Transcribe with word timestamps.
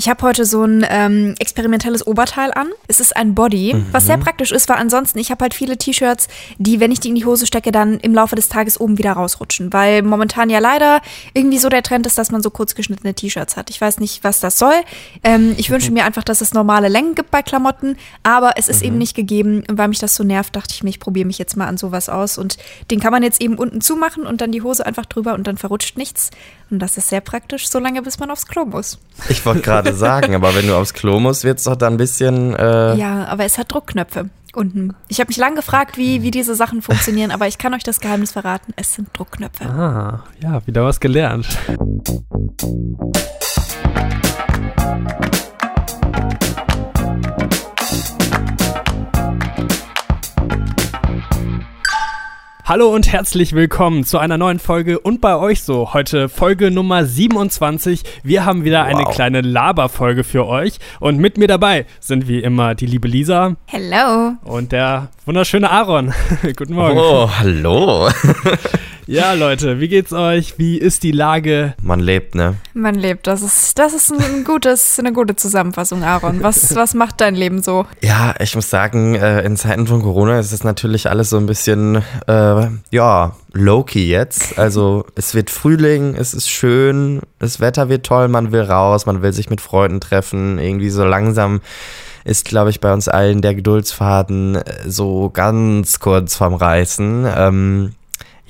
Ich 0.00 0.08
habe 0.08 0.22
heute 0.22 0.46
so 0.46 0.64
ein 0.64 0.82
ähm, 0.88 1.34
experimentelles 1.38 2.06
Oberteil 2.06 2.54
an. 2.54 2.70
Es 2.88 3.00
ist 3.00 3.14
ein 3.14 3.34
Body, 3.34 3.74
mhm. 3.74 3.84
was 3.92 4.06
sehr 4.06 4.16
praktisch 4.16 4.50
ist, 4.50 4.66
weil 4.70 4.78
ansonsten, 4.78 5.18
ich 5.18 5.30
habe 5.30 5.42
halt 5.42 5.52
viele 5.52 5.76
T-Shirts, 5.76 6.28
die, 6.56 6.80
wenn 6.80 6.90
ich 6.90 7.00
die 7.00 7.10
in 7.10 7.16
die 7.16 7.26
Hose 7.26 7.46
stecke, 7.46 7.70
dann 7.70 8.00
im 8.00 8.14
Laufe 8.14 8.34
des 8.34 8.48
Tages 8.48 8.80
oben 8.80 8.96
wieder 8.96 9.12
rausrutschen. 9.12 9.70
Weil 9.74 10.00
momentan 10.00 10.48
ja 10.48 10.58
leider 10.58 11.02
irgendwie 11.34 11.58
so 11.58 11.68
der 11.68 11.82
Trend 11.82 12.06
ist, 12.06 12.16
dass 12.16 12.30
man 12.30 12.40
so 12.42 12.48
kurz 12.48 12.74
geschnittene 12.74 13.12
T-Shirts 13.12 13.58
hat. 13.58 13.68
Ich 13.68 13.78
weiß 13.78 14.00
nicht, 14.00 14.24
was 14.24 14.40
das 14.40 14.58
soll. 14.58 14.72
Ähm, 15.22 15.54
ich 15.58 15.68
wünsche 15.68 15.90
mir 15.90 16.06
einfach, 16.06 16.24
dass 16.24 16.40
es 16.40 16.54
normale 16.54 16.88
Längen 16.88 17.14
gibt 17.14 17.30
bei 17.30 17.42
Klamotten, 17.42 17.98
aber 18.22 18.54
es 18.56 18.68
ist 18.68 18.80
mhm. 18.80 18.86
eben 18.86 18.96
nicht 18.96 19.14
gegeben. 19.14 19.64
Und 19.68 19.76
weil 19.76 19.88
mich 19.88 19.98
das 19.98 20.14
so 20.14 20.24
nervt, 20.24 20.56
dachte 20.56 20.72
ich 20.72 20.82
mir, 20.82 20.88
ich 20.88 21.00
probiere 21.00 21.26
mich 21.26 21.36
jetzt 21.36 21.58
mal 21.58 21.66
an 21.66 21.76
sowas 21.76 22.08
aus. 22.08 22.38
Und 22.38 22.56
den 22.90 23.00
kann 23.00 23.12
man 23.12 23.22
jetzt 23.22 23.42
eben 23.42 23.56
unten 23.56 23.82
zumachen 23.82 24.22
und 24.22 24.40
dann 24.40 24.50
die 24.50 24.62
Hose 24.62 24.86
einfach 24.86 25.04
drüber 25.04 25.34
und 25.34 25.46
dann 25.46 25.58
verrutscht 25.58 25.98
nichts. 25.98 26.30
Und 26.70 26.78
das 26.78 26.96
ist 26.96 27.08
sehr 27.08 27.20
praktisch, 27.20 27.68
solange 27.68 28.00
bis 28.00 28.18
man 28.18 28.30
aufs 28.30 28.46
Klo 28.46 28.64
muss. 28.64 28.98
Ich 29.28 29.44
wollte 29.44 29.60
gerade 29.60 29.89
sagen, 29.94 30.34
aber 30.34 30.54
wenn 30.54 30.66
du 30.66 30.76
aufs 30.76 30.94
Klo 30.94 31.20
musst, 31.20 31.44
wird 31.44 31.58
es 31.58 31.64
doch 31.64 31.76
dann 31.76 31.94
ein 31.94 31.96
bisschen. 31.96 32.54
Äh 32.54 32.96
ja, 32.96 33.26
aber 33.26 33.44
es 33.44 33.58
hat 33.58 33.72
Druckknöpfe 33.72 34.30
unten. 34.54 34.94
Ich 35.08 35.20
habe 35.20 35.28
mich 35.28 35.36
lange 35.36 35.56
gefragt, 35.56 35.96
wie, 35.96 36.22
wie 36.22 36.30
diese 36.30 36.54
Sachen 36.54 36.82
funktionieren, 36.82 37.30
aber 37.30 37.46
ich 37.46 37.58
kann 37.58 37.74
euch 37.74 37.82
das 37.82 38.00
Geheimnis 38.00 38.32
verraten. 38.32 38.72
Es 38.76 38.94
sind 38.94 39.08
Druckknöpfe. 39.12 39.64
Ah, 39.64 40.24
ja, 40.40 40.66
wieder 40.66 40.84
was 40.84 41.00
gelernt. 41.00 41.46
Hallo 52.70 52.94
und 52.94 53.10
herzlich 53.10 53.52
willkommen 53.52 54.04
zu 54.04 54.18
einer 54.18 54.38
neuen 54.38 54.60
Folge 54.60 55.00
und 55.00 55.20
bei 55.20 55.36
euch 55.36 55.64
so. 55.64 55.92
Heute 55.92 56.28
Folge 56.28 56.70
Nummer 56.70 57.04
27. 57.04 58.04
Wir 58.22 58.44
haben 58.44 58.62
wieder 58.62 58.84
wow. 58.84 58.94
eine 58.94 59.04
kleine 59.06 59.40
Laberfolge 59.40 60.22
für 60.22 60.46
euch 60.46 60.78
und 61.00 61.18
mit 61.18 61.36
mir 61.36 61.48
dabei 61.48 61.84
sind 61.98 62.28
wie 62.28 62.38
immer 62.38 62.76
die 62.76 62.86
liebe 62.86 63.08
Lisa. 63.08 63.56
Hello. 63.66 64.34
Und 64.44 64.70
der 64.70 65.08
wunderschöne 65.26 65.68
Aaron. 65.68 66.14
Guten 66.56 66.74
Morgen. 66.74 66.96
Oh, 66.96 67.28
hallo. 67.40 68.08
Ja, 69.10 69.32
Leute, 69.32 69.80
wie 69.80 69.88
geht's 69.88 70.12
euch? 70.12 70.56
Wie 70.56 70.78
ist 70.78 71.02
die 71.02 71.10
Lage? 71.10 71.74
Man 71.82 71.98
lebt, 71.98 72.36
ne? 72.36 72.54
Man 72.74 72.94
lebt. 72.94 73.26
Das 73.26 73.42
ist, 73.42 73.76
das 73.76 73.92
ist 73.92 74.12
ein 74.12 74.44
gutes, 74.44 75.00
eine 75.00 75.12
gute 75.12 75.34
Zusammenfassung, 75.34 76.04
Aaron. 76.04 76.44
Was, 76.44 76.76
was 76.76 76.94
macht 76.94 77.20
dein 77.20 77.34
Leben 77.34 77.60
so? 77.60 77.86
Ja, 78.02 78.36
ich 78.38 78.54
muss 78.54 78.70
sagen, 78.70 79.16
äh, 79.16 79.40
in 79.40 79.56
Zeiten 79.56 79.88
von 79.88 80.02
Corona 80.02 80.38
ist 80.38 80.52
es 80.52 80.62
natürlich 80.62 81.10
alles 81.10 81.28
so 81.28 81.38
ein 81.38 81.46
bisschen, 81.46 82.04
äh, 82.28 82.68
ja, 82.92 83.34
low-key 83.52 84.06
jetzt. 84.06 84.56
Also 84.60 85.04
es 85.16 85.34
wird 85.34 85.50
Frühling, 85.50 86.14
es 86.14 86.32
ist 86.32 86.48
schön, 86.48 87.18
das 87.40 87.58
Wetter 87.58 87.88
wird 87.88 88.06
toll, 88.06 88.28
man 88.28 88.52
will 88.52 88.62
raus, 88.62 89.06
man 89.06 89.22
will 89.22 89.32
sich 89.32 89.50
mit 89.50 89.60
Freunden 89.60 90.00
treffen, 90.00 90.60
irgendwie 90.60 90.90
so 90.90 91.04
langsam 91.04 91.62
ist, 92.24 92.44
glaube 92.44 92.70
ich, 92.70 92.80
bei 92.80 92.92
uns 92.92 93.08
allen 93.08 93.40
der 93.40 93.56
Geduldsfaden 93.56 94.54
äh, 94.54 94.88
so 94.88 95.30
ganz 95.30 95.98
kurz 95.98 96.36
vorm 96.36 96.54
Reißen. 96.54 97.26
Ähm, 97.34 97.94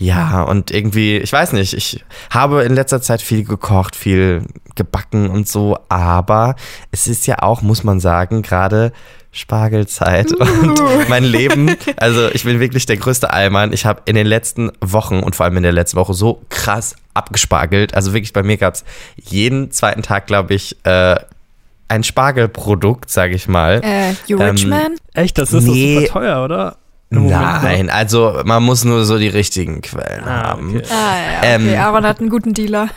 ja, 0.00 0.44
und 0.44 0.70
irgendwie, 0.70 1.18
ich 1.18 1.30
weiß 1.30 1.52
nicht, 1.52 1.74
ich 1.74 2.02
habe 2.30 2.62
in 2.62 2.74
letzter 2.74 3.02
Zeit 3.02 3.20
viel 3.20 3.44
gekocht, 3.44 3.94
viel 3.94 4.46
gebacken 4.74 5.28
und 5.28 5.46
so, 5.46 5.78
aber 5.90 6.56
es 6.90 7.06
ist 7.06 7.26
ja 7.26 7.40
auch, 7.42 7.60
muss 7.60 7.84
man 7.84 8.00
sagen, 8.00 8.40
gerade 8.40 8.92
Spargelzeit 9.30 10.32
und 10.32 10.80
mein 11.10 11.24
Leben, 11.24 11.76
also 11.98 12.30
ich 12.30 12.44
bin 12.44 12.60
wirklich 12.60 12.86
der 12.86 12.96
größte 12.96 13.30
Allmann. 13.30 13.74
Ich 13.74 13.84
habe 13.84 14.00
in 14.06 14.14
den 14.14 14.26
letzten 14.26 14.72
Wochen 14.80 15.20
und 15.20 15.36
vor 15.36 15.44
allem 15.44 15.58
in 15.58 15.64
der 15.64 15.72
letzten 15.72 15.98
Woche 15.98 16.14
so 16.14 16.40
krass 16.48 16.96
abgespargelt. 17.12 17.94
Also 17.94 18.14
wirklich 18.14 18.32
bei 18.32 18.42
mir 18.42 18.56
gab 18.56 18.76
es 18.76 18.84
jeden 19.16 19.70
zweiten 19.70 20.00
Tag, 20.00 20.26
glaube 20.26 20.54
ich, 20.54 20.78
äh, 20.84 21.16
ein 21.88 22.04
Spargelprodukt, 22.04 23.10
sage 23.10 23.34
ich 23.34 23.48
mal. 23.48 23.82
Äh, 23.84 24.14
you 24.26 24.38
rich 24.38 24.62
ähm, 24.62 24.70
man? 24.70 24.96
Echt, 25.12 25.36
das 25.36 25.52
ist 25.52 25.64
nee, 25.64 26.06
super 26.06 26.20
teuer, 26.20 26.44
oder? 26.44 26.76
Nein, 27.10 27.90
also 27.90 28.40
man 28.44 28.62
muss 28.62 28.84
nur 28.84 29.04
so 29.04 29.18
die 29.18 29.28
richtigen 29.28 29.82
Quellen 29.82 30.24
ah, 30.24 30.50
haben. 30.50 30.76
Okay. 30.76 30.86
Ah, 30.90 30.94
ja, 30.94 31.38
okay. 31.38 31.74
Ähm, 31.74 31.78
Aaron 31.78 32.04
hat 32.04 32.20
einen 32.20 32.30
guten 32.30 32.54
Dealer. 32.54 32.88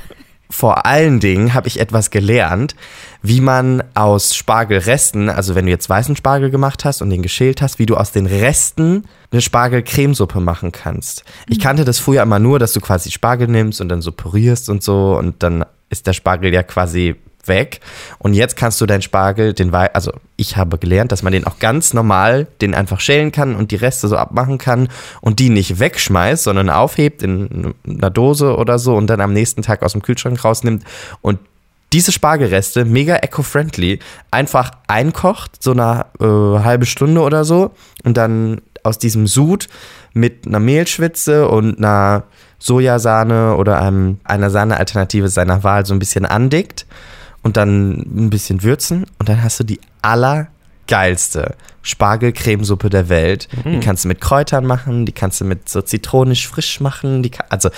Vor 0.51 0.85
allen 0.85 1.19
Dingen 1.19 1.55
habe 1.55 1.67
ich 1.67 1.79
etwas 1.79 2.11
gelernt, 2.11 2.75
wie 3.23 3.41
man 3.41 3.83
aus 3.95 4.35
Spargelresten, 4.35 5.29
also 5.29 5.55
wenn 5.55 5.65
du 5.65 5.71
jetzt 5.71 5.89
weißen 5.89 6.15
Spargel 6.15 6.51
gemacht 6.51 6.85
hast 6.85 7.01
und 7.01 7.09
den 7.09 7.23
geschält 7.23 7.63
hast, 7.63 7.79
wie 7.79 7.87
du 7.87 7.97
aus 7.97 8.11
den 8.11 8.27
Resten 8.27 9.05
eine 9.31 9.41
Spargelcremesuppe 9.41 10.39
machen 10.41 10.71
kannst. 10.71 11.23
Ich 11.47 11.57
mhm. 11.57 11.61
kannte 11.63 11.85
das 11.85 11.97
früher 11.97 12.21
immer 12.21 12.37
nur, 12.37 12.59
dass 12.59 12.73
du 12.73 12.81
quasi 12.81 13.09
Spargel 13.09 13.47
nimmst 13.47 13.81
und 13.81 13.89
dann 13.89 14.03
so 14.03 14.11
pürierst 14.11 14.69
und 14.69 14.83
so 14.83 15.17
und 15.17 15.41
dann 15.41 15.65
ist 15.89 16.05
der 16.05 16.13
Spargel 16.13 16.53
ja 16.53 16.61
quasi 16.61 17.15
weg. 17.47 17.79
Und 18.19 18.33
jetzt 18.33 18.55
kannst 18.55 18.79
du 18.81 18.85
deinen 18.85 19.01
Spargel, 19.01 19.53
den 19.53 19.71
Wei 19.71 19.93
also 19.93 20.13
ich 20.35 20.57
habe 20.57 20.77
gelernt, 20.77 21.11
dass 21.11 21.23
man 21.23 21.33
den 21.33 21.45
auch 21.45 21.59
ganz 21.59 21.93
normal, 21.93 22.47
den 22.61 22.73
einfach 22.73 22.99
schälen 22.99 23.31
kann 23.31 23.55
und 23.55 23.71
die 23.71 23.75
Reste 23.75 24.07
so 24.07 24.17
abmachen 24.17 24.57
kann 24.57 24.89
und 25.21 25.39
die 25.39 25.49
nicht 25.49 25.79
wegschmeißt, 25.79 26.43
sondern 26.43 26.69
aufhebt 26.69 27.21
in 27.21 27.73
einer 27.87 28.09
Dose 28.09 28.57
oder 28.57 28.79
so 28.79 28.95
und 28.95 29.07
dann 29.07 29.21
am 29.21 29.33
nächsten 29.33 29.61
Tag 29.61 29.83
aus 29.83 29.93
dem 29.93 30.01
Kühlschrank 30.01 30.43
rausnimmt 30.43 30.83
und 31.21 31.39
diese 31.93 32.11
Spargelreste, 32.11 32.85
mega 32.85 33.17
eco-friendly, 33.17 33.99
einfach 34.31 34.71
einkocht, 34.87 35.61
so 35.61 35.71
eine 35.71 36.07
äh, 36.19 36.63
halbe 36.63 36.87
Stunde 36.87 37.21
oder 37.21 37.45
so 37.45 37.71
und 38.03 38.17
dann 38.17 38.61
aus 38.81 38.97
diesem 38.97 39.27
Sud 39.27 39.69
mit 40.13 40.47
einer 40.47 40.59
Mehlschwitze 40.59 41.47
und 41.47 41.77
einer 41.77 42.23
Sojasahne 42.57 43.55
oder 43.55 43.81
einem, 43.81 44.19
einer 44.23 44.49
Sahnealternative 44.49 45.29
seiner 45.29 45.63
Wahl 45.63 45.85
so 45.85 45.93
ein 45.93 45.99
bisschen 45.99 46.25
andickt 46.25 46.85
und 47.43 47.57
dann 47.57 47.91
ein 47.99 48.29
bisschen 48.29 48.63
würzen 48.63 49.05
und 49.19 49.29
dann 49.29 49.43
hast 49.43 49.59
du 49.59 49.63
die 49.63 49.79
allergeilste 50.01 51.55
Spargelcremesuppe 51.81 52.89
der 52.89 53.09
Welt. 53.09 53.49
Mhm. 53.63 53.73
Die 53.73 53.79
kannst 53.79 54.05
du 54.05 54.07
mit 54.07 54.21
Kräutern 54.21 54.65
machen, 54.65 55.05
die 55.05 55.11
kannst 55.11 55.41
du 55.41 55.45
mit 55.45 55.69
so 55.69 55.81
zitronisch 55.81 56.47
frisch 56.47 56.79
machen. 56.79 57.21
Die 57.21 57.29
kann, 57.29 57.45
also 57.49 57.69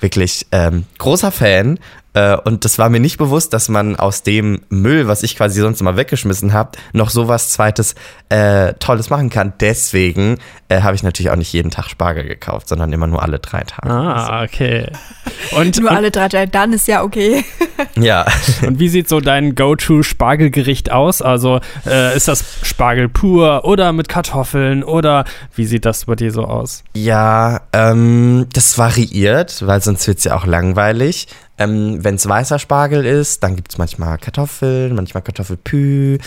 wirklich 0.00 0.46
ähm, 0.52 0.84
großer 0.98 1.30
Fan. 1.30 1.78
Äh, 2.14 2.36
und 2.36 2.64
das 2.64 2.78
war 2.78 2.88
mir 2.88 3.00
nicht 3.00 3.16
bewusst, 3.16 3.52
dass 3.52 3.68
man 3.68 3.96
aus 3.96 4.22
dem 4.22 4.60
Müll, 4.68 5.08
was 5.08 5.22
ich 5.22 5.36
quasi 5.36 5.60
sonst 5.60 5.80
immer 5.80 5.96
weggeschmissen 5.96 6.52
habe, 6.52 6.72
noch 6.92 7.10
sowas 7.10 7.50
Zweites 7.50 7.94
äh, 8.28 8.74
Tolles 8.74 9.10
machen 9.10 9.30
kann. 9.30 9.54
Deswegen 9.60 10.38
äh, 10.68 10.82
habe 10.82 10.94
ich 10.94 11.02
natürlich 11.02 11.30
auch 11.30 11.36
nicht 11.36 11.52
jeden 11.52 11.70
Tag 11.70 11.88
Spargel 11.88 12.24
gekauft, 12.24 12.68
sondern 12.68 12.92
immer 12.92 13.06
nur 13.06 13.22
alle 13.22 13.38
drei 13.38 13.62
Tage. 13.62 13.90
Ah, 13.90 14.42
okay. 14.42 14.90
Und 15.56 15.78
nur 15.80 15.90
und, 15.90 15.96
alle 15.96 16.10
drei 16.10 16.28
Tage, 16.28 16.50
dann 16.50 16.72
ist 16.72 16.86
ja 16.86 17.02
okay. 17.02 17.44
ja. 17.96 18.26
Und 18.66 18.78
wie 18.78 18.88
sieht 18.88 19.08
so 19.08 19.20
dein 19.20 19.54
Go-To-Spargelgericht 19.54 20.92
aus? 20.92 21.22
Also 21.22 21.60
äh, 21.86 22.16
ist 22.16 22.28
das 22.28 22.44
Spargel 22.62 23.08
pur 23.08 23.64
oder 23.64 23.92
mit 23.92 24.08
Kartoffeln 24.08 24.84
oder 24.84 25.24
wie 25.54 25.66
sieht 25.66 25.84
das 25.84 26.06
bei 26.06 26.14
dir 26.14 26.30
so 26.30 26.44
aus? 26.44 26.84
Ja, 26.94 27.62
ähm, 27.72 28.46
das 28.52 28.78
variiert, 28.78 29.66
weil 29.66 29.82
sonst 29.82 30.06
wird 30.06 30.18
es 30.18 30.24
ja 30.24 30.36
auch 30.36 30.46
langweilig. 30.46 31.26
Ähm, 31.58 32.02
Wenn 32.02 32.14
es 32.16 32.28
weißer 32.28 32.58
Spargel 32.58 33.04
ist, 33.04 33.42
dann 33.42 33.56
gibt 33.56 33.72
es 33.72 33.78
manchmal 33.78 34.18
Kartoffeln, 34.18 34.94
manchmal 34.94 35.22
Kartoffelpü, 35.22 36.18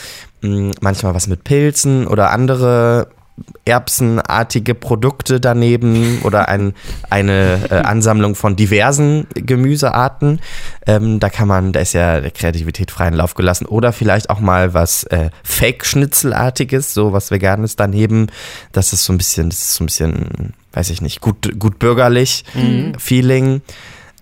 mm, 0.42 0.72
manchmal 0.82 1.16
was 1.16 1.28
mit 1.28 1.44
Pilzen 1.44 2.08
oder 2.08 2.32
andere 2.32 3.08
erbsenartige 3.66 4.76
Produkte 4.76 5.42
daneben 5.42 6.22
oder 6.24 6.48
ein, 6.48 6.74
eine 7.10 7.68
äh, 7.70 7.74
Ansammlung 7.76 8.36
von 8.36 8.56
diversen 8.56 9.28
Gemüsearten. 9.34 10.40
Ähm, 10.86 11.20
da 11.20 11.30
kann 11.30 11.48
man, 11.48 11.74
da 11.74 11.82
ist 11.82 11.94
ja 11.94 12.22
der 12.22 12.32
Kreativität 12.32 12.92
freien 12.92 13.14
Lauf 13.14 13.34
gelassen. 13.34 13.66
Oder 13.66 13.92
vielleicht 13.92 14.30
auch 14.30 14.40
mal 14.40 14.74
was 14.74 15.04
äh, 15.06 15.32
Fake-Schnitzelartiges, 15.44 16.94
so 16.94 17.12
was 17.12 17.32
Veganes 17.32 17.76
daneben. 17.76 18.28
Das 18.72 18.94
ist 18.94 19.04
so 19.04 19.12
ein 19.12 19.18
bisschen, 19.18 19.50
das 19.50 19.60
ist 19.60 19.76
so 19.76 19.84
ein 19.84 19.88
bisschen, 19.88 20.54
weiß 20.72 20.90
ich 20.92 21.02
nicht, 21.02 21.20
gut, 21.20 21.60
gut 21.60 21.78
bürgerlich 21.80 22.46
mhm. 22.54 22.94
Feeling. 22.98 23.62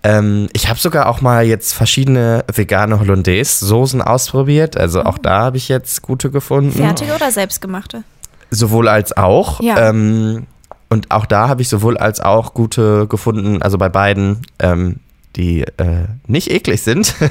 Ähm, 0.04 0.48
ich 0.52 0.68
habe 0.68 0.78
sogar 0.78 1.08
auch 1.08 1.22
mal 1.22 1.44
jetzt 1.44 1.72
verschiedene 1.72 2.44
vegane 2.52 3.00
Hollandaise-Soßen 3.00 4.02
ausprobiert. 4.02 4.76
Also 4.76 5.02
auch 5.02 5.16
da 5.16 5.40
habe 5.40 5.56
ich 5.56 5.68
jetzt 5.68 6.02
gute 6.02 6.30
gefunden. 6.30 6.72
Fertige 6.72 7.14
oder 7.14 7.32
selbstgemachte? 7.32 8.04
Sowohl 8.50 8.88
als 8.88 9.16
auch. 9.16 9.60
Ja. 9.60 9.88
Ähm, 9.88 10.46
und 10.90 11.10
auch 11.10 11.24
da 11.24 11.48
habe 11.48 11.62
ich 11.62 11.70
sowohl 11.70 11.96
als 11.96 12.20
auch 12.20 12.52
gute 12.52 13.06
gefunden, 13.08 13.62
also 13.62 13.78
bei 13.78 13.88
beiden, 13.88 14.42
ähm, 14.58 15.00
die 15.36 15.62
äh, 15.62 16.06
nicht 16.26 16.50
eklig 16.50 16.82
sind. 16.82 17.14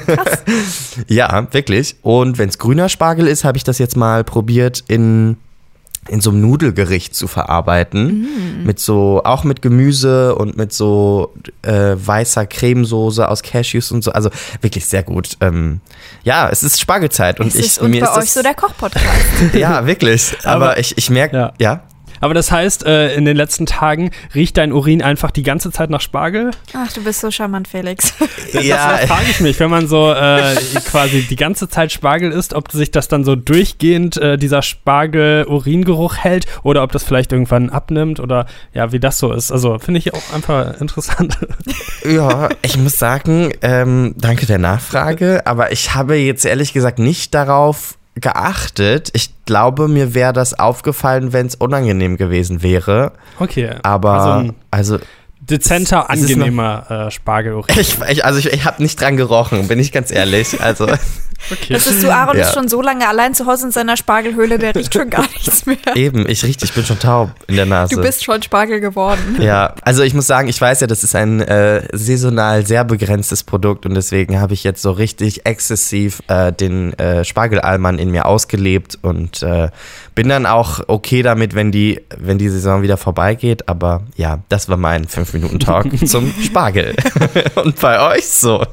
Ja, 1.08 1.48
wirklich. 1.52 1.96
Und 2.02 2.38
wenn 2.38 2.48
es 2.48 2.58
grüner 2.58 2.88
Spargel 2.88 3.26
ist, 3.26 3.44
habe 3.44 3.56
ich 3.56 3.64
das 3.64 3.78
jetzt 3.78 3.96
mal 3.96 4.22
probiert 4.22 4.84
in 4.86 5.36
in 6.08 6.20
so 6.20 6.30
einem 6.30 6.40
Nudelgericht 6.40 7.14
zu 7.14 7.26
verarbeiten. 7.26 8.22
Mm. 8.22 8.64
Mit 8.64 8.78
so, 8.78 9.22
auch 9.24 9.44
mit 9.44 9.62
Gemüse 9.62 10.34
und 10.34 10.56
mit 10.56 10.72
so 10.72 11.34
äh, 11.62 11.94
weißer 11.96 12.46
Cremesoße 12.46 13.28
aus 13.28 13.42
Cashews 13.42 13.90
und 13.92 14.02
so. 14.02 14.12
Also 14.12 14.30
wirklich 14.60 14.86
sehr 14.86 15.02
gut. 15.02 15.36
Ähm, 15.40 15.80
ja, 16.22 16.48
es 16.48 16.62
ist 16.62 16.80
Spargelzeit 16.80 17.40
und 17.40 17.48
es 17.48 17.54
ich 17.54 17.66
ist 17.66 17.78
und 17.78 17.90
mir 17.90 18.00
bei 18.00 18.06
ist 18.06 18.16
euch 18.16 18.24
das, 18.24 18.34
so 18.34 18.42
der 18.42 18.54
Kochpodcast. 18.54 19.06
ja, 19.54 19.86
wirklich. 19.86 20.36
Aber, 20.44 20.70
Aber 20.70 20.78
ich, 20.78 20.96
ich 20.98 21.10
merke, 21.10 21.36
ja. 21.36 21.52
ja. 21.58 21.82
Aber 22.24 22.32
das 22.32 22.50
heißt, 22.50 22.86
äh, 22.86 23.14
in 23.16 23.26
den 23.26 23.36
letzten 23.36 23.66
Tagen 23.66 24.10
riecht 24.34 24.56
dein 24.56 24.72
Urin 24.72 25.02
einfach 25.02 25.30
die 25.30 25.42
ganze 25.42 25.70
Zeit 25.70 25.90
nach 25.90 26.00
Spargel? 26.00 26.52
Ach, 26.72 26.90
du 26.90 27.04
bist 27.04 27.20
so 27.20 27.30
charmant, 27.30 27.68
Felix. 27.68 28.14
Das, 28.54 28.64
ja. 28.64 28.92
das 28.92 29.06
frage 29.06 29.26
ich 29.30 29.40
mich, 29.40 29.58
wenn 29.58 29.70
man 29.70 29.88
so 29.88 30.12
äh, 30.12 30.54
quasi 30.86 31.22
die 31.22 31.34
ganze 31.34 31.68
Zeit 31.68 31.90
Spargel 31.90 32.30
isst, 32.30 32.54
ob 32.54 32.70
sich 32.70 32.92
das 32.92 33.08
dann 33.08 33.24
so 33.24 33.34
durchgehend 33.34 34.16
äh, 34.16 34.38
dieser 34.38 34.62
Spargel-Uringeruch 34.62 36.16
hält 36.16 36.46
oder 36.62 36.84
ob 36.84 36.92
das 36.92 37.02
vielleicht 37.02 37.32
irgendwann 37.32 37.68
abnimmt 37.68 38.20
oder 38.20 38.46
ja, 38.72 38.92
wie 38.92 39.00
das 39.00 39.18
so 39.18 39.32
ist. 39.32 39.50
Also 39.50 39.78
finde 39.80 39.98
ich 39.98 40.14
auch 40.14 40.32
einfach 40.32 40.80
interessant. 40.80 41.38
Ja, 42.04 42.50
ich 42.60 42.76
muss 42.76 42.98
sagen, 42.98 43.52
ähm, 43.62 44.14
danke 44.18 44.44
der 44.44 44.58
Nachfrage, 44.58 45.46
aber 45.46 45.72
ich 45.72 45.94
habe 45.94 46.16
jetzt 46.16 46.44
ehrlich 46.44 46.74
gesagt 46.74 46.98
nicht 46.98 47.34
darauf 47.34 47.96
geachtet. 48.14 49.10
Ich 49.12 49.30
glaube, 49.44 49.88
mir 49.88 50.14
wäre 50.14 50.32
das 50.32 50.58
aufgefallen, 50.58 51.32
wenn 51.32 51.46
es 51.46 51.54
unangenehm 51.54 52.16
gewesen 52.16 52.62
wäre. 52.62 53.12
Okay. 53.38 53.70
Aber 53.82 54.12
also, 54.12 54.54
also 54.70 54.98
dezenter, 55.50 56.10
angenehmer 56.10 57.06
äh, 57.06 57.10
Spargelurin. 57.10 57.78
Ich, 57.78 57.98
ich, 58.08 58.24
also 58.24 58.38
ich, 58.38 58.46
ich 58.46 58.64
habe 58.64 58.82
nicht 58.82 59.00
dran 59.00 59.16
gerochen, 59.16 59.68
bin 59.68 59.78
ich 59.78 59.92
ganz 59.92 60.10
ehrlich. 60.10 60.60
Also 60.60 60.86
Okay. 61.50 61.74
Das 61.74 61.86
ist 61.86 62.00
so, 62.00 62.10
Aaron 62.10 62.36
ja. 62.36 62.44
ist 62.44 62.54
schon 62.54 62.68
so 62.68 62.80
lange 62.80 63.06
allein 63.06 63.34
zu 63.34 63.46
Hause 63.46 63.66
in 63.66 63.72
seiner 63.72 63.96
Spargelhöhle, 63.96 64.58
der 64.58 64.74
riecht 64.74 64.94
schon 64.94 65.10
gar 65.10 65.22
nichts 65.28 65.66
mehr. 65.66 65.76
Eben, 65.94 66.28
ich 66.28 66.44
rieche, 66.44 66.64
ich 66.64 66.72
bin 66.72 66.84
schon 66.84 66.98
taub 66.98 67.30
in 67.46 67.56
der 67.56 67.66
Nase. 67.66 67.94
Du 67.94 68.00
bist 68.00 68.24
schon 68.24 68.42
Spargel 68.42 68.80
geworden. 68.80 69.38
Ja, 69.40 69.74
also 69.82 70.02
ich 70.02 70.14
muss 70.14 70.26
sagen, 70.26 70.48
ich 70.48 70.60
weiß 70.60 70.80
ja, 70.80 70.86
das 70.86 71.04
ist 71.04 71.14
ein 71.14 71.40
äh, 71.40 71.86
saisonal 71.92 72.66
sehr 72.66 72.84
begrenztes 72.84 73.42
Produkt 73.42 73.84
und 73.84 73.94
deswegen 73.94 74.40
habe 74.40 74.54
ich 74.54 74.64
jetzt 74.64 74.80
so 74.80 74.90
richtig 74.90 75.44
exzessiv 75.44 76.22
äh, 76.28 76.52
den 76.52 76.94
äh, 76.94 77.24
Spargelalmann 77.24 77.98
in 77.98 78.10
mir 78.10 78.26
ausgelebt 78.26 78.98
und 79.02 79.42
äh, 79.42 79.68
bin 80.14 80.28
dann 80.28 80.46
auch 80.46 80.80
okay 80.86 81.22
damit, 81.22 81.54
wenn 81.54 81.72
die, 81.72 82.00
wenn 82.16 82.38
die 82.38 82.48
Saison 82.48 82.82
wieder 82.82 82.96
vorbeigeht. 82.96 83.68
Aber 83.68 84.02
ja, 84.16 84.40
das 84.48 84.68
war 84.68 84.76
mein 84.76 85.06
5-Minuten-Talk 85.06 85.86
zum 86.06 86.32
Spargel. 86.42 86.94
und 87.56 87.80
bei 87.80 88.14
euch 88.14 88.26
so. 88.26 88.64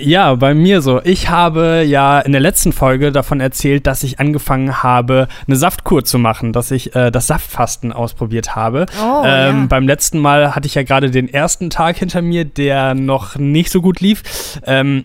Ja, 0.00 0.34
bei 0.34 0.54
mir 0.54 0.80
so. 0.80 1.00
Ich 1.04 1.28
habe 1.28 1.84
ja 1.86 2.18
in 2.20 2.32
der 2.32 2.40
letzten 2.40 2.72
Folge 2.72 3.12
davon 3.12 3.40
erzählt, 3.40 3.86
dass 3.86 4.02
ich 4.02 4.18
angefangen 4.18 4.82
habe, 4.82 5.28
eine 5.46 5.56
Saftkur 5.56 6.04
zu 6.04 6.18
machen, 6.18 6.52
dass 6.52 6.70
ich 6.70 6.94
äh, 6.96 7.10
das 7.10 7.28
Saftfasten 7.28 7.92
ausprobiert 7.92 8.56
habe. 8.56 8.86
Oh, 9.00 9.22
ähm, 9.24 9.60
ja. 9.60 9.66
Beim 9.68 9.86
letzten 9.86 10.18
Mal 10.18 10.54
hatte 10.54 10.66
ich 10.66 10.74
ja 10.74 10.82
gerade 10.82 11.10
den 11.10 11.32
ersten 11.32 11.70
Tag 11.70 11.96
hinter 11.96 12.22
mir, 12.22 12.44
der 12.44 12.94
noch 12.94 13.36
nicht 13.36 13.70
so 13.70 13.80
gut 13.80 14.00
lief. 14.00 14.22
Ähm, 14.66 15.04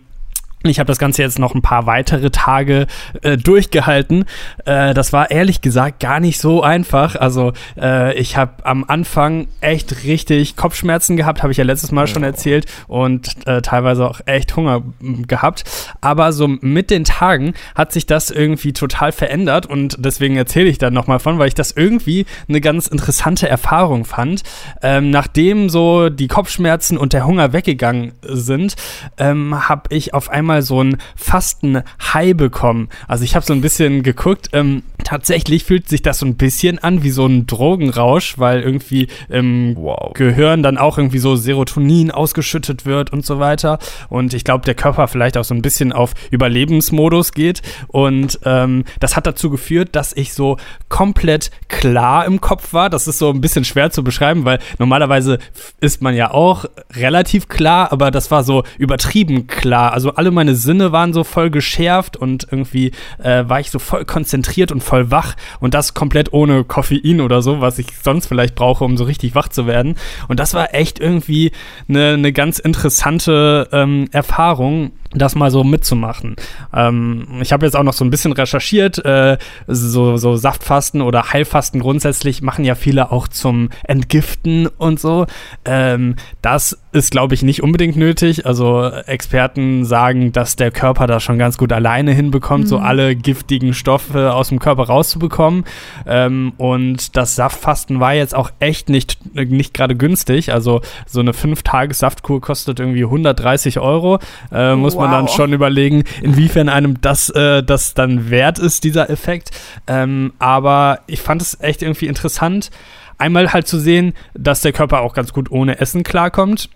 ich 0.71 0.79
habe 0.79 0.87
das 0.87 0.97
Ganze 0.97 1.21
jetzt 1.21 1.39
noch 1.39 1.53
ein 1.53 1.61
paar 1.61 1.85
weitere 1.85 2.29
Tage 2.29 2.87
äh, 3.21 3.37
durchgehalten. 3.37 4.25
Äh, 4.65 4.93
das 4.93 5.11
war 5.13 5.31
ehrlich 5.31 5.61
gesagt 5.61 5.99
gar 5.99 6.19
nicht 6.19 6.39
so 6.39 6.63
einfach. 6.63 7.15
Also 7.15 7.53
äh, 7.79 8.13
ich 8.17 8.37
habe 8.37 8.65
am 8.65 8.85
Anfang 8.87 9.47
echt 9.61 10.03
richtig 10.05 10.55
Kopfschmerzen 10.55 11.17
gehabt, 11.17 11.43
habe 11.43 11.51
ich 11.51 11.57
ja 11.57 11.63
letztes 11.63 11.91
Mal 11.91 12.07
schon 12.07 12.23
erzählt 12.23 12.65
und 12.87 13.45
äh, 13.45 13.61
teilweise 13.61 14.07
auch 14.09 14.21
echt 14.25 14.55
Hunger 14.55 14.83
gehabt. 15.27 15.63
Aber 16.01 16.31
so 16.31 16.47
mit 16.47 16.89
den 16.89 17.03
Tagen 17.03 17.53
hat 17.75 17.91
sich 17.91 18.05
das 18.05 18.31
irgendwie 18.31 18.73
total 18.73 19.11
verändert 19.11 19.65
und 19.65 19.97
deswegen 19.99 20.37
erzähle 20.37 20.69
ich 20.69 20.77
da 20.77 20.91
nochmal 20.91 21.19
von, 21.19 21.39
weil 21.39 21.47
ich 21.47 21.55
das 21.55 21.71
irgendwie 21.71 22.25
eine 22.47 22.61
ganz 22.61 22.87
interessante 22.87 23.49
Erfahrung 23.49 24.05
fand. 24.05 24.43
Ähm, 24.81 25.09
nachdem 25.09 25.69
so 25.69 26.09
die 26.09 26.27
Kopfschmerzen 26.27 26.97
und 26.97 27.13
der 27.13 27.25
Hunger 27.25 27.53
weggegangen 27.53 28.13
sind, 28.21 28.75
ähm, 29.17 29.67
habe 29.67 29.83
ich 29.89 30.13
auf 30.13 30.29
einmal 30.29 30.52
mal 30.53 30.61
so 30.61 30.83
ein 30.83 30.97
Fasten-High 31.15 32.35
bekommen. 32.37 32.89
Also 33.07 33.23
ich 33.23 33.35
habe 33.35 33.45
so 33.45 33.53
ein 33.53 33.61
bisschen 33.61 34.03
geguckt, 34.03 34.49
ähm, 34.53 34.83
tatsächlich 35.03 35.63
fühlt 35.63 35.89
sich 35.89 36.01
das 36.03 36.19
so 36.19 36.25
ein 36.25 36.35
bisschen 36.35 36.79
an 36.79 37.03
wie 37.03 37.09
so 37.09 37.25
ein 37.25 37.47
Drogenrausch, 37.47 38.37
weil 38.37 38.61
irgendwie 38.61 39.07
im 39.29 39.75
wow. 39.75 40.13
Gehirn 40.13 40.61
dann 40.61 40.77
auch 40.77 40.97
irgendwie 40.97 41.17
so 41.17 41.35
Serotonin 41.35 42.11
ausgeschüttet 42.11 42.85
wird 42.85 43.11
und 43.11 43.25
so 43.25 43.39
weiter. 43.39 43.79
Und 44.09 44.33
ich 44.33 44.43
glaube, 44.43 44.65
der 44.65 44.75
Körper 44.75 45.07
vielleicht 45.07 45.37
auch 45.37 45.43
so 45.43 45.55
ein 45.55 45.63
bisschen 45.63 45.91
auf 45.91 46.13
Überlebensmodus 46.29 47.31
geht. 47.31 47.61
Und 47.87 48.39
ähm, 48.45 48.83
das 48.99 49.15
hat 49.15 49.25
dazu 49.25 49.49
geführt, 49.49 49.89
dass 49.93 50.13
ich 50.13 50.33
so 50.33 50.57
komplett 50.89 51.49
klar 51.67 52.25
im 52.25 52.41
Kopf 52.41 52.73
war. 52.73 52.91
Das 52.91 53.07
ist 53.07 53.17
so 53.17 53.31
ein 53.31 53.41
bisschen 53.41 53.65
schwer 53.65 53.89
zu 53.89 54.03
beschreiben, 54.03 54.45
weil 54.45 54.59
normalerweise 54.77 55.39
ist 55.81 56.01
man 56.01 56.15
ja 56.15 56.31
auch 56.31 56.65
relativ 56.93 57.47
klar, 57.47 57.91
aber 57.91 58.11
das 58.11 58.29
war 58.29 58.43
so 58.43 58.63
übertrieben 58.77 59.47
klar. 59.47 59.93
Also 59.93 60.13
alle 60.13 60.29
meine 60.29 60.42
meine 60.43 60.55
Sinne 60.57 60.91
waren 60.91 61.13
so 61.13 61.23
voll 61.23 61.49
geschärft 61.49 62.17
und 62.17 62.47
irgendwie 62.51 62.91
äh, 63.23 63.47
war 63.47 63.61
ich 63.61 63.71
so 63.71 63.79
voll 63.79 64.03
konzentriert 64.03 64.73
und 64.73 64.83
voll 64.83 65.09
wach 65.09 65.35
und 65.61 65.73
das 65.73 65.93
komplett 65.93 66.33
ohne 66.33 66.65
Koffein 66.65 67.21
oder 67.21 67.41
so, 67.41 67.61
was 67.61 67.79
ich 67.79 67.87
sonst 68.03 68.27
vielleicht 68.27 68.53
brauche, 68.53 68.83
um 68.83 68.97
so 68.97 69.05
richtig 69.05 69.35
wach 69.35 69.47
zu 69.47 69.67
werden. 69.67 69.95
Und 70.27 70.41
das 70.41 70.53
war 70.53 70.73
echt 70.73 70.99
irgendwie 70.99 71.53
eine, 71.87 72.15
eine 72.15 72.33
ganz 72.33 72.59
interessante 72.59 73.69
ähm, 73.71 74.09
Erfahrung 74.11 74.91
das 75.15 75.35
mal 75.35 75.51
so 75.51 75.63
mitzumachen. 75.63 76.35
Ähm, 76.73 77.27
ich 77.41 77.53
habe 77.53 77.65
jetzt 77.65 77.75
auch 77.75 77.83
noch 77.83 77.93
so 77.93 78.03
ein 78.03 78.09
bisschen 78.09 78.33
recherchiert, 78.33 79.03
äh, 79.05 79.37
so, 79.67 80.17
so 80.17 80.35
Saftfasten 80.35 81.01
oder 81.01 81.31
Heilfasten 81.31 81.79
grundsätzlich 81.79 82.41
machen 82.41 82.65
ja 82.65 82.75
viele 82.75 83.11
auch 83.11 83.27
zum 83.27 83.69
Entgiften 83.83 84.67
und 84.67 84.99
so. 84.99 85.25
Ähm, 85.65 86.15
das 86.41 86.77
ist, 86.91 87.11
glaube 87.11 87.33
ich, 87.33 87.41
nicht 87.41 87.63
unbedingt 87.63 87.97
nötig. 87.97 88.45
Also 88.45 88.87
Experten 88.87 89.83
sagen, 89.85 90.31
dass 90.31 90.55
der 90.55 90.71
Körper 90.71 91.07
das 91.07 91.23
schon 91.23 91.39
ganz 91.39 91.57
gut 91.57 91.73
alleine 91.73 92.11
hinbekommt, 92.11 92.65
mhm. 92.65 92.67
so 92.67 92.77
alle 92.77 93.15
giftigen 93.15 93.73
Stoffe 93.73 94.33
aus 94.33 94.49
dem 94.49 94.59
Körper 94.59 94.83
rauszubekommen. 94.83 95.65
Ähm, 96.05 96.53
und 96.57 97.17
das 97.17 97.35
Saftfasten 97.35 97.99
war 97.99 98.13
jetzt 98.13 98.35
auch 98.35 98.51
echt 98.59 98.89
nicht, 98.89 99.17
nicht 99.35 99.73
gerade 99.73 99.95
günstig. 99.95 100.53
Also 100.53 100.81
so 101.07 101.19
eine 101.19 101.31
5-Tages-Saftkur 101.31 102.41
kostet 102.41 102.79
irgendwie 102.79 103.03
130 103.03 103.79
Euro. 103.79 104.19
Äh, 104.51 104.75
muss 104.75 104.95
wow. 104.95 105.02
Man 105.03 105.25
dann 105.25 105.27
schon 105.27 105.53
überlegen, 105.53 106.03
inwiefern 106.21 106.69
einem 106.69 107.01
das, 107.01 107.29
äh, 107.29 107.63
das 107.63 107.93
dann 107.93 108.29
wert 108.29 108.59
ist, 108.59 108.83
dieser 108.83 109.09
Effekt. 109.09 109.51
Ähm, 109.87 110.33
aber 110.39 110.99
ich 111.07 111.21
fand 111.21 111.41
es 111.41 111.59
echt 111.59 111.81
irgendwie 111.81 112.07
interessant, 112.07 112.69
einmal 113.17 113.53
halt 113.53 113.67
zu 113.67 113.79
sehen, 113.79 114.13
dass 114.33 114.61
der 114.61 114.73
Körper 114.73 115.01
auch 115.01 115.13
ganz 115.13 115.33
gut 115.33 115.51
ohne 115.51 115.79
Essen 115.79 116.03
klarkommt 116.03 116.69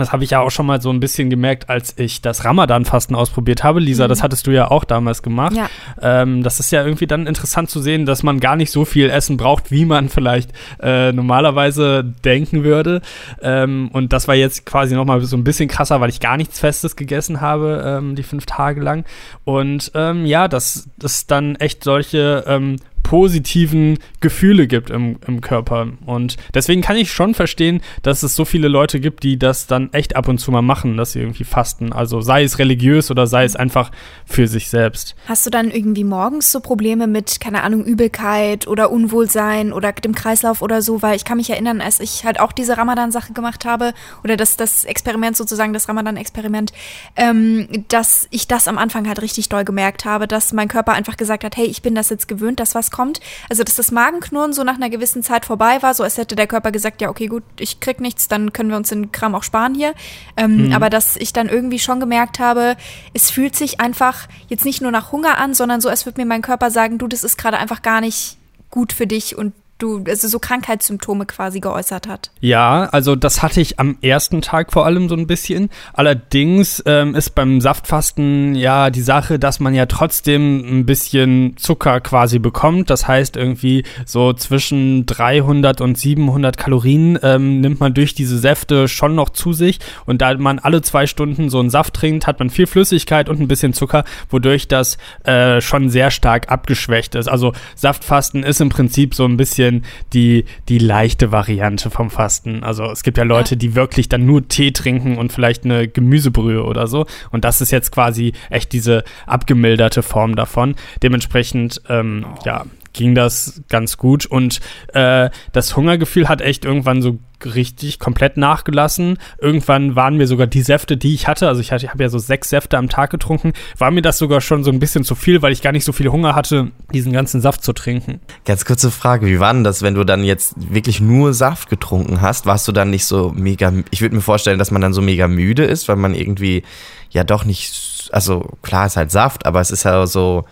das 0.00 0.12
habe 0.12 0.24
ich 0.24 0.30
ja 0.30 0.40
auch 0.40 0.50
schon 0.50 0.66
mal 0.66 0.80
so 0.80 0.90
ein 0.90 1.00
bisschen 1.00 1.30
gemerkt, 1.30 1.68
als 1.68 1.94
ich 1.98 2.22
das 2.22 2.44
Ramadan-Fasten 2.44 3.14
ausprobiert 3.14 3.64
habe. 3.64 3.80
Lisa, 3.80 4.04
mhm. 4.04 4.08
das 4.08 4.22
hattest 4.22 4.46
du 4.46 4.50
ja 4.50 4.70
auch 4.70 4.84
damals 4.84 5.22
gemacht. 5.22 5.56
Ja. 5.56 5.68
Ähm, 6.00 6.42
das 6.42 6.60
ist 6.60 6.70
ja 6.70 6.84
irgendwie 6.84 7.06
dann 7.06 7.26
interessant 7.26 7.70
zu 7.70 7.80
sehen, 7.80 8.06
dass 8.06 8.22
man 8.22 8.40
gar 8.40 8.56
nicht 8.56 8.70
so 8.70 8.84
viel 8.84 9.10
Essen 9.10 9.36
braucht, 9.36 9.70
wie 9.70 9.84
man 9.84 10.08
vielleicht 10.08 10.50
äh, 10.80 11.12
normalerweise 11.12 12.04
denken 12.24 12.64
würde. 12.64 13.00
Ähm, 13.42 13.90
und 13.92 14.12
das 14.12 14.28
war 14.28 14.34
jetzt 14.34 14.66
quasi 14.66 14.94
nochmal 14.94 15.20
so 15.22 15.36
ein 15.36 15.44
bisschen 15.44 15.68
krasser, 15.68 16.00
weil 16.00 16.10
ich 16.10 16.20
gar 16.20 16.36
nichts 16.36 16.60
Festes 16.60 16.96
gegessen 16.96 17.40
habe, 17.40 17.82
ähm, 17.84 18.16
die 18.16 18.22
fünf 18.22 18.46
Tage 18.46 18.80
lang. 18.80 19.04
Und 19.44 19.92
ähm, 19.94 20.26
ja, 20.26 20.48
dass 20.48 20.88
das 20.98 21.26
dann 21.26 21.56
echt 21.56 21.84
solche 21.84 22.44
ähm, 22.46 22.76
positiven 23.06 24.00
Gefühle 24.18 24.66
gibt 24.66 24.90
im, 24.90 25.20
im 25.28 25.40
Körper. 25.40 25.86
Und 26.06 26.36
deswegen 26.54 26.82
kann 26.82 26.96
ich 26.96 27.12
schon 27.12 27.34
verstehen, 27.34 27.80
dass 28.02 28.24
es 28.24 28.34
so 28.34 28.44
viele 28.44 28.66
Leute 28.66 28.98
gibt, 28.98 29.22
die 29.22 29.38
das 29.38 29.68
dann 29.68 29.92
echt 29.92 30.16
ab 30.16 30.26
und 30.26 30.38
zu 30.38 30.50
mal 30.50 30.60
machen, 30.60 30.96
dass 30.96 31.12
sie 31.12 31.20
irgendwie 31.20 31.44
fasten. 31.44 31.92
Also 31.92 32.20
sei 32.20 32.42
es 32.42 32.58
religiös 32.58 33.12
oder 33.12 33.28
sei 33.28 33.44
es 33.44 33.54
einfach 33.54 33.92
für 34.24 34.48
sich 34.48 34.70
selbst. 34.70 35.14
Hast 35.28 35.46
du 35.46 35.50
dann 35.50 35.70
irgendwie 35.70 36.02
morgens 36.02 36.50
so 36.50 36.58
Probleme 36.58 37.06
mit, 37.06 37.38
keine 37.38 37.62
Ahnung, 37.62 37.84
Übelkeit 37.84 38.66
oder 38.66 38.90
Unwohlsein 38.90 39.72
oder 39.72 39.92
dem 39.92 40.12
Kreislauf 40.16 40.60
oder 40.60 40.82
so? 40.82 41.00
Weil 41.00 41.14
ich 41.14 41.24
kann 41.24 41.36
mich 41.36 41.50
erinnern, 41.50 41.80
als 41.80 42.00
ich 42.00 42.24
halt 42.24 42.40
auch 42.40 42.50
diese 42.50 42.76
Ramadan-Sache 42.76 43.34
gemacht 43.34 43.64
habe 43.64 43.94
oder 44.24 44.36
das, 44.36 44.56
das 44.56 44.84
Experiment 44.84 45.36
sozusagen, 45.36 45.72
das 45.72 45.88
Ramadan-Experiment, 45.88 46.72
ähm, 47.14 47.68
dass 47.86 48.26
ich 48.32 48.48
das 48.48 48.66
am 48.66 48.78
Anfang 48.78 49.06
halt 49.06 49.22
richtig 49.22 49.48
doll 49.48 49.64
gemerkt 49.64 50.04
habe, 50.04 50.26
dass 50.26 50.52
mein 50.52 50.66
Körper 50.66 50.94
einfach 50.94 51.16
gesagt 51.16 51.44
hat, 51.44 51.56
hey, 51.56 51.66
ich 51.66 51.82
bin 51.82 51.94
das 51.94 52.10
jetzt 52.10 52.26
gewöhnt, 52.26 52.58
dass 52.58 52.74
was 52.74 52.90
kommt. 52.96 53.20
Also, 53.50 53.62
dass 53.62 53.76
das 53.76 53.92
Magenknurren 53.92 54.52
so 54.52 54.64
nach 54.64 54.76
einer 54.76 54.88
gewissen 54.88 55.22
Zeit 55.22 55.44
vorbei 55.44 55.82
war, 55.82 55.92
so 55.92 56.02
als 56.02 56.16
hätte 56.16 56.34
der 56.34 56.46
Körper 56.46 56.72
gesagt, 56.72 57.02
ja, 57.02 57.10
okay, 57.10 57.26
gut, 57.26 57.42
ich 57.60 57.80
krieg 57.80 58.00
nichts, 58.00 58.28
dann 58.28 58.52
können 58.52 58.70
wir 58.70 58.76
uns 58.76 58.88
den 58.88 59.12
Kram 59.12 59.34
auch 59.34 59.42
sparen 59.42 59.74
hier. 59.74 59.94
Ähm, 60.36 60.66
mhm. 60.66 60.72
Aber 60.72 60.88
dass 60.88 61.16
ich 61.16 61.32
dann 61.32 61.48
irgendwie 61.48 61.78
schon 61.78 62.00
gemerkt 62.00 62.38
habe, 62.38 62.76
es 63.12 63.30
fühlt 63.30 63.54
sich 63.54 63.80
einfach 63.80 64.28
jetzt 64.48 64.64
nicht 64.64 64.80
nur 64.80 64.90
nach 64.90 65.12
Hunger 65.12 65.38
an, 65.38 65.52
sondern 65.52 65.80
so, 65.80 65.88
als 65.88 66.06
würde 66.06 66.20
mir 66.20 66.26
mein 66.26 66.42
Körper 66.42 66.70
sagen, 66.70 66.98
du, 66.98 67.06
das 67.06 67.22
ist 67.22 67.36
gerade 67.36 67.58
einfach 67.58 67.82
gar 67.82 68.00
nicht 68.00 68.38
gut 68.70 68.92
für 68.92 69.06
dich 69.06 69.36
und 69.36 69.52
du, 69.78 70.04
also 70.08 70.28
so 70.28 70.38
Krankheitssymptome 70.38 71.26
quasi 71.26 71.60
geäußert 71.60 72.08
hat. 72.08 72.30
Ja, 72.40 72.84
also 72.84 73.14
das 73.16 73.42
hatte 73.42 73.60
ich 73.60 73.78
am 73.78 73.98
ersten 74.00 74.40
Tag 74.40 74.72
vor 74.72 74.86
allem 74.86 75.08
so 75.08 75.14
ein 75.14 75.26
bisschen. 75.26 75.70
Allerdings 75.92 76.82
ähm, 76.86 77.14
ist 77.14 77.34
beim 77.34 77.60
Saftfasten 77.60 78.54
ja 78.54 78.90
die 78.90 79.02
Sache, 79.02 79.38
dass 79.38 79.60
man 79.60 79.74
ja 79.74 79.86
trotzdem 79.86 80.60
ein 80.80 80.86
bisschen 80.86 81.56
Zucker 81.56 82.00
quasi 82.00 82.38
bekommt. 82.38 82.90
Das 82.90 83.06
heißt 83.06 83.36
irgendwie 83.36 83.84
so 84.06 84.32
zwischen 84.32 85.04
300 85.06 85.80
und 85.80 85.98
700 85.98 86.56
Kalorien 86.56 87.18
ähm, 87.22 87.60
nimmt 87.60 87.80
man 87.80 87.92
durch 87.92 88.14
diese 88.14 88.38
Säfte 88.38 88.88
schon 88.88 89.14
noch 89.14 89.30
zu 89.30 89.52
sich. 89.52 89.78
Und 90.06 90.22
da 90.22 90.34
man 90.36 90.58
alle 90.58 90.82
zwei 90.82 91.06
Stunden 91.06 91.50
so 91.50 91.60
einen 91.60 91.70
Saft 91.70 91.94
trinkt, 91.94 92.26
hat 92.26 92.38
man 92.38 92.50
viel 92.50 92.66
Flüssigkeit 92.66 93.28
und 93.28 93.40
ein 93.40 93.48
bisschen 93.48 93.72
Zucker, 93.72 94.04
wodurch 94.30 94.68
das 94.68 94.96
äh, 95.24 95.60
schon 95.60 95.90
sehr 95.90 96.10
stark 96.10 96.50
abgeschwächt 96.50 97.14
ist. 97.14 97.28
Also 97.28 97.52
Saftfasten 97.74 98.42
ist 98.42 98.60
im 98.60 98.68
Prinzip 98.68 99.14
so 99.14 99.24
ein 99.24 99.36
bisschen 99.36 99.65
bisschen 99.66 99.84
die, 100.12 100.44
die 100.68 100.78
leichte 100.78 101.32
Variante 101.32 101.90
vom 101.90 102.10
Fasten. 102.10 102.62
Also 102.62 102.84
es 102.84 103.02
gibt 103.02 103.18
ja 103.18 103.24
Leute, 103.24 103.56
die 103.56 103.74
wirklich 103.74 104.08
dann 104.08 104.26
nur 104.26 104.46
Tee 104.48 104.72
trinken 104.72 105.18
und 105.18 105.32
vielleicht 105.32 105.64
eine 105.64 105.88
Gemüsebrühe 105.88 106.64
oder 106.64 106.86
so. 106.86 107.06
Und 107.30 107.44
das 107.44 107.60
ist 107.60 107.70
jetzt 107.70 107.92
quasi 107.92 108.32
echt 108.50 108.72
diese 108.72 109.04
abgemilderte 109.26 110.02
Form 110.02 110.36
davon. 110.36 110.74
Dementsprechend, 111.02 111.82
ähm, 111.88 112.26
ja, 112.44 112.64
ging 112.96 113.14
das 113.14 113.62
ganz 113.68 113.96
gut. 113.96 114.26
Und 114.26 114.60
äh, 114.92 115.30
das 115.52 115.76
Hungergefühl 115.76 116.28
hat 116.28 116.40
echt 116.40 116.64
irgendwann 116.64 117.02
so 117.02 117.18
richtig 117.44 117.98
komplett 117.98 118.36
nachgelassen. 118.36 119.18
Irgendwann 119.38 119.94
waren 119.94 120.16
mir 120.16 120.26
sogar 120.26 120.46
die 120.46 120.62
Säfte, 120.62 120.96
die 120.96 121.14
ich 121.14 121.28
hatte, 121.28 121.48
also 121.48 121.60
ich, 121.60 121.70
ich 121.70 121.88
habe 121.90 122.02
ja 122.02 122.08
so 122.08 122.18
sechs 122.18 122.48
Säfte 122.48 122.78
am 122.78 122.88
Tag 122.88 123.10
getrunken, 123.10 123.52
war 123.76 123.90
mir 123.90 124.02
das 124.02 124.18
sogar 124.18 124.40
schon 124.40 124.64
so 124.64 124.70
ein 124.70 124.80
bisschen 124.80 125.04
zu 125.04 125.14
viel, 125.14 125.42
weil 125.42 125.52
ich 125.52 125.62
gar 125.62 125.72
nicht 125.72 125.84
so 125.84 125.92
viel 125.92 126.08
Hunger 126.08 126.34
hatte, 126.34 126.72
diesen 126.92 127.12
ganzen 127.12 127.40
Saft 127.40 127.62
zu 127.62 127.72
trinken. 127.72 128.20
Ganz 128.46 128.64
kurze 128.64 128.90
Frage, 128.90 129.26
wie 129.26 129.38
war 129.38 129.52
denn 129.52 129.64
das, 129.64 129.82
wenn 129.82 129.94
du 129.94 130.04
dann 130.04 130.24
jetzt 130.24 130.54
wirklich 130.56 131.00
nur 131.00 131.34
Saft 131.34 131.68
getrunken 131.68 132.22
hast? 132.22 132.46
Warst 132.46 132.66
du 132.66 132.72
dann 132.72 132.90
nicht 132.90 133.04
so 133.04 133.32
mega, 133.36 133.72
ich 133.90 134.00
würde 134.00 134.14
mir 134.14 134.22
vorstellen, 134.22 134.58
dass 134.58 134.70
man 134.70 134.80
dann 134.80 134.94
so 134.94 135.02
mega 135.02 135.28
müde 135.28 135.64
ist, 135.64 135.88
weil 135.88 135.96
man 135.96 136.14
irgendwie 136.14 136.62
ja 137.10 137.22
doch 137.22 137.44
nicht, 137.44 138.08
also 138.12 138.48
klar 138.62 138.86
ist 138.86 138.96
halt 138.96 139.10
Saft, 139.10 139.46
aber 139.46 139.60
es 139.60 139.70
ist 139.70 139.84
ja 139.84 140.06
so, 140.06 140.46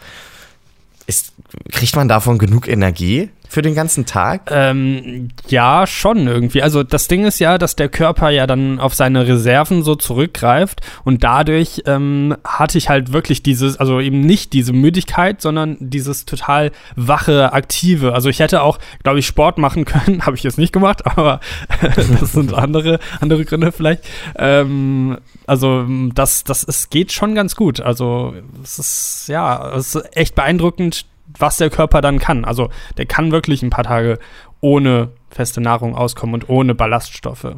ist, 1.06 1.32
kriegt 1.70 1.96
man 1.96 2.08
davon 2.08 2.38
genug 2.38 2.68
Energie 2.68 3.30
für 3.54 3.62
den 3.62 3.76
ganzen 3.76 4.04
Tag? 4.04 4.50
Ähm, 4.50 5.28
ja, 5.46 5.86
schon 5.86 6.26
irgendwie. 6.26 6.60
Also 6.60 6.82
das 6.82 7.06
Ding 7.06 7.24
ist 7.24 7.38
ja, 7.38 7.56
dass 7.56 7.76
der 7.76 7.88
Körper 7.88 8.30
ja 8.30 8.48
dann 8.48 8.80
auf 8.80 8.94
seine 8.94 9.28
Reserven 9.28 9.84
so 9.84 9.94
zurückgreift 9.94 10.80
und 11.04 11.22
dadurch 11.22 11.84
ähm, 11.86 12.36
hatte 12.44 12.78
ich 12.78 12.88
halt 12.88 13.12
wirklich 13.12 13.44
dieses, 13.44 13.76
also 13.76 14.00
eben 14.00 14.22
nicht 14.22 14.54
diese 14.54 14.72
Müdigkeit, 14.72 15.40
sondern 15.40 15.76
dieses 15.78 16.24
total 16.24 16.72
wache, 16.96 17.52
aktive. 17.52 18.12
Also 18.12 18.28
ich 18.28 18.40
hätte 18.40 18.60
auch, 18.60 18.80
glaube 19.04 19.20
ich, 19.20 19.26
Sport 19.28 19.58
machen 19.58 19.84
können, 19.84 20.26
habe 20.26 20.34
ich 20.36 20.42
jetzt 20.42 20.58
nicht 20.58 20.72
gemacht, 20.72 21.06
aber 21.06 21.38
das 21.94 22.32
sind 22.32 22.52
andere, 22.52 22.98
andere 23.20 23.44
Gründe 23.44 23.70
vielleicht. 23.70 24.02
Ähm, 24.34 25.18
also 25.46 25.86
das, 26.12 26.42
das 26.42 26.64
es 26.64 26.90
geht 26.90 27.12
schon 27.12 27.36
ganz 27.36 27.54
gut. 27.54 27.80
Also 27.80 28.34
es 28.64 28.80
ist 28.80 29.24
ja, 29.28 29.76
es 29.76 29.94
ist 29.94 30.16
echt 30.16 30.34
beeindruckend, 30.34 31.06
was 31.38 31.56
der 31.56 31.70
Körper 31.70 32.00
dann 32.00 32.18
kann. 32.18 32.44
Also 32.44 32.70
der 32.96 33.06
kann 33.06 33.32
wirklich 33.32 33.62
ein 33.62 33.70
paar 33.70 33.84
Tage 33.84 34.18
ohne 34.60 35.10
feste 35.30 35.60
Nahrung 35.60 35.94
auskommen 35.94 36.34
und 36.34 36.48
ohne 36.48 36.74
Ballaststoffe. 36.74 37.54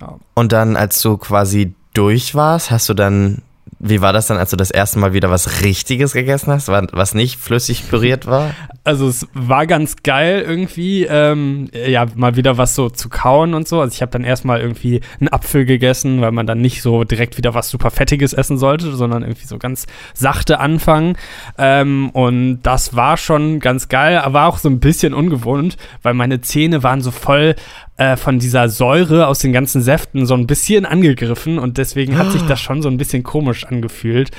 Ja. 0.00 0.18
Und 0.34 0.52
dann, 0.52 0.76
als 0.76 1.02
du 1.02 1.16
quasi 1.16 1.74
durch 1.94 2.34
warst, 2.34 2.70
hast 2.70 2.88
du 2.88 2.94
dann 2.94 3.42
wie 3.80 4.00
war 4.00 4.12
das 4.12 4.26
dann, 4.26 4.38
als 4.38 4.50
du 4.50 4.56
das 4.56 4.70
erste 4.70 4.98
Mal 4.98 5.12
wieder 5.12 5.30
was 5.30 5.62
Richtiges 5.62 6.12
gegessen 6.12 6.52
hast, 6.52 6.68
was 6.68 7.14
nicht 7.14 7.38
flüssig 7.38 7.88
püriert 7.88 8.26
war? 8.26 8.50
Also 8.82 9.06
es 9.06 9.28
war 9.34 9.66
ganz 9.66 9.96
geil 10.02 10.44
irgendwie, 10.46 11.04
ähm, 11.04 11.70
ja, 11.72 12.06
mal 12.14 12.36
wieder 12.36 12.58
was 12.58 12.74
so 12.74 12.90
zu 12.90 13.08
kauen 13.08 13.54
und 13.54 13.68
so. 13.68 13.80
Also 13.80 13.94
ich 13.94 14.02
habe 14.02 14.10
dann 14.10 14.24
erstmal 14.24 14.60
irgendwie 14.60 15.00
einen 15.20 15.28
Apfel 15.28 15.64
gegessen, 15.64 16.20
weil 16.20 16.32
man 16.32 16.46
dann 16.46 16.60
nicht 16.60 16.82
so 16.82 17.04
direkt 17.04 17.36
wieder 17.36 17.54
was 17.54 17.70
super 17.70 17.90
Fettiges 17.90 18.32
essen 18.32 18.58
sollte, 18.58 18.94
sondern 18.96 19.22
irgendwie 19.22 19.46
so 19.46 19.58
ganz 19.58 19.86
sachte 20.12 20.58
anfangen. 20.58 21.16
Ähm, 21.56 22.10
und 22.10 22.62
das 22.62 22.96
war 22.96 23.16
schon 23.16 23.60
ganz 23.60 23.88
geil, 23.88 24.18
aber 24.18 24.46
auch 24.46 24.58
so 24.58 24.68
ein 24.68 24.80
bisschen 24.80 25.14
ungewohnt, 25.14 25.76
weil 26.02 26.14
meine 26.14 26.40
Zähne 26.40 26.82
waren 26.82 27.00
so 27.00 27.10
voll 27.10 27.54
äh, 27.98 28.16
von 28.16 28.38
dieser 28.38 28.68
Säure 28.68 29.26
aus 29.26 29.40
den 29.40 29.52
ganzen 29.52 29.82
Säften 29.82 30.24
so 30.24 30.34
ein 30.34 30.46
bisschen 30.46 30.86
angegriffen 30.86 31.58
und 31.58 31.78
deswegen 31.78 32.16
hat 32.16 32.32
sich 32.32 32.42
das 32.42 32.60
schon 32.60 32.80
so 32.80 32.88
ein 32.88 32.96
bisschen 32.96 33.22
komisch 33.24 33.64
angefühlt. 33.64 34.30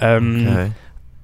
Ähm, 0.00 0.48
okay. 0.48 0.70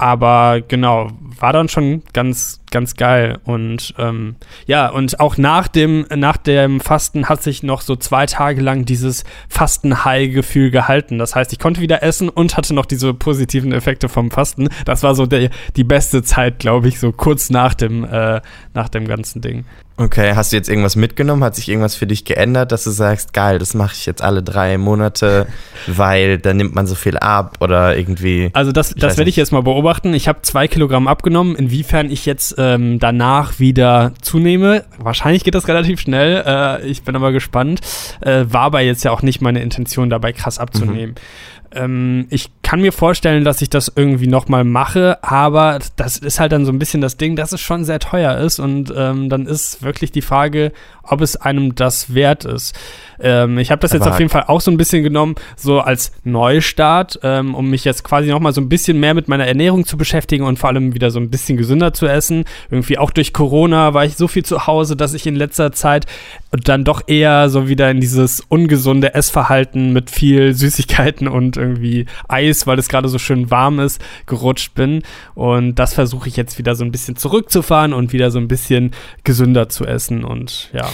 Aber 0.01 0.61
genau, 0.61 1.09
war 1.41 1.53
dann 1.53 1.69
schon 1.69 2.05
ganz, 2.13 2.61
ganz 2.71 2.95
geil. 2.95 3.39
Und 3.43 3.95
ähm, 3.99 4.37
ja, 4.67 4.89
und 4.91 5.19
auch 5.19 5.37
nach 5.37 5.67
dem, 5.67 6.07
nach 6.15 6.37
dem 6.37 6.79
Fasten 6.79 7.29
hat 7.29 7.43
sich 7.43 7.65
noch 7.65 7.81
so 7.81 7.97
zwei 7.97 8.27
Tage 8.27 8.63
lang 8.63 8.85
dieses 8.85 9.25
Fasten-High-Gefühl 9.49 10.71
gehalten. 10.71 11.19
Das 11.19 11.35
heißt, 11.35 11.53
ich 11.53 11.59
konnte 11.59 11.81
wieder 11.81 12.05
essen 12.05 12.29
und 12.29 12.57
hatte 12.57 12.75
noch 12.75 12.87
diese 12.87 13.13
positiven 13.13 13.73
Effekte 13.73 14.09
vom 14.09 14.31
Fasten. 14.31 14.69
Das 14.85 15.03
war 15.03 15.17
so 15.17 15.27
der, 15.27 15.51
die 15.75 15.85
beste 15.85 16.23
Zeit, 16.23 16.61
glaube 16.61 16.87
ich, 16.87 17.01
so 17.01 17.11
kurz 17.11 17.51
nach 17.51 17.75
dem, 17.75 18.05
äh, 18.05 18.41
nach 18.75 18.89
dem 18.89 19.09
ganzen 19.09 19.41
Ding. 19.41 19.65
Okay, 19.99 20.35
hast 20.37 20.53
du 20.53 20.57
jetzt 20.57 20.69
irgendwas 20.69 20.95
mitgenommen? 20.95 21.43
Hat 21.43 21.57
sich 21.57 21.69
irgendwas 21.69 21.97
für 21.97 22.07
dich 22.07 22.25
geändert, 22.25 22.71
dass 22.71 22.85
du 22.85 22.91
sagst, 22.91 23.33
geil, 23.33 23.59
das 23.59 23.75
mache 23.75 23.95
ich 23.95 24.07
jetzt 24.07 24.23
alle 24.23 24.45
drei 24.45 24.79
Monate, 24.79 25.49
weil 25.89 26.39
dann 26.39 26.57
nimmt 26.57 26.73
man 26.75 26.87
so 26.87 26.95
viel 26.95 27.19
ab 27.19 27.57
oder 27.61 27.97
irgendwie. 27.97 28.51
Also 28.53 28.71
das, 28.71 28.95
das 28.95 29.19
werde 29.19 29.29
ich 29.29 29.35
jetzt 29.35 29.51
mal 29.51 29.63
beobachten. 29.63 30.15
Ich 30.15 30.29
habe 30.29 30.43
zwei 30.43 30.69
Kilogramm 30.69 31.09
abgenommen. 31.09 31.57
Inwiefern 31.57 32.13
ich 32.13 32.27
jetzt 32.27 32.55
ähm, 32.59 33.01
danach 33.01 33.59
wieder 33.59 34.13
zunehme, 34.23 34.85
wahrscheinlich 34.99 35.43
geht 35.43 35.57
das 35.57 35.67
relativ 35.67 35.99
schnell. 36.01 36.45
Äh, 36.47 36.87
ich 36.87 37.03
bin 37.03 37.17
aber 37.17 37.33
gespannt. 37.33 37.81
Äh, 38.21 38.45
war 38.49 38.63
aber 38.63 38.81
jetzt 38.81 39.03
ja 39.05 39.11
auch 39.11 39.23
nicht 39.23 39.41
meine 39.41 39.61
Intention, 39.63 40.11
dabei 40.11 40.33
krass 40.33 40.61
abzunehmen. 40.61 41.17
Mhm. 41.17 41.68
Ähm, 41.73 42.27
ich 42.31 42.51
kann 42.63 42.81
mir 42.81 42.93
vorstellen, 42.93 43.45
dass 43.45 43.63
ich 43.63 43.71
das 43.71 43.93
irgendwie 43.95 44.27
nochmal 44.27 44.65
mache, 44.65 45.23
aber 45.23 45.79
das 45.97 46.19
ist 46.19 46.41
halt 46.41 46.53
dann 46.53 46.65
so 46.65 46.73
ein 46.73 46.79
bisschen 46.79 47.01
das 47.01 47.17
Ding, 47.17 47.37
dass 47.37 47.53
es 47.53 47.61
schon 47.61 47.85
sehr 47.85 47.99
teuer 47.99 48.37
ist 48.39 48.59
und 48.59 48.93
ähm, 48.97 49.29
dann 49.29 49.47
ist 49.47 49.83
wirklich 49.83 50.13
die 50.13 50.23
Frage, 50.23 50.73
ob 51.03 51.21
es 51.21 51.37
einem 51.37 51.75
das 51.75 52.15
wert 52.15 52.45
ist. 52.45 52.79
Ähm, 53.21 53.59
ich 53.59 53.71
habe 53.71 53.81
das 53.81 53.93
jetzt 53.93 54.03
Aber 54.03 54.13
auf 54.13 54.19
jeden 54.19 54.31
Fall 54.31 54.45
auch 54.47 54.61
so 54.61 54.71
ein 54.71 54.77
bisschen 54.77 55.03
genommen, 55.03 55.35
so 55.57 55.81
als 55.81 56.13
Neustart, 56.25 57.19
ähm, 57.23 57.55
um 57.55 57.71
mich 57.71 57.85
jetzt 57.85 58.05
quasi 58.05 58.29
nochmal 58.29 58.53
so 58.53 58.61
ein 58.61 58.69
bisschen 58.69 59.01
mehr 59.01 59.15
mit 59.15 59.29
meiner 59.29 59.47
Ernährung 59.47 59.85
zu 59.85 59.97
beschäftigen 59.97 60.45
und 60.45 60.59
vor 60.59 60.69
allem 60.69 60.95
wieder 60.95 61.11
so 61.11 61.19
ein 61.19 61.31
bisschen 61.31 61.57
gesünder 61.57 61.93
zu 61.93 62.07
essen. 62.07 62.45
Irgendwie 62.71 62.99
auch 62.99 63.11
durch 63.11 63.33
Corona 63.33 63.95
war 63.95 64.05
ich 64.05 64.17
so 64.17 64.29
viel 64.29 64.45
zu 64.45 64.67
Hause, 64.67 64.97
dass 64.97 65.15
ich 65.15 65.27
in 65.27 65.35
letzter 65.35 65.73
Zeit 65.73 66.07
dann 66.51 66.85
doch 66.85 67.03
eher 67.07 67.51
so 67.51 67.69
wieder 67.69 67.91
in 67.91 68.01
dieses 68.01 68.41
ungesunde 68.41 69.15
Essverhalten 69.15 69.93
mit 69.93 70.11
viel 70.11 70.55
Süßigkeiten 70.55 71.29
und 71.29 71.58
irgendwie 71.59 72.07
Eis, 72.29 72.67
weil 72.67 72.79
es 72.79 72.89
gerade 72.89 73.09
so 73.09 73.19
schön 73.19 73.51
warm 73.51 73.81
ist, 73.81 74.03
gerutscht 74.27 74.75
bin. 74.75 75.03
Und 75.35 75.75
das 75.75 75.95
versuche 75.95 76.29
ich 76.29 76.37
jetzt 76.37 76.59
wieder 76.59 76.75
so 76.75 76.85
ein 76.85 76.93
bisschen 76.93 77.17
zurückzufahren 77.17 77.93
und 77.93 78.13
wieder 78.13 78.31
so 78.31 78.39
ein 78.39 78.49
bisschen 78.49 78.93
gesünder 79.25 79.69
zu 79.69 79.85
essen 79.85 80.25
und 80.25 80.71
ja. 80.73 80.89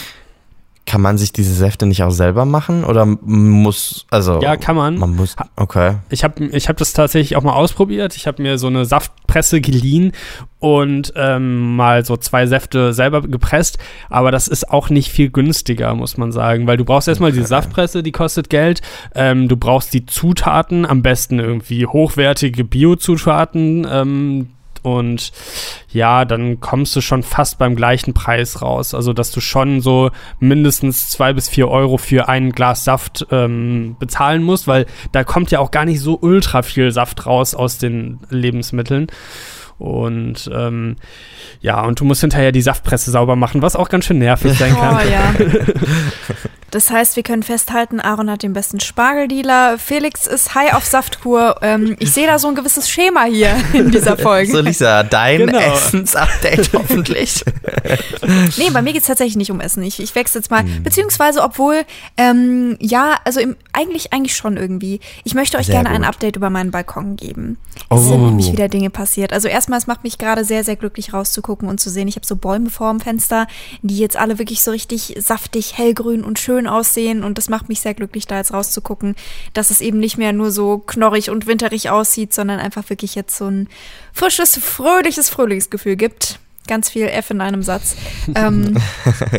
Kann 0.95 1.01
man 1.01 1.19
sich 1.19 1.33
diese 1.33 1.53
Säfte 1.55 1.87
nicht 1.87 2.05
auch 2.05 2.13
selber 2.13 2.45
machen 2.45 2.85
oder 2.85 3.05
muss 3.05 4.07
also 4.11 4.41
Ja, 4.41 4.57
kann 4.57 4.77
man. 4.77 4.97
Man 4.97 5.17
muss 5.17 5.35
okay. 5.57 5.97
Ich 6.09 6.23
habe 6.23 6.45
ich 6.45 6.69
hab 6.69 6.77
das 6.77 6.93
tatsächlich 6.93 7.35
auch 7.35 7.43
mal 7.43 7.55
ausprobiert. 7.55 8.15
Ich 8.15 8.29
habe 8.29 8.41
mir 8.41 8.59
so 8.59 8.69
eine 8.69 8.85
Saftpresse 8.85 9.61
geliehen 9.61 10.13
und 10.61 11.13
ähm, 11.17 11.75
mal 11.75 12.05
so 12.05 12.17
zwei 12.17 12.47
Säfte 12.47 12.93
selber 12.93 13.23
gepresst, 13.23 13.79
aber 14.09 14.31
das 14.31 14.47
ist 14.47 14.71
auch 14.71 14.89
nicht 14.89 15.11
viel 15.11 15.31
günstiger, 15.31 15.97
muss 15.97 16.17
man 16.17 16.31
sagen, 16.31 16.69
weil 16.69 16.77
du 16.77 16.85
brauchst 16.85 17.09
erstmal 17.09 17.33
okay. 17.33 17.41
die 17.41 17.47
Saftpresse, 17.47 18.05
die 18.05 18.13
kostet 18.13 18.49
Geld. 18.49 18.81
Ähm, 19.17 19.49
du 19.49 19.57
brauchst 19.57 19.95
die 19.95 20.07
Zutaten, 20.07 20.87
am 20.87 21.03
besten 21.03 21.41
irgendwie 21.41 21.87
hochwertige 21.87 22.63
Bio-Zutaten, 22.63 23.85
ähm, 23.91 24.51
und 24.85 25.33
ja, 25.89 26.27
dann 26.27 26.61
kommst 26.61 26.95
du 26.95 27.01
schon 27.01 27.23
fast 27.23 27.57
beim 27.59 27.75
gleichen 27.75 28.13
Preis 28.13 28.61
raus. 28.61 28.95
Also, 28.95 29.15
dass 29.15 29.31
du 29.33 29.41
schon 29.41 29.81
so 29.81 30.11
mindestens 30.41 31.09
zwei 31.09 31.33
bis 31.33 31.49
vier 31.49 31.69
Euro 31.69 31.97
für 31.97 32.29
ein 32.29 32.53
Glas 32.53 32.85
Saft 32.85 33.27
ähm, 33.31 33.97
bezahlen 33.99 34.43
musst, 34.43 34.69
weil 34.69 34.85
da 35.13 35.25
kommt 35.25 35.51
ja 35.51 35.59
auch 35.59 35.71
gar 35.71 35.87
nicht 35.87 36.01
so 36.01 36.19
ultra 36.21 36.61
viel 36.61 36.93
Saft 36.93 37.25
raus 37.25 37.55
aus 37.55 37.79
den 37.79 38.21
Lebensmitteln. 38.29 39.07
Und 39.79 40.51
ähm, 40.55 40.97
ja, 41.61 41.83
und 41.83 41.99
du 41.99 42.05
musst 42.05 42.21
hinterher 42.21 42.53
die 42.53 42.63
Saftpresse 42.63 43.11
sauber 43.11 43.37
machen, 43.37 43.63
was 43.63 43.77
auch 43.77 43.89
ganz 43.89 44.05
schön 44.05 44.19
nervig 44.19 44.53
sein 44.59 44.77
kann. 44.77 44.97
Oh 44.97 45.11
ja. 45.11 45.35
Das 46.75 46.91
heißt, 46.91 47.15
wir 47.15 47.23
können 47.23 47.45
festhalten, 47.45 48.01
Aaron 48.01 48.29
hat 48.29 48.43
den 48.43 48.53
besten 48.53 48.81
Spargeldealer, 48.81 49.79
Felix 49.79 50.27
ist 50.27 50.57
high 50.57 50.75
auf 50.75 50.85
Saftkur. 50.85 51.61
Ähm, 51.63 51.95
ich 52.01 52.11
sehe 52.11 52.27
da 52.27 52.41
so 52.41 52.49
ein 52.49 52.57
gewisses 52.57 52.91
Schema 52.91 53.27
hier 53.27 53.55
in 53.73 53.93
dieser 53.93 54.17
Folge. 54.19 54.51
So, 54.51 54.59
Lisa, 54.59 55.05
dein 55.05 55.47
genau. 55.47 55.61
Essensupdate 55.61 56.71
hoffentlich. 56.73 57.45
nee, 58.57 58.71
bei 58.73 58.83
mir 58.83 58.93
geht 58.93 59.03
es 59.03 59.07
tatsächlich 59.07 59.37
nicht 59.37 59.53
um 59.53 59.61
Essen. 59.61 59.85
Ich, 59.85 60.01
ich 60.01 60.17
wechsle 60.17 60.41
jetzt 60.41 60.51
mal. 60.51 60.65
Hm. 60.65 60.83
Beziehungsweise, 60.83 61.45
obwohl, 61.45 61.85
ähm, 62.17 62.77
ja, 62.81 63.19
also 63.25 63.39
im, 63.39 63.55
eigentlich, 63.73 64.13
eigentlich 64.13 64.35
schon 64.35 64.57
irgendwie. 64.57 64.99
Ich 65.23 65.35
möchte 65.35 65.59
euch 65.59 65.67
sehr 65.67 65.77
gerne 65.77 65.91
gut. 65.91 65.99
ein 65.99 66.05
Update 66.05 66.35
über 66.35 66.51
meinen 66.51 66.73
Balkon 66.73 67.15
geben. 67.15 67.57
Es 67.77 67.83
oh. 67.91 67.99
sind 67.99 68.21
nämlich 68.21 68.51
wieder 68.51 68.69
Dinge 68.69 68.91
passiert. 68.91 69.33
Also 69.33 69.47
erstmal, 69.47 69.79
es 69.79 69.87
macht 69.87 70.03
mich 70.03 70.19
gerade 70.19 70.45
sehr, 70.45 70.65
sehr 70.65 70.75
glücklich 70.75 71.13
rauszugucken 71.13 71.69
und 71.69 71.79
zu 71.79 71.89
sehen. 71.89 72.09
Ich 72.09 72.17
habe 72.17 72.27
so 72.27 72.35
Bäume 72.35 72.69
vor 72.69 72.91
dem 72.91 72.99
Fenster, 72.99 73.47
die 73.83 73.99
jetzt 73.99 74.17
alle 74.17 74.41
wirklich 74.41 74.61
so 74.61 74.73
richtig 74.73 75.15
saftig, 75.21 75.79
hellgrün 75.79 76.25
und 76.25 76.41
schön 76.41 76.64
schön 76.65 76.67
aussehen 76.67 77.25
und 77.25 77.39
das 77.39 77.49
macht 77.49 77.69
mich 77.69 77.81
sehr 77.81 77.95
glücklich, 77.95 78.27
da 78.27 78.37
jetzt 78.37 78.53
rauszugucken, 78.53 79.15
dass 79.53 79.71
es 79.71 79.81
eben 79.81 79.99
nicht 79.99 80.19
mehr 80.19 80.33
nur 80.33 80.51
so 80.51 80.79
knorrig 80.79 81.31
und 81.31 81.47
winterig 81.47 81.91
aussieht, 81.91 82.33
sondern 82.33 82.59
einfach 82.59 82.89
wirklich 82.91 83.15
jetzt 83.15 83.37
so 83.37 83.47
ein 83.47 83.69
frisches, 84.13 84.59
fröhliches 84.59 85.29
Frühlingsgefühl 85.29 85.97
gibt. 85.97 86.39
Ganz 86.67 86.89
viel 86.89 87.09
F 87.09 87.31
in 87.31 87.43
einem 87.43 87.63
Satz. 87.63 87.95
ähm, 88.35 88.79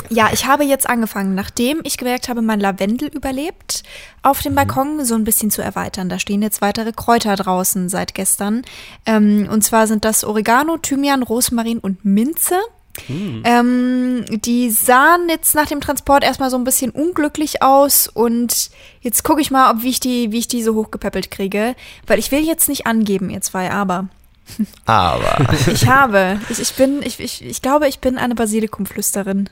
ja, 0.09 0.29
ich 0.31 0.45
habe 0.45 0.63
jetzt 0.63 0.87
angefangen, 0.87 1.33
nachdem 1.33 1.79
ich 1.83 1.97
gemerkt 1.97 2.29
habe, 2.29 2.43
mein 2.43 2.59
Lavendel 2.59 3.09
überlebt, 3.09 3.81
auf 4.21 4.43
dem 4.43 4.51
mhm. 4.51 4.57
Balkon 4.57 5.05
so 5.05 5.15
ein 5.15 5.23
bisschen 5.23 5.49
zu 5.49 5.63
erweitern. 5.63 6.07
Da 6.07 6.19
stehen 6.19 6.43
jetzt 6.43 6.61
weitere 6.61 6.91
Kräuter 6.91 7.35
draußen 7.35 7.89
seit 7.89 8.13
gestern. 8.13 8.61
Ähm, 9.07 9.49
und 9.51 9.63
zwar 9.63 9.87
sind 9.87 10.05
das 10.05 10.23
Oregano, 10.23 10.77
Thymian, 10.77 11.23
Rosmarin 11.23 11.79
und 11.79 12.05
Minze. 12.05 12.57
Hm. 13.07 13.43
Ähm, 13.45 14.25
die 14.29 14.69
sahen 14.69 15.29
jetzt 15.29 15.55
nach 15.55 15.67
dem 15.67 15.81
Transport 15.81 16.23
erstmal 16.23 16.49
so 16.49 16.57
ein 16.57 16.63
bisschen 16.63 16.91
unglücklich 16.91 17.61
aus 17.61 18.07
und 18.07 18.69
jetzt 19.01 19.23
gucke 19.23 19.41
ich 19.41 19.51
mal, 19.51 19.71
ob 19.71 19.83
wie 19.83 19.89
ich 19.89 19.99
die, 19.99 20.31
wie 20.31 20.39
ich 20.39 20.47
die 20.47 20.63
so 20.63 20.75
hochgepäppelt 20.75 21.31
kriege, 21.31 21.75
weil 22.07 22.19
ich 22.19 22.31
will 22.31 22.45
jetzt 22.45 22.69
nicht 22.69 22.87
angeben, 22.87 23.29
ihr 23.29 23.41
zwei, 23.41 23.71
aber. 23.71 24.07
Aber. 24.85 25.37
ich 25.67 25.87
habe, 25.87 26.39
ich, 26.49 26.59
ich 26.59 26.73
bin, 26.75 27.01
ich, 27.03 27.19
ich, 27.19 27.43
ich 27.43 27.61
glaube, 27.61 27.87
ich 27.87 27.99
bin 27.99 28.17
eine 28.17 28.35
Basilikumflüsterin. 28.35 29.49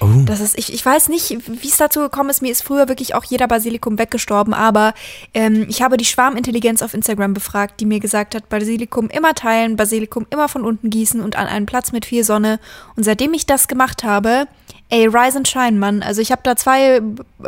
Oh. 0.00 0.06
Das 0.24 0.40
ist, 0.40 0.58
ich, 0.58 0.72
ich 0.72 0.84
weiß 0.84 1.08
nicht, 1.08 1.38
wie 1.46 1.68
es 1.68 1.76
dazu 1.76 2.00
gekommen 2.00 2.30
ist. 2.30 2.42
Mir 2.42 2.52
ist 2.52 2.62
früher 2.62 2.88
wirklich 2.88 3.14
auch 3.14 3.24
jeder 3.24 3.46
Basilikum 3.48 3.98
weggestorben, 3.98 4.54
aber 4.54 4.94
ähm, 5.34 5.66
ich 5.68 5.82
habe 5.82 5.96
die 5.96 6.04
Schwarmintelligenz 6.04 6.82
auf 6.82 6.94
Instagram 6.94 7.34
befragt, 7.34 7.80
die 7.80 7.86
mir 7.86 8.00
gesagt 8.00 8.34
hat, 8.34 8.48
Basilikum 8.48 9.08
immer 9.08 9.34
teilen, 9.34 9.76
Basilikum 9.76 10.26
immer 10.30 10.48
von 10.48 10.64
unten 10.64 10.90
gießen 10.90 11.20
und 11.20 11.36
an 11.36 11.46
einen 11.46 11.66
Platz 11.66 11.92
mit 11.92 12.04
viel 12.06 12.24
Sonne. 12.24 12.58
Und 12.96 13.04
seitdem 13.04 13.34
ich 13.34 13.46
das 13.46 13.68
gemacht 13.68 14.04
habe, 14.04 14.46
Ey, 14.92 15.06
Rise 15.06 15.38
and 15.38 15.48
Shine, 15.48 15.78
Mann. 15.78 16.02
Also 16.02 16.20
ich 16.20 16.30
habe 16.30 16.42
da 16.44 16.54
zwei 16.54 17.00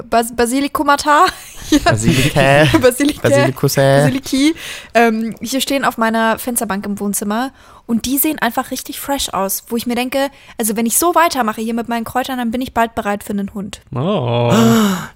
Bas 0.09 0.35
Basilikumata. 0.35 1.27
Basilike. 1.85 2.69
Basilike. 2.81 3.21
Basilikusse. 3.21 3.81
Basiliki. 3.81 4.55
Ähm, 4.95 5.35
hier 5.41 5.61
stehen 5.61 5.85
auf 5.85 5.99
meiner 5.99 6.39
Fensterbank 6.39 6.85
im 6.87 7.01
Wohnzimmer. 7.01 7.53
Und 7.87 8.07
die 8.07 8.17
sehen 8.17 8.39
einfach 8.39 8.71
richtig 8.71 8.99
fresh 8.99 9.29
aus. 9.35 9.65
Wo 9.69 9.77
ich 9.77 9.87
mir 9.87 9.95
denke, 9.95 10.31
also 10.57 10.75
wenn 10.75 10.87
ich 10.87 10.97
so 10.97 11.15
weitermache 11.15 11.61
hier 11.61 11.75
mit 11.75 11.87
meinen 11.87 12.05
Kräutern, 12.05 12.39
dann 12.39 12.51
bin 12.51 12.63
ich 12.63 12.73
bald 12.73 12.95
bereit 12.95 13.23
für 13.23 13.35
einen 13.35 13.53
Hund. 13.53 13.81
Oh. 13.95 14.53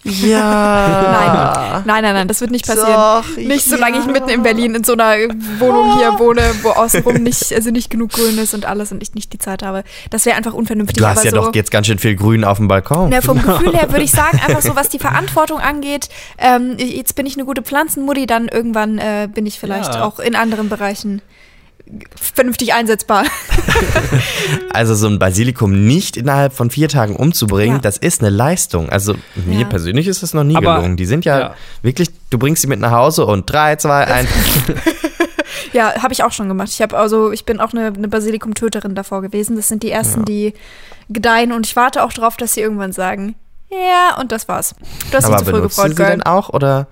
Ja. 0.05 1.83
Nein, 1.85 1.87
nein, 1.87 2.03
nein, 2.03 2.15
nein 2.15 2.29
das 2.29 2.41
wird 2.41 2.51
nicht 2.51 2.67
passieren. 2.67 2.93
Doch, 2.93 3.37
nicht 3.37 3.65
solange 3.65 3.97
ja. 3.97 4.03
ich 4.03 4.07
mitten 4.07 4.29
in 4.29 4.43
Berlin 4.43 4.75
in 4.75 4.85
so 4.85 4.95
einer 4.95 5.17
Wohnung 5.59 5.97
hier 5.97 6.19
wohne, 6.19 6.43
wo 6.63 6.71
außenrum 6.71 7.23
nicht, 7.23 7.53
also 7.53 7.71
nicht 7.71 7.91
genug 7.91 8.11
Grün 8.13 8.39
ist 8.39 8.55
und 8.55 8.67
alles 8.67 8.93
und 8.93 9.03
ich 9.03 9.15
nicht 9.15 9.33
die 9.33 9.39
Zeit 9.39 9.63
habe. 9.63 9.85
Das 10.11 10.27
wäre 10.27 10.37
einfach 10.37 10.55
unvernünftig. 10.55 10.99
Du 10.99 11.07
hast 11.07 11.25
ja 11.25 11.31
so, 11.31 11.37
doch 11.37 11.55
jetzt 11.55 11.71
ganz 11.71 11.87
schön 11.87 11.99
viel 11.99 12.17
Grün 12.17 12.45
auf 12.45 12.59
dem 12.59 12.69
Balkon. 12.69 13.11
Na, 13.11 13.21
vom 13.21 13.41
Gefühl 13.41 13.75
her 13.75 13.89
würde 13.91 14.05
ich 14.05 14.11
sagen, 14.11 14.41
einfach 14.47 14.63
so, 14.63 14.77
was 14.77 14.89
die 14.89 14.99
Verantwortung 14.99 15.59
angeht, 15.59 16.09
ähm, 16.39 16.77
jetzt 16.79 17.15
bin 17.15 17.27
ich 17.27 17.37
eine 17.37 17.45
gute 17.45 17.63
Pflanzenmutti, 17.63 18.27
dann 18.27 18.49
irgendwann 18.49 18.99
äh, 18.99 19.29
bin 19.33 19.47
ich 19.47 19.59
vielleicht 19.59 19.95
ja. 19.95 20.05
auch 20.05 20.19
in 20.21 20.37
anderen 20.37 20.69
Bereichen 20.69 21.23
vernünftig 22.21 22.75
einsetzbar. 22.75 23.25
also 24.73 24.95
so 24.95 25.07
ein 25.07 25.19
Basilikum 25.19 25.87
nicht 25.87 26.17
innerhalb 26.17 26.53
von 26.53 26.71
vier 26.71 26.89
Tagen 26.89 27.17
umzubringen, 27.17 27.77
ja. 27.77 27.81
das 27.81 27.97
ist 27.97 28.21
eine 28.21 28.31
Leistung. 28.31 28.89
Also 28.91 29.15
mir 29.47 29.61
ja. 29.61 29.67
persönlich 29.67 30.07
ist 30.07 30.23
das 30.23 30.35
noch 30.35 30.45
nie 30.45 30.57
Aber, 30.57 30.77
gelungen. 30.77 30.97
Die 30.97 31.07
sind 31.07 31.25
ja, 31.25 31.39
ja, 31.39 31.55
wirklich, 31.83 32.11
du 32.31 32.39
bringst 32.39 32.63
sie 32.63 32.69
mit 32.69 32.81
nach 32.81 32.93
Hause 32.93 33.27
und 33.27 33.51
drei, 33.51 33.77
zwei, 33.77 34.07
eins. 34.07 34.29
ja, 35.73 36.03
habe 36.03 36.13
ich 36.13 36.23
auch 36.23 36.33
schon 36.33 36.49
gemacht. 36.49 36.69
Ich 36.71 36.83
habe 36.83 36.97
also, 36.97 37.33
ich 37.33 37.45
bin 37.45 37.61
auch 37.61 37.73
eine, 37.73 37.87
eine 37.87 38.09
Basilikum-Töterin 38.09 38.95
davor 38.95 39.23
gewesen. 39.23 39.57
Das 39.57 39.69
sind 39.69 39.83
die 39.83 39.91
ersten, 39.91 40.25
die 40.25 40.55
gedeihen 41.09 41.53
und 41.53 41.67
ich 41.67 41.75
warte 41.75 42.05
auch 42.05 42.13
darauf, 42.13 42.37
dass 42.37 42.55
sie 42.55 42.61
irgendwann 42.61 42.93
sagen, 42.93 43.35
ja, 43.71 44.17
und 44.19 44.33
das 44.33 44.49
war's. 44.49 44.75
Du 45.11 45.17
hast 45.17 45.25
Aber 45.25 45.39
zu 45.39 45.45
früh 45.47 45.61
gefreut, 45.63 45.97
sie 45.97 46.05
denn 46.05 46.23
auch 46.23 46.49
oder? 46.51 46.87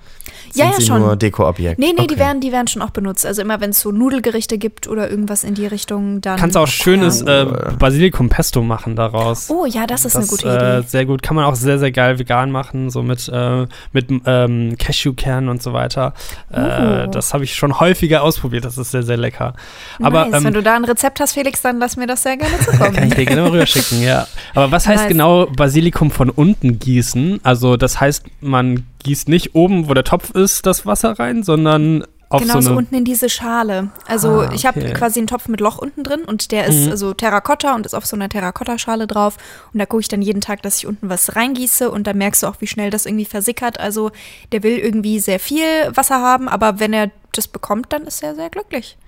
Ja, 0.55 0.67
ja, 0.67 0.73
sie 0.75 0.87
schon. 0.87 1.01
nur 1.01 1.17
Dekoobjekt? 1.17 1.79
Nee, 1.79 1.87
nee, 1.87 1.93
okay. 1.99 2.07
die, 2.07 2.19
werden, 2.19 2.41
die 2.41 2.53
werden 2.53 2.69
schon 2.69 2.83
auch 2.83 2.91
benutzt. 2.91 3.27
Also 3.27 3.43
immer, 3.43 3.61
wenn 3.61 3.71
es 3.71 3.81
so 3.81 3.93
Nudelgerichte 3.93 4.59
gibt 4.59 4.89
oder 4.89 5.11
irgendwas 5.11 5.45
in 5.45 5.55
die 5.55 5.67
Richtung, 5.67 6.21
dann. 6.21 6.39
Kannst 6.39 6.57
auch 6.57 6.67
schönes 6.67 7.23
äh, 7.23 7.47
Basilikum-Pesto 7.79 8.63
machen 8.63 8.97
daraus. 8.97 9.51
Oh 9.51 9.67
ja, 9.67 9.87
das 9.87 10.05
ist 10.05 10.15
das, 10.15 10.23
eine 10.23 10.27
gute 10.27 10.49
Idee. 10.49 10.79
Äh, 10.79 10.83
sehr 10.83 11.07
gut. 11.07 11.23
Kann 11.23 11.37
man 11.37 11.45
auch 11.45 11.55
sehr, 11.55 11.79
sehr 11.79 11.93
geil 11.93 12.19
vegan 12.19 12.51
machen, 12.51 12.91
so 12.91 13.03
mit, 13.03 13.29
äh, 13.29 13.67
mit 13.93 14.07
ähm, 14.25 14.77
Cashewkernen 14.79 15.49
und 15.49 15.63
so 15.63 15.73
weiter. 15.73 16.15
Äh, 16.53 17.07
oh. 17.07 17.11
das 17.11 17.35
habe 17.35 17.45
ich 17.45 17.55
schon 17.55 17.81
häufiger 17.81 18.23
ausprobiert. 18.23 18.65
Das 18.65 18.79
ist 18.79 18.91
sehr, 18.91 19.03
sehr 19.03 19.17
lecker. 19.17 19.55
Aber, 20.03 20.27
nice. 20.27 20.39
ähm, 20.39 20.45
wenn 20.45 20.55
du 20.55 20.63
da 20.63 20.77
ein 20.77 20.85
Rezept 20.85 21.21
hast, 21.21 21.33
Felix, 21.33 21.63
dann 21.63 21.79
lass 21.79 21.97
mir 21.97 22.07
das 22.07 22.23
sehr 22.23 22.37
gerne 22.37 22.59
zukommen. 22.61 22.93
Kann 22.95 23.09
ich 23.09 23.15
dir 23.15 23.27
gerne 23.27 23.51
rüber 23.51 23.67
schicken, 23.67 24.03
ja. 24.03 24.27
Aber 24.55 24.71
was 24.71 24.87
heißt 24.87 25.03
nice. 25.05 25.09
genau 25.09 25.47
Basilikum 25.47 26.11
von 26.11 26.31
unten 26.31 26.79
gießen? 26.79 27.41
Also 27.43 27.77
das 27.77 28.01
heißt, 28.01 28.25
man 28.41 28.85
gießt 29.07 29.29
nicht 29.29 29.55
oben, 29.55 29.89
wo 29.89 29.95
der 29.95 30.05
Topf 30.05 30.31
ist, 30.31 30.67
das 30.67 30.85
Wasser 30.85 31.19
rein, 31.19 31.45
sondern 31.45 32.05
auf 32.29 32.43
genau 32.43 32.55
so, 32.55 32.73
so 32.73 32.75
unten 32.75 32.97
in 32.97 33.05
diese 33.05 33.29
Schale. 33.29 33.91
Also 34.05 34.29
ah, 34.29 34.45
okay. 34.47 34.55
ich 34.57 34.67
habe 34.67 34.81
quasi 34.93 35.21
einen 35.21 35.29
Topf 35.29 35.47
mit 35.47 35.61
Loch 35.61 35.79
unten 35.79 36.03
drin 36.03 36.25
und 36.25 36.51
der 36.51 36.67
ist 36.67 36.87
mhm. 36.87 36.91
also 36.91 37.15
Terrakotta 37.15 37.77
und 37.77 37.87
ist 37.87 37.95
auf 37.95 38.05
so 38.05 38.17
einer 38.17 38.29
Terrakotta-Schale 38.29 39.07
drauf. 39.07 39.37
Und 39.73 39.79
da 39.79 39.87
gucke 39.87 40.01
ich 40.01 40.09
dann 40.09 40.23
jeden 40.23 40.41
Tag, 40.41 40.61
dass 40.63 40.79
ich 40.79 40.89
unten 40.89 41.09
was 41.09 41.37
reingieße 41.37 41.89
und 41.89 42.09
dann 42.09 42.19
merkst 42.19 42.43
du 42.43 42.49
auch, 42.49 42.57
wie 42.59 42.67
schnell 42.67 42.91
das 42.91 43.07
irgendwie 43.07 43.27
versickert. 43.27 43.79
Also 43.79 44.11
der 44.51 44.65
will 44.65 44.77
irgendwie 44.77 45.21
sehr 45.21 45.39
viel 45.39 45.67
Wasser 45.95 46.21
haben, 46.21 46.49
aber 46.49 46.81
wenn 46.81 46.93
er 46.93 47.13
das 47.31 47.47
bekommt, 47.47 47.93
dann 47.93 48.03
ist 48.09 48.25
er 48.25 48.35
sehr 48.35 48.51
glücklich. 48.51 48.99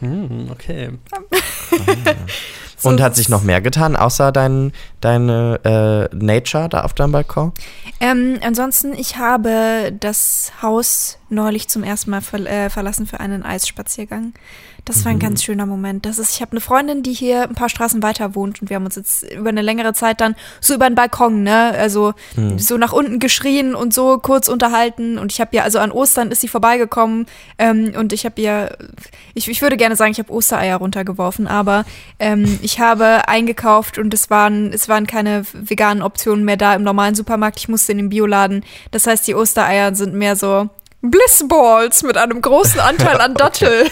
Hm, 0.00 0.50
okay. 0.52 0.90
Und 2.82 3.00
hat 3.00 3.16
sich 3.16 3.28
noch 3.28 3.42
mehr 3.42 3.60
getan, 3.60 3.96
außer 3.96 4.32
dein, 4.32 4.72
deine 5.00 6.08
äh, 6.12 6.14
Nature 6.14 6.68
da 6.68 6.82
auf 6.82 6.94
deinem 6.94 7.12
Balkon? 7.12 7.52
Ähm, 8.00 8.38
ansonsten, 8.42 8.92
ich 8.92 9.16
habe 9.16 9.92
das 9.98 10.52
Haus 10.62 11.18
neulich 11.28 11.68
zum 11.68 11.82
ersten 11.82 12.10
Mal 12.10 12.20
ver 12.20 12.40
äh, 12.46 12.70
verlassen 12.70 13.06
für 13.06 13.20
einen 13.20 13.42
Eisspaziergang. 13.42 14.34
Das 14.84 15.04
war 15.04 15.10
ein 15.10 15.16
mhm. 15.16 15.20
ganz 15.20 15.42
schöner 15.42 15.66
Moment. 15.66 16.06
Das 16.06 16.18
ist, 16.18 16.34
ich 16.34 16.40
habe 16.40 16.52
eine 16.52 16.60
Freundin, 16.60 17.02
die 17.02 17.12
hier 17.12 17.42
ein 17.42 17.54
paar 17.54 17.68
Straßen 17.68 18.02
weiter 18.02 18.34
wohnt 18.34 18.62
und 18.62 18.70
wir 18.70 18.76
haben 18.76 18.84
uns 18.84 18.96
jetzt 18.96 19.22
über 19.32 19.50
eine 19.50 19.62
längere 19.62 19.92
Zeit 19.92 20.20
dann 20.20 20.34
so 20.60 20.74
über 20.74 20.88
den 20.88 20.94
Balkon, 20.94 21.42
ne, 21.42 21.72
also 21.76 22.14
mhm. 22.36 22.58
so 22.58 22.76
nach 22.78 22.92
unten 22.92 23.18
geschrien 23.18 23.74
und 23.74 23.92
so 23.92 24.18
kurz 24.18 24.48
unterhalten. 24.48 25.18
Und 25.18 25.32
ich 25.32 25.40
habe 25.40 25.54
ja, 25.56 25.62
also 25.62 25.78
an 25.78 25.92
Ostern 25.92 26.30
ist 26.30 26.40
sie 26.40 26.48
vorbeigekommen 26.48 27.26
ähm, 27.58 27.92
und 27.96 28.12
ich 28.12 28.24
habe 28.24 28.40
ihr, 28.40 28.76
ich, 29.34 29.48
ich 29.48 29.62
würde 29.62 29.76
gerne 29.76 29.96
sagen, 29.96 30.12
ich 30.12 30.18
habe 30.18 30.32
Ostereier 30.32 30.76
runtergeworfen, 30.76 31.46
aber 31.46 31.84
ähm, 32.18 32.58
ich 32.62 32.80
habe 32.80 33.28
eingekauft 33.28 33.98
und 33.98 34.14
es 34.14 34.30
waren, 34.30 34.72
es 34.72 34.88
waren 34.88 35.06
keine 35.06 35.44
veganen 35.52 36.02
Optionen 36.02 36.44
mehr 36.44 36.56
da 36.56 36.74
im 36.74 36.82
normalen 36.82 37.14
Supermarkt. 37.14 37.58
Ich 37.58 37.68
musste 37.68 37.92
in 37.92 37.98
den 37.98 38.08
Bioladen. 38.08 38.64
Das 38.90 39.06
heißt, 39.06 39.26
die 39.26 39.34
Ostereier 39.34 39.94
sind 39.94 40.14
mehr 40.14 40.36
so 40.36 40.68
Blissballs 41.02 42.02
mit 42.02 42.16
einem 42.16 42.40
großen 42.40 42.80
Anteil 42.80 43.20
an 43.20 43.34
Dattel. 43.36 43.90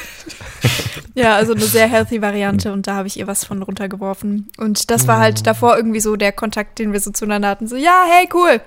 ja, 1.15 1.37
also 1.37 1.53
eine 1.53 1.65
sehr 1.65 1.87
healthy 1.87 2.21
Variante 2.21 2.73
und 2.73 2.87
da 2.87 2.95
habe 2.95 3.09
ich 3.09 3.19
ihr 3.19 3.27
was 3.27 3.45
von 3.45 3.63
runtergeworfen. 3.63 4.49
Und 4.59 4.91
das 4.91 5.07
war 5.07 5.19
halt 5.19 5.47
davor 5.47 5.77
irgendwie 5.77 6.01
so 6.01 6.17
der 6.17 6.33
Kontakt, 6.33 6.79
den 6.79 6.93
wir 6.93 7.01
so 7.01 7.11
zueinander 7.11 7.49
hatten. 7.49 7.69
So, 7.69 7.77
ja, 7.77 8.05
hey, 8.09 8.29
cool. 8.35 8.61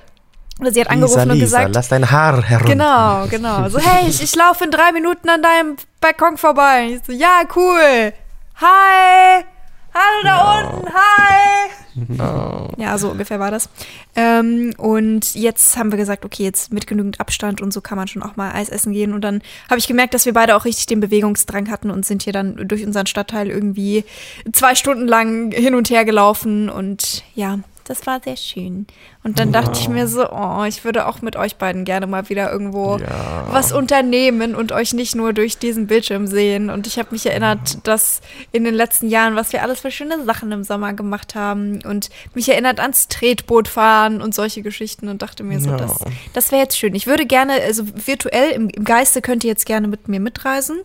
Oder 0.60 0.74
sie 0.74 0.82
hat 0.82 0.90
angerufen 0.90 1.20
Lisa, 1.22 1.34
und 1.34 1.40
gesagt. 1.40 1.68
Lisa, 1.70 1.80
lass 1.80 1.88
dein 1.88 2.12
Haar 2.12 2.44
herunter. 2.44 2.72
Genau, 2.72 3.28
genau. 3.30 3.70
So, 3.70 3.80
hey, 3.80 4.10
ich, 4.10 4.22
ich 4.22 4.36
laufe 4.36 4.66
in 4.66 4.72
drei 4.72 4.92
Minuten 4.92 5.30
an 5.30 5.42
deinem 5.42 5.78
Balkon 6.02 6.38
vorbei. 6.38 6.90
Ich 6.96 7.06
so, 7.06 7.14
ja, 7.14 7.42
cool. 7.56 8.14
Hi. 8.56 9.46
Hallo 9.94 10.24
da 10.24 10.62
no. 10.62 10.78
unten, 10.78 10.94
hi! 10.94 11.70
No. 12.08 12.70
Ja, 12.78 12.98
so 12.98 13.10
ungefähr 13.10 13.40
war 13.40 13.52
das. 13.52 13.70
Ähm, 14.16 14.74
und 14.78 15.36
jetzt 15.36 15.78
haben 15.78 15.92
wir 15.92 15.98
gesagt, 15.98 16.26
okay, 16.26 16.44
jetzt 16.44 16.72
mit 16.74 16.88
genügend 16.88 17.20
Abstand 17.20 17.62
und 17.62 17.74
so 17.74 17.82
kann 17.82 17.98
man 17.98 18.08
schon 18.08 18.24
auch 18.24 18.36
mal 18.36 18.52
Eis 18.52 18.70
essen 18.70 18.94
gehen. 18.94 19.14
Und 19.14 19.22
dann 19.22 19.42
habe 19.70 19.80
ich 19.80 19.88
gemerkt, 19.88 20.14
dass 20.14 20.26
wir 20.26 20.34
beide 20.34 20.56
auch 20.56 20.66
richtig 20.66 20.86
den 20.88 21.00
Bewegungsdrang 21.00 21.70
hatten 21.70 21.92
und 21.92 22.06
sind 22.06 22.24
hier 22.24 22.34
dann 22.34 22.68
durch 22.68 22.86
unseren 22.86 23.06
Stadtteil 23.06 23.50
irgendwie 23.50 24.06
zwei 24.52 24.76
Stunden 24.76 25.08
lang 25.08 25.52
hin 25.52 25.76
und 25.76 25.90
her 25.90 26.06
gelaufen. 26.06 26.70
Und 26.70 27.24
ja, 27.36 27.60
das 27.90 28.06
war 28.06 28.22
sehr 28.24 28.38
schön. 28.38 28.86
Und 29.24 29.40
dann 29.40 29.52
wow. 29.52 29.64
dachte 29.64 29.80
ich 29.80 29.90
mir 29.90 30.08
so, 30.08 30.30
oh, 30.32 30.64
ich 30.64 30.84
würde 30.84 31.08
auch 31.08 31.24
mit 31.24 31.36
euch 31.36 31.56
beiden 31.56 31.86
gerne 31.86 32.06
mal 32.06 32.30
wieder 32.30 32.52
irgendwo 32.52 32.98
ja. 32.98 33.48
was 33.50 33.72
unternehmen 33.72 34.54
und 34.54 34.72
euch 34.72 34.94
nicht 34.94 35.16
nur 35.16 35.34
durch 35.34 35.58
diesen 35.58 35.88
Bildschirm 35.88 36.28
sehen. 36.28 36.70
Und 36.70 36.86
ich 36.86 37.00
habe 37.00 37.10
mich 37.12 37.26
erinnert, 37.26 37.80
dass 37.88 38.22
in 38.52 38.64
den 38.64 38.76
letzten 38.76 39.10
Jahren, 39.10 39.36
was 39.36 39.54
wir 39.54 39.64
alles 39.64 39.80
für 39.80 39.90
schöne 39.90 40.24
Sachen 40.24 40.52
im 40.52 40.64
Sommer 40.64 40.94
gemacht 40.94 41.34
haben 41.34 41.82
und 41.84 42.12
mich 42.36 42.48
erinnert 42.48 42.80
ans 42.80 43.08
Tretboot 43.08 43.68
fahren 43.68 44.22
und 44.22 44.36
solche 44.36 44.62
Geschichten 44.62 45.08
und 45.08 45.24
dachte 45.24 45.44
mir 45.44 45.60
so, 45.60 45.72
ja. 45.72 45.78
das, 45.78 46.00
das 46.34 46.52
wäre 46.52 46.62
jetzt 46.62 46.78
schön. 46.78 46.94
Ich 46.94 47.08
würde 47.08 47.26
gerne, 47.26 47.54
also 47.54 47.86
virtuell 48.06 48.52
im, 48.52 48.70
im, 48.70 48.84
Geiste 48.84 49.24
könnt 49.24 49.44
ihr 49.44 49.50
jetzt 49.50 49.66
gerne 49.66 49.88
mit 49.88 50.08
mir 50.08 50.20
mitreisen. 50.20 50.78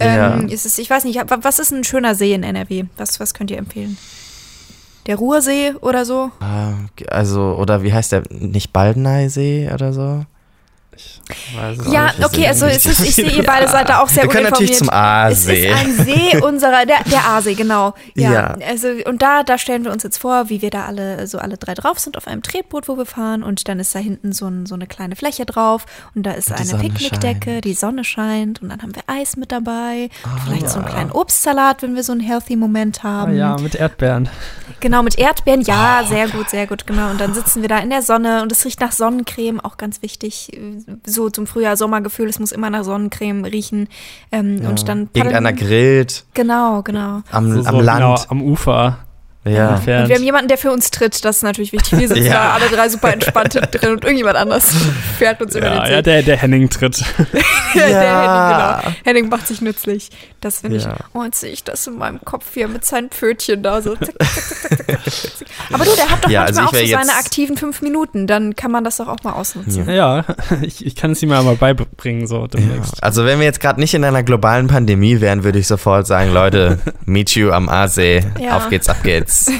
Ja. 0.00 0.34
Ähm, 0.34 0.46
ist 0.46 0.64
es, 0.64 0.78
ich 0.78 0.88
weiß 0.88 1.02
nicht, 1.04 1.20
was 1.26 1.58
ist 1.58 1.72
ein 1.72 1.82
schöner 1.82 2.14
See 2.14 2.32
in 2.32 2.44
NRW? 2.44 2.84
Was, 2.96 3.18
was 3.18 3.34
könnt 3.34 3.50
ihr 3.50 3.58
empfehlen? 3.58 3.98
Der 5.06 5.16
Ruhrsee 5.16 5.74
oder 5.80 6.04
so? 6.04 6.30
Ah, 6.40 6.74
also, 7.08 7.56
oder 7.58 7.82
wie 7.82 7.92
heißt 7.92 8.12
der? 8.12 8.22
Nicht 8.30 8.72
Baldeneysee 8.72 9.70
oder 9.72 9.92
so? 9.92 10.24
Ja, 11.90 12.12
okay, 12.22 12.46
also 12.46 12.66
es 12.66 12.84
ist, 12.84 13.00
ich 13.00 13.14
sehe, 13.14 13.30
ihr 13.30 13.44
beide 13.44 13.68
seid 13.68 13.88
da 13.88 14.02
auch 14.02 14.08
sehr 14.08 14.24
Wir 14.24 14.30
können 14.30 14.50
natürlich 14.50 14.76
zum 14.76 14.90
Aasee. 14.90 15.66
Es 15.66 15.74
ist 15.74 15.86
ein 15.86 16.04
See 16.04 16.36
unserer, 16.42 16.84
der, 16.84 17.02
der 17.04 17.24
Aasee, 17.28 17.54
genau. 17.54 17.94
Ja, 18.14 18.32
ja. 18.32 18.56
Also, 18.68 18.88
und 19.06 19.22
da, 19.22 19.42
da 19.42 19.56
stellen 19.56 19.84
wir 19.84 19.92
uns 19.92 20.02
jetzt 20.02 20.18
vor, 20.18 20.50
wie 20.50 20.60
wir 20.60 20.70
da 20.70 20.86
alle, 20.86 21.26
so 21.26 21.38
alle 21.38 21.56
drei 21.56 21.74
drauf 21.74 21.98
sind 21.98 22.16
auf 22.16 22.26
einem 22.26 22.42
Tretboot, 22.42 22.88
wo 22.88 22.98
wir 22.98 23.06
fahren 23.06 23.42
und 23.42 23.68
dann 23.68 23.80
ist 23.80 23.94
da 23.94 23.98
hinten 23.98 24.32
so, 24.32 24.46
ein, 24.46 24.66
so 24.66 24.74
eine 24.74 24.86
kleine 24.86 25.16
Fläche 25.16 25.46
drauf 25.46 25.86
und 26.14 26.24
da 26.24 26.32
ist 26.32 26.50
und 26.50 26.56
eine 26.56 26.82
Picknickdecke, 26.82 27.60
die 27.62 27.74
Sonne 27.74 28.04
scheint 28.04 28.60
und 28.60 28.68
dann 28.68 28.82
haben 28.82 28.94
wir 28.94 29.02
Eis 29.06 29.36
mit 29.36 29.52
dabei, 29.52 30.10
oh, 30.24 30.28
vielleicht 30.44 30.62
ja. 30.62 30.68
so 30.68 30.78
einen 30.78 30.88
kleinen 30.88 31.12
Obstsalat, 31.12 31.82
wenn 31.82 31.94
wir 31.94 32.04
so 32.04 32.12
einen 32.12 32.20
healthy 32.20 32.56
Moment 32.56 33.02
haben. 33.02 33.32
Oh, 33.32 33.36
ja, 33.36 33.56
mit 33.56 33.74
Erdbeeren. 33.74 34.28
Genau, 34.80 35.02
mit 35.02 35.18
Erdbeeren, 35.18 35.62
ja, 35.62 36.02
oh, 36.02 36.08
sehr 36.08 36.28
gut, 36.28 36.50
sehr 36.50 36.66
gut, 36.66 36.86
genau. 36.86 37.10
Und 37.10 37.20
dann 37.20 37.34
sitzen 37.34 37.62
wir 37.62 37.68
da 37.68 37.78
in 37.78 37.90
der 37.90 38.02
Sonne 38.02 38.42
und 38.42 38.52
es 38.52 38.64
riecht 38.64 38.80
nach 38.80 38.92
Sonnencreme, 38.92 39.60
auch 39.60 39.76
ganz 39.76 40.02
wichtig 40.02 40.52
so 41.06 41.30
zum 41.30 41.46
Frühjahr-Sommergefühl, 41.46 42.28
es 42.28 42.38
muss 42.38 42.52
immer 42.52 42.70
nach 42.70 42.84
Sonnencreme 42.84 43.44
riechen. 43.44 43.88
Ähm, 44.30 44.62
ja. 44.62 44.68
Und 44.68 44.88
dann 44.88 45.08
Irgendeiner 45.12 45.52
grillt. 45.52 46.24
Genau, 46.34 46.82
genau. 46.82 47.22
Am, 47.30 47.62
so, 47.62 47.68
am 47.68 47.80
Land. 47.80 48.00
Genau, 48.00 48.24
am 48.28 48.42
Ufer. 48.42 48.98
Ja. 49.44 49.74
Und 49.74 49.86
wir 49.86 49.98
haben 50.14 50.22
jemanden, 50.22 50.46
der 50.46 50.56
für 50.56 50.70
uns 50.70 50.92
tritt, 50.92 51.24
das 51.24 51.38
ist 51.38 51.42
natürlich 51.42 51.72
wichtig. 51.72 51.98
Wir 51.98 52.06
sitzen 52.06 52.26
Ja. 52.26 52.32
da 52.34 52.52
alle 52.52 52.66
drei 52.68 52.88
super 52.88 53.12
entspannt 53.12 53.54
drin 53.54 53.90
und 53.90 54.04
irgendjemand 54.04 54.36
anders 54.36 54.72
fährt 55.22 55.40
uns 55.42 55.54
über 55.54 55.66
Ja, 55.66 55.82
den 55.84 55.90
ja, 55.90 55.96
See. 55.98 56.02
der, 56.02 56.22
der 56.22 56.36
Henning 56.36 56.68
tritt. 56.70 57.04
Der 57.74 57.88
Ja. 57.88 58.00
Henning, 58.80 58.82
genau. 58.90 58.96
Henning 59.04 59.28
macht 59.30 59.46
sich 59.46 59.60
nützlich. 59.62 60.10
Das 60.40 60.60
finde 60.60 60.78
Ja. 60.78 60.94
ich. 60.94 61.04
Oh, 61.14 61.22
jetzt 61.24 61.40
sehe 61.40 61.52
ich 61.52 61.64
das 61.64 61.86
in 61.86 61.96
meinem 61.96 62.20
Kopf 62.24 62.44
hier 62.52 62.68
mit 62.68 62.84
seinen 62.84 63.08
Pfötchen 63.08 63.62
da 63.62 63.80
so. 63.80 63.92
Aber 65.72 65.84
du, 65.84 65.94
der 65.96 66.10
hat 66.10 66.24
doch 66.24 66.28
Ja, 66.30 66.42
also 66.44 66.60
manchmal 66.60 66.82
ich 66.82 66.94
auch 66.96 67.00
so 67.02 67.06
seine 67.06 67.18
aktiven 67.18 67.56
fünf 67.56 67.80
Minuten. 67.82 68.26
Dann 68.26 68.56
kann 68.56 68.70
man 68.70 68.84
das 68.84 68.96
doch 68.98 69.08
auch 69.08 69.22
mal 69.22 69.32
ausnutzen. 69.32 69.88
ja, 69.88 70.24
ich, 70.62 70.84
ich 70.84 70.96
kann 70.96 71.12
es 71.12 71.22
ihm 71.22 71.30
ja 71.30 71.42
mal 71.42 71.56
beibringen, 71.56 72.26
so 72.26 72.46
demnächst. 72.46 73.02
Also 73.02 73.24
wenn 73.24 73.38
wir 73.38 73.46
jetzt 73.46 73.60
gerade 73.60 73.80
nicht 73.80 73.94
in 73.94 74.04
einer 74.04 74.22
globalen 74.22 74.66
Pandemie 74.66 75.20
wären, 75.20 75.44
würde 75.44 75.58
ich 75.58 75.66
sofort 75.66 76.06
sagen, 76.06 76.32
Leute, 76.32 76.78
meet 77.06 77.30
you 77.34 77.50
am 77.52 77.68
Aasee. 77.68 78.24
Ja. 78.38 78.56
Auf 78.56 78.68
geht's, 78.68 78.88
ab 78.88 79.02
geht's. 79.02 79.50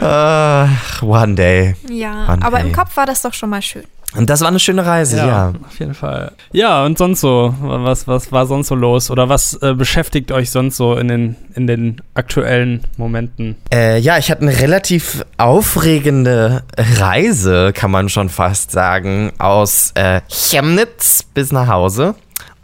Ach, 0.00 1.02
one 1.02 1.34
day. 1.34 1.74
Ja, 1.90 2.26
Mann, 2.26 2.42
aber 2.42 2.60
ey. 2.60 2.66
im 2.68 2.72
Kopf 2.72 2.96
war 2.96 3.06
das 3.06 3.22
doch 3.22 3.34
schon 3.34 3.50
mal 3.50 3.62
schön. 3.62 3.84
Und 4.16 4.28
das 4.28 4.40
war 4.40 4.48
eine 4.48 4.58
schöne 4.58 4.84
Reise, 4.84 5.16
ja. 5.16 5.52
auf 5.66 5.78
jeden 5.78 5.94
Fall. 5.94 6.32
Ja, 6.52 6.84
und 6.84 6.98
sonst 6.98 7.20
so, 7.20 7.54
was, 7.60 8.06
was 8.06 8.30
war 8.30 8.46
sonst 8.46 8.68
so 8.68 8.74
los? 8.74 9.10
Oder 9.10 9.28
was 9.28 9.54
äh, 9.62 9.74
beschäftigt 9.74 10.32
euch 10.32 10.50
sonst 10.50 10.76
so 10.76 10.96
in 10.96 11.08
den, 11.08 11.36
in 11.54 11.66
den 11.66 12.02
aktuellen 12.14 12.82
Momenten? 12.98 13.56
Äh, 13.72 13.98
ja, 13.98 14.18
ich 14.18 14.30
hatte 14.30 14.42
eine 14.42 14.58
relativ 14.58 15.24
aufregende 15.38 16.62
Reise, 16.76 17.72
kann 17.72 17.90
man 17.90 18.08
schon 18.08 18.28
fast 18.28 18.70
sagen, 18.70 19.32
aus 19.38 19.92
äh, 19.94 20.20
Chemnitz 20.28 21.22
bis 21.22 21.52
nach 21.52 21.68
Hause. 21.68 22.14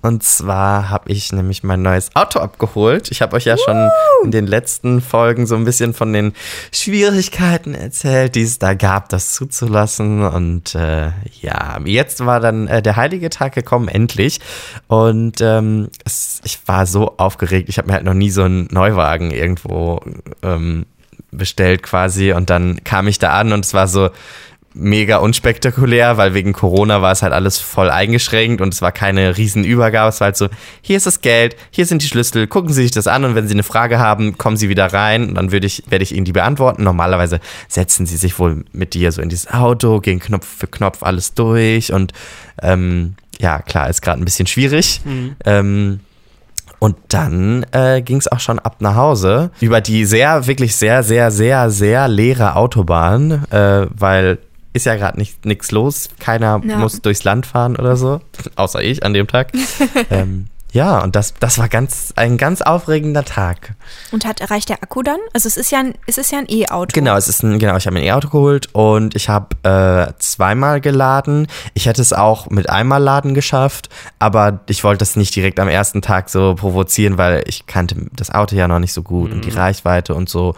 Und 0.09 0.23
zwar 0.23 0.89
habe 0.89 1.13
ich 1.13 1.33
nämlich 1.33 1.63
mein 1.65 1.83
neues 1.83 2.17
Auto 2.17 2.39
abgeholt. 2.39 3.11
Ich 3.11 3.21
habe 3.21 3.37
euch 3.37 3.45
ja 3.45 3.59
schon 3.59 3.91
in 4.25 4.31
den 4.31 4.47
letzten 4.47 5.03
Folgen 5.03 5.47
so 5.47 5.55
ein 5.55 5.67
bisschen 5.67 5.93
von 5.93 6.15
den 6.15 6.33
Schwierigkeiten 6.73 7.75
erzählt, 7.75 8.35
die 8.35 8.41
es 8.41 8.59
da 8.59 8.73
gab, 8.73 9.11
das 9.11 9.35
zuzulassen. 9.35 10.25
Und 10.25 10.75
äh, 10.75 11.11
ja, 11.43 11.79
jetzt 11.85 12.25
war 12.25 12.41
dann 12.41 12.69
äh, 12.69 12.81
der 12.81 12.97
heilige 12.97 13.29
Tag 13.29 13.55
gekommen, 13.55 13.89
endlich. 13.89 14.41
Und 14.87 15.43
ähm, 15.43 15.91
es, 16.07 16.41
ich 16.43 16.59
war 16.65 16.87
so 16.87 17.19
aufgeregt. 17.19 17.69
Ich 17.69 17.77
habe 17.77 17.89
mir 17.89 17.95
halt 17.95 18.05
noch 18.05 18.15
nie 18.15 18.31
so 18.31 18.45
einen 18.45 18.67
Neuwagen 18.71 19.31
irgendwo 19.31 20.01
ähm, 20.43 20.87
bestellt 21.33 21.83
quasi. 21.83 22.33
Und 22.33 22.49
dann 22.49 22.83
kam 22.83 23.09
ich 23.09 23.19
da 23.19 23.39
an 23.39 23.53
und 23.53 23.63
es 23.63 23.75
war 23.75 23.89
so 23.89 24.09
mega 24.79 25.19
unspektakulär, 25.19 26.17
weil 26.17 26.35
wegen 26.35 26.53
Corona 26.53 27.03
war 27.03 27.13
es 27.13 27.23
halt 27.23 27.33
alles 27.33 27.59
voll 27.59 27.91
eingeschränkt 27.91 28.61
und 28.61 28.73
es 28.73 28.81
war 28.81 28.93
keine 28.93 29.37
Riesenübergabe. 29.37 30.09
Es 30.09 30.21
war 30.21 30.27
halt 30.27 30.37
so, 30.37 30.49
hier 30.81 30.97
ist 30.97 31.07
das 31.07 31.21
Geld, 31.21 31.57
hier 31.71 31.85
sind 31.85 32.03
die 32.03 32.07
Schlüssel, 32.07 32.47
gucken 32.47 32.73
Sie 32.73 32.83
sich 32.83 32.91
das 32.91 33.07
an 33.07 33.25
und 33.25 33.35
wenn 33.35 33.49
Sie 33.49 33.55
eine 33.55 33.63
Frage 33.63 33.99
haben, 33.99 34.39
kommen 34.39 34.57
Sie 34.57 34.69
wieder 34.69 34.87
rein 34.93 35.29
und 35.29 35.35
dann 35.35 35.53
würde 35.53 35.67
ich, 35.67 35.85
werde 35.89 36.03
ich 36.03 36.15
Ihnen 36.15 36.25
die 36.25 36.33
beantworten. 36.33 36.85
Normalerweise 36.85 37.41
setzen 37.67 38.07
Sie 38.07 38.17
sich 38.17 38.39
wohl 38.39 38.65
mit 38.73 38.95
dir 38.95 39.13
so 39.13 39.21
in 39.21 39.29
dieses 39.29 39.53
Auto, 39.53 40.01
gehen 40.01 40.21
Knopf 40.21 40.47
für 40.47 40.69
Knopf 40.69 41.03
alles 41.03 41.35
durch 41.35 41.93
und 41.93 42.13
ähm, 42.63 43.15
ja, 43.41 43.61
klar, 43.61 43.89
ist 43.89 44.03
gerade 44.03 44.21
ein 44.21 44.25
bisschen 44.25 44.47
schwierig. 44.47 45.01
Ähm, 45.45 46.01
und 46.81 46.97
dann 47.09 47.67
äh, 47.73 48.03
ging 48.03 48.19
es 48.19 48.31
auch 48.31 48.41
schon 48.41 48.59
ab 48.59 48.77
nach 48.81 48.95
Hause 48.95 49.51
über 49.61 49.81
die 49.81 50.05
sehr, 50.05 50.47
wirklich 50.47 50.77
sehr, 50.77 51.03
sehr, 51.03 51.31
sehr, 51.31 51.71
sehr 51.71 52.07
leere 52.07 52.55
Autobahn, 52.55 53.45
äh, 53.51 53.87
weil 53.91 54.39
ist 54.73 54.87
ja 54.87 54.97
gerade 54.97 55.19
nichts 55.45 55.71
los. 55.71 56.09
Keiner 56.19 56.61
Ja. 56.65 56.79
muss 56.79 57.01
durchs 57.01 57.25
Land 57.25 57.47
fahren 57.47 57.77
oder 57.77 57.97
so, 57.97 58.21
außer 58.57 58.83
ich 58.83 59.05
an 59.05 59.15
dem 59.15 59.27
Tag. 59.27 59.53
ähm, 60.11 60.47
ja, 60.71 61.03
und 61.03 61.17
das, 61.17 61.33
das 61.41 61.57
war 61.57 61.69
ganz, 61.69 62.13
ein 62.17 62.37
ganz 62.37 62.61
aufregender 62.61 63.25
Tag. 63.25 63.75
Und 64.13 64.27
hat 64.27 64.43
erreicht 64.43 64.69
der 64.69 64.83
Akku 64.83 65.03
dann? 65.03 65.19
Also 65.33 65.47
es 65.49 65.57
ist 65.57 65.73
ja 65.73 65.79
ein, 65.79 65.95
es 66.07 66.19
ist 66.19 66.31
ja 66.31 66.39
ein 66.39 66.47
E-Auto. 66.47 66.91
Genau, 66.93 67.17
es 67.17 67.27
ist 67.27 67.43
ein, 67.43 67.59
genau, 67.59 67.77
ich 67.79 67.87
habe 67.87 67.95
mir 67.95 68.01
ein 68.01 68.07
E-Auto 68.07 68.29
geholt 68.29 68.69
und 68.75 69.17
ich 69.17 69.31
habe 69.31 69.57
äh, 69.63 70.13
zweimal 70.19 70.83
geladen. 70.83 71.47
Ich 71.73 71.87
hätte 71.87 72.03
es 72.03 72.13
auch 72.13 72.51
mit 72.51 72.69
einmal 72.69 73.03
laden 73.03 73.33
geschafft, 73.33 73.89
aber 74.19 74.61
ich 74.69 74.85
wollte 74.85 74.99
das 74.99 75.17
nicht 75.17 75.35
direkt 75.35 75.59
am 75.59 75.69
ersten 75.69 76.03
Tag 76.03 76.29
so 76.29 76.55
provozieren, 76.55 77.17
weil 77.17 77.45
ich 77.47 77.67
kannte 77.67 77.97
das 78.13 78.31
Auto 78.31 78.55
ja 78.55 78.69
noch 78.69 78.79
nicht 78.79 78.93
so 78.93 79.03
gut 79.03 79.33
und 79.33 79.47
die 79.47 79.51
Reichweite 79.51 80.15
und 80.15 80.29
so. 80.29 80.55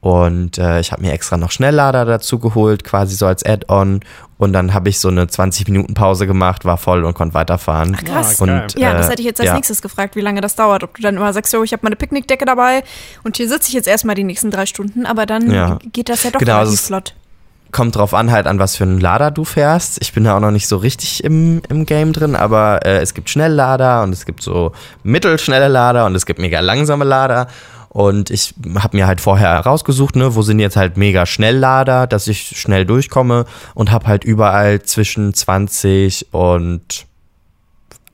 Und 0.00 0.58
äh, 0.58 0.78
ich 0.78 0.92
habe 0.92 1.02
mir 1.02 1.12
extra 1.12 1.36
noch 1.36 1.50
Schnelllader 1.50 2.04
dazu 2.04 2.38
geholt, 2.38 2.84
quasi 2.84 3.16
so 3.16 3.26
als 3.26 3.44
Add-on. 3.44 4.00
Und 4.38 4.52
dann 4.52 4.72
habe 4.72 4.88
ich 4.88 5.00
so 5.00 5.08
eine 5.08 5.24
20-Minuten-Pause 5.24 6.28
gemacht, 6.28 6.64
war 6.64 6.78
voll 6.78 7.02
und 7.04 7.14
konnte 7.14 7.34
weiterfahren. 7.34 7.96
Ach, 7.98 8.04
krass. 8.04 8.40
Und, 8.40 8.78
Ja, 8.78 8.92
äh, 8.92 8.96
das 8.96 9.10
hätte 9.10 9.20
ich 9.22 9.26
jetzt 9.26 9.40
als 9.40 9.48
ja. 9.48 9.54
nächstes 9.54 9.82
gefragt, 9.82 10.14
wie 10.14 10.20
lange 10.20 10.40
das 10.40 10.54
dauert. 10.54 10.84
Ob 10.84 10.94
du 10.94 11.02
dann 11.02 11.16
immer 11.16 11.32
sagst, 11.32 11.50
so, 11.50 11.64
ich 11.64 11.72
habe 11.72 11.80
meine 11.82 11.96
Picknickdecke 11.96 12.44
dabei 12.44 12.84
und 13.24 13.36
hier 13.36 13.48
sitze 13.48 13.68
ich 13.68 13.74
jetzt 13.74 13.88
erstmal 13.88 14.14
die 14.14 14.22
nächsten 14.22 14.52
drei 14.52 14.66
Stunden, 14.66 15.04
aber 15.06 15.26
dann 15.26 15.50
Ja. 15.50 15.78
geht 15.92 16.08
das 16.08 16.22
ja 16.22 16.30
doch 16.30 16.38
Genau, 16.38 16.58
relativ 16.58 16.74
ist- 16.74 16.86
flott. 16.86 17.14
kommt 17.72 17.96
drauf 17.96 18.14
an, 18.14 18.30
halt 18.30 18.46
an 18.46 18.60
was 18.60 18.76
für 18.76 18.84
einen 18.84 19.00
Lader 19.00 19.32
du 19.32 19.44
fährst. 19.44 19.98
Ich 20.00 20.12
bin 20.12 20.22
da 20.22 20.36
auch 20.36 20.40
noch 20.40 20.52
nicht 20.52 20.68
so 20.68 20.76
richtig 20.76 21.24
im, 21.24 21.60
im 21.68 21.84
Game 21.86 22.12
drin, 22.12 22.36
aber 22.36 22.86
äh, 22.86 22.98
es 23.00 23.14
gibt 23.14 23.28
Schnelllader 23.30 24.04
und 24.04 24.12
es 24.12 24.24
gibt 24.24 24.42
so 24.44 24.70
mittelschnelle 25.02 25.66
Lader 25.66 26.06
und 26.06 26.14
es 26.14 26.24
gibt 26.26 26.38
mega 26.38 26.60
langsame 26.60 27.04
Lader. 27.04 27.48
Und 27.88 28.30
ich 28.30 28.54
habe 28.76 28.96
mir 28.96 29.06
halt 29.06 29.20
vorher 29.20 29.60
rausgesucht, 29.60 30.16
ne, 30.16 30.34
wo 30.34 30.42
sind 30.42 30.58
jetzt 30.58 30.76
halt 30.76 30.96
mega 30.96 31.26
Schnelllader, 31.26 32.06
dass 32.06 32.26
ich 32.26 32.58
schnell 32.58 32.84
durchkomme 32.84 33.46
und 33.74 33.90
habe 33.90 34.06
halt 34.06 34.24
überall 34.24 34.82
zwischen 34.82 35.32
20 35.34 36.28
und 36.32 37.06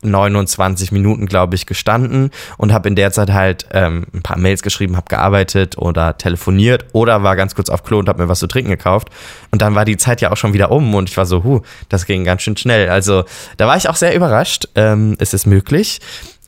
29 0.04 0.92
Minuten, 0.92 1.26
glaube 1.26 1.54
ich, 1.54 1.66
gestanden 1.66 2.30
und 2.58 2.72
habe 2.72 2.88
in 2.88 2.94
der 2.94 3.10
Zeit 3.10 3.32
halt 3.32 3.66
ähm, 3.72 4.06
ein 4.14 4.22
paar 4.22 4.38
Mails 4.38 4.62
geschrieben, 4.62 4.96
habe 4.96 5.08
gearbeitet 5.08 5.78
oder 5.78 6.16
telefoniert 6.18 6.86
oder 6.92 7.22
war 7.22 7.36
ganz 7.36 7.54
kurz 7.54 7.68
auf 7.68 7.82
Klo 7.82 7.98
und 7.98 8.08
habe 8.08 8.22
mir 8.22 8.28
was 8.28 8.38
zu 8.38 8.46
trinken 8.46 8.70
gekauft. 8.70 9.08
Und 9.50 9.62
dann 9.62 9.74
war 9.74 9.84
die 9.84 9.96
Zeit 9.96 10.20
ja 10.20 10.30
auch 10.30 10.36
schon 10.36 10.52
wieder 10.52 10.70
um 10.70 10.94
und 10.94 11.08
ich 11.08 11.16
war 11.16 11.26
so, 11.26 11.42
huh, 11.42 11.62
das 11.88 12.06
ging 12.06 12.24
ganz 12.24 12.42
schön 12.42 12.56
schnell. 12.56 12.90
Also 12.90 13.24
da 13.56 13.66
war 13.66 13.76
ich 13.76 13.88
auch 13.88 13.96
sehr 13.96 14.14
überrascht. 14.14 14.68
Ähm, 14.74 15.16
es 15.18 15.34
ist 15.34 15.46
möglich. 15.46 16.00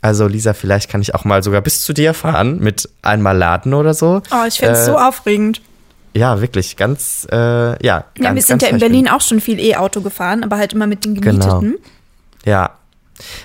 Also 0.07 0.29
Lisa, 0.29 0.55
vielleicht 0.55 0.89
kann 0.89 1.03
ich 1.03 1.17
auch 1.17 1.25
mal 1.25 1.43
sogar 1.43 1.61
bis 1.63 1.83
zu 1.83 1.93
dir 1.93 2.15
fahren 2.15 2.61
mit 2.61 2.89
einmal 3.03 3.37
laden 3.37 3.75
oder 3.75 3.93
so. 3.93 4.23
Oh, 4.31 4.47
ich 4.47 4.59
finde 4.61 4.75
es 4.75 4.83
Äh, 4.83 4.85
so 4.93 4.97
aufregend. 4.97 5.61
Ja, 6.15 6.41
wirklich, 6.41 6.77
ganz, 6.77 7.27
äh, 7.33 7.37
ja. 7.37 7.77
Ja, 7.85 8.05
ganz, 8.23 8.37
wir 8.37 8.43
sind 8.43 8.63
ja 8.63 8.69
in. 8.69 8.79
Berlin 8.79 9.09
auch 9.09 9.21
schon 9.21 9.41
viel 9.41 9.59
E-Auto 9.59 10.03
gefahren, 10.03 10.45
aber 10.45 10.59
halt 10.59 10.75
immer 10.75 10.87
mit 10.87 11.05
den 11.05 11.21
Genau. 11.21 11.59
Gemieteten. 11.59 11.85
Ja. 12.45 12.71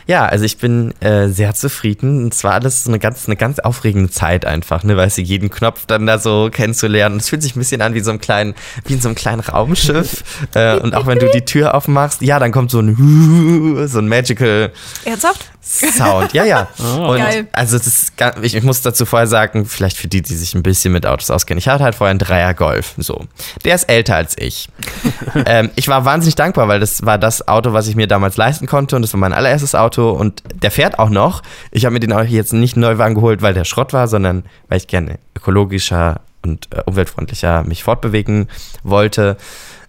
Ja, 0.08 0.26
also 0.26 0.46
ich 0.46 0.58
bin 0.58 0.94
äh, 1.02 1.30
sehr 1.30 1.54
zufrieden. 1.54 2.26
Und 2.26 2.34
zwar 2.34 2.54
alles 2.54 2.84
so 2.84 2.90
eine 2.90 3.00
ganz, 3.00 3.26
eine 3.26 3.36
ganz 3.36 3.60
aufregende 3.60 4.10
Zeit 4.10 4.46
einfach, 4.46 4.84
ne, 4.84 4.98
weißt 4.98 5.18
du, 5.18 5.22
jeden 5.22 5.50
Knopf 5.50 5.86
dann 5.86 6.06
da 6.06 6.20
so 6.20 6.50
kennenzulernen. 6.52 7.18
Es 7.18 7.30
fühlt 7.30 7.44
sich 7.44 7.56
ein 7.56 7.60
bisschen 7.60 7.82
an 7.82 7.94
wie 7.94 8.02
so 8.02 8.12
ein 8.12 8.20
kleinen, 8.20 8.56
wie 8.86 8.94
in 8.94 9.02
so 9.02 9.10
einem 9.10 9.16
kleinen 9.16 9.42
Raumschiff. 9.42 10.24
äh, 10.54 10.78
und 10.78 10.96
auch 10.96 11.08
wenn 11.08 11.20
du 11.20 11.30
die 11.30 11.46
Tür 11.46 11.76
aufmachst, 11.76 12.22
ja, 12.22 12.40
dann 12.40 12.52
kommt 12.52 12.72
so 12.72 12.80
ein, 12.80 13.88
so 13.88 14.00
ein 14.00 14.08
Magical 14.08 14.72
Ernsthaft? 15.06 15.52
Sound. 15.62 16.34
Ja, 16.34 16.44
ja. 16.44 16.68
Oh. 16.82 17.12
Und 17.12 17.20
Geil. 17.20 17.48
also 17.54 17.78
das 17.78 17.88
ist, 17.88 18.14
ich, 18.42 18.56
ich 18.56 18.64
muss 18.64 18.82
dazu 18.82 19.06
vorher 19.06 19.28
sagen, 19.28 19.66
vielleicht 19.66 19.98
für 19.98 20.08
die, 20.08 20.22
die 20.22 20.36
sich 20.36 20.56
ein 20.56 20.64
bisschen 20.64 20.92
mit 20.92 21.06
Autos 21.06 21.30
auskennen. 21.30 21.60
Ich 21.60 21.68
hatte 21.68 21.84
halt 21.84 21.96
vorher 21.96 22.10
einen 22.10 22.20
Dreier 22.20 22.54
Golf. 22.54 22.96
So. 22.98 23.28
Der 23.64 23.76
ist 23.76 23.84
älter 23.84 24.16
als 24.16 24.38
ich. 24.38 24.68
ähm, 25.46 25.70
ich 25.76 25.88
war 25.88 26.04
wahnsinnig 26.04 26.36
dankbar, 26.36 26.68
weil 26.68 26.80
das 26.80 27.06
war 27.06 27.18
das 27.18 27.48
Auto, 27.48 27.72
was 27.74 27.88
ich 27.88 27.96
mir 27.96 28.08
damals 28.08 28.36
leisten 28.36 28.66
konnte 28.66 28.96
und 28.96 29.04
das 29.04 29.14
war 29.14 29.20
mein 29.20 29.32
allererstes 29.62 29.76
Auto 29.76 30.12
und 30.12 30.44
der 30.54 30.72
fährt 30.72 31.00
auch 31.00 31.10
noch. 31.10 31.44
Ich 31.72 31.86
habe 31.86 31.94
mir 31.94 32.00
den 32.00 32.14
auch 32.14 32.24
jetzt 32.24 32.54
nicht 32.54 32.78
Neuwagen 32.78 33.16
geholt, 33.16 33.42
weil 33.42 33.54
der 33.54 33.66
Schrott 33.66 33.94
war, 33.94 34.08
sondern 34.08 34.44
weil 34.68 34.78
ich 34.78 34.88
gerne 34.88 35.20
ökologischer 35.38 36.22
und 36.44 36.68
äh, 36.72 36.82
umweltfreundlicher 36.86 37.64
mich 37.64 37.84
fortbewegen 37.84 38.48
wollte. 38.84 39.38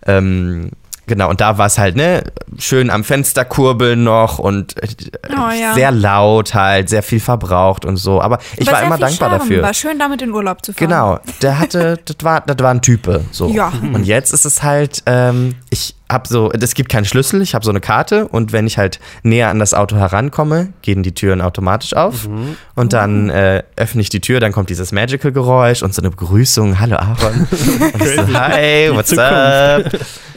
Ähm, 0.06 0.70
genau, 1.06 1.28
und 1.30 1.40
da 1.40 1.58
war 1.58 1.66
es 1.66 1.78
halt, 1.78 1.96
ne, 1.96 2.22
schön 2.58 2.90
am 2.90 3.04
Fenster 3.04 3.44
kurbeln 3.44 4.04
noch 4.04 4.38
und 4.38 4.76
äh, 4.82 4.88
Oh, 5.30 5.50
ja. 5.50 5.74
sehr 5.74 5.90
laut 5.90 6.54
halt, 6.54 6.88
sehr 6.88 7.02
viel 7.02 7.20
verbraucht 7.20 7.84
und 7.84 7.96
so. 7.96 8.20
Aber 8.20 8.38
ich 8.56 8.66
war 8.66 8.76
sehr 8.76 8.86
immer 8.86 8.98
dankbar 8.98 9.30
Charme. 9.30 9.40
dafür. 9.40 9.62
War 9.62 9.74
schön 9.74 9.98
damit 9.98 10.22
in 10.22 10.32
Urlaub 10.32 10.64
zu 10.64 10.72
fahren. 10.72 10.88
Genau, 10.88 11.18
der 11.40 11.58
hatte, 11.58 11.98
das 12.04 12.16
war, 12.22 12.40
das 12.42 12.58
war 12.58 12.70
ein 12.70 12.82
Type, 12.82 13.24
so. 13.30 13.48
Ja. 13.48 13.72
Und 13.94 14.04
jetzt 14.04 14.32
ist 14.32 14.44
es 14.44 14.62
halt, 14.62 15.02
ähm, 15.06 15.54
ich 15.70 15.94
habe 16.10 16.28
so, 16.28 16.52
es 16.52 16.74
gibt 16.74 16.90
keinen 16.90 17.06
Schlüssel, 17.06 17.40
ich 17.40 17.54
habe 17.54 17.64
so 17.64 17.70
eine 17.70 17.80
Karte 17.80 18.28
und 18.28 18.52
wenn 18.52 18.66
ich 18.66 18.76
halt 18.76 19.00
näher 19.22 19.48
an 19.48 19.58
das 19.58 19.72
Auto 19.72 19.96
herankomme, 19.96 20.74
gehen 20.82 21.02
die 21.02 21.14
Türen 21.14 21.40
automatisch 21.40 21.94
auf 21.94 22.28
und 22.74 22.92
dann 22.92 23.30
äh, 23.30 23.62
öffne 23.76 24.02
ich 24.02 24.10
die 24.10 24.20
Tür, 24.20 24.38
dann 24.38 24.52
kommt 24.52 24.68
dieses 24.68 24.92
Magical-Geräusch 24.92 25.82
und 25.82 25.94
so 25.94 26.02
eine 26.02 26.10
Begrüßung, 26.10 26.78
hallo 26.80 26.96
Aaron. 26.96 27.46
und 27.94 28.02
so, 28.02 28.38
hi, 28.38 28.90
what's 28.92 29.16
up? 29.16 29.84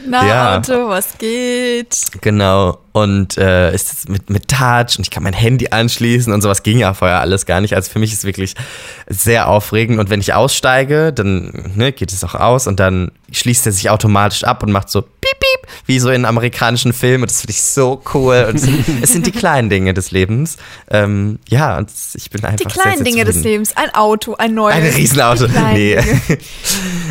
Na, 0.06 0.26
Ja. 0.26 0.56
Auto, 0.58 0.88
was 0.88 1.18
geht? 1.18 1.96
Genau. 2.20 2.78
Und 2.92 3.36
äh, 3.36 3.74
ist 3.74 3.92
es 3.92 4.08
mit, 4.08 4.30
mit 4.30 4.48
Touch 4.48 4.96
und 4.96 5.00
ich 5.00 5.10
kann 5.10 5.22
mein 5.22 5.34
Handy 5.34 5.68
anschließen 5.70 6.32
und 6.32 6.40
sowas 6.42 6.62
ging 6.62 6.78
ja 6.78 6.94
vorher 6.94 7.20
alles 7.20 7.44
gar 7.44 7.60
nicht. 7.60 7.74
Also 7.74 7.90
für 7.90 7.98
mich 7.98 8.12
ist 8.12 8.20
es 8.20 8.24
wirklich 8.24 8.54
sehr 9.08 9.48
aufregend. 9.48 9.98
Und 9.98 10.08
wenn 10.08 10.20
ich 10.20 10.32
aussteige, 10.32 11.12
dann 11.12 11.72
ne, 11.74 11.92
geht 11.92 12.12
es 12.12 12.24
auch 12.24 12.34
aus 12.34 12.66
und 12.66 12.80
dann 12.80 13.10
schließt 13.32 13.66
er 13.66 13.72
sich 13.72 13.90
automatisch 13.90 14.44
ab 14.44 14.62
und 14.62 14.72
macht 14.72 14.90
so 14.90 15.02
piep. 15.02 15.45
Wie 15.86 15.98
so 15.98 16.10
in 16.10 16.24
amerikanischen 16.24 16.92
Filmen. 16.92 17.26
Das 17.26 17.40
finde 17.40 17.52
ich 17.52 17.62
so 17.62 18.02
cool. 18.14 18.46
Und 18.48 18.56
es, 18.56 18.62
sind, 18.62 18.84
es 19.02 19.12
sind 19.12 19.26
die 19.26 19.32
kleinen 19.32 19.70
Dinge 19.70 19.94
des 19.94 20.10
Lebens. 20.10 20.56
Ähm, 20.90 21.38
ja, 21.48 21.76
und 21.78 21.90
ich 22.14 22.30
bin 22.30 22.44
einfach 22.44 22.56
Die 22.58 22.64
kleinen 22.64 22.96
sehr, 22.98 23.04
sehr 23.04 23.04
Dinge 23.12 23.24
des. 23.24 23.42
Lebens. 23.42 23.76
Ein 23.76 23.94
Auto, 23.94 24.34
ein 24.34 24.54
neues. 24.54 24.74
Ein 24.76 24.82
Riesenauto. 24.84 25.46
Nee. 25.72 25.96
Dinge. 25.96 26.20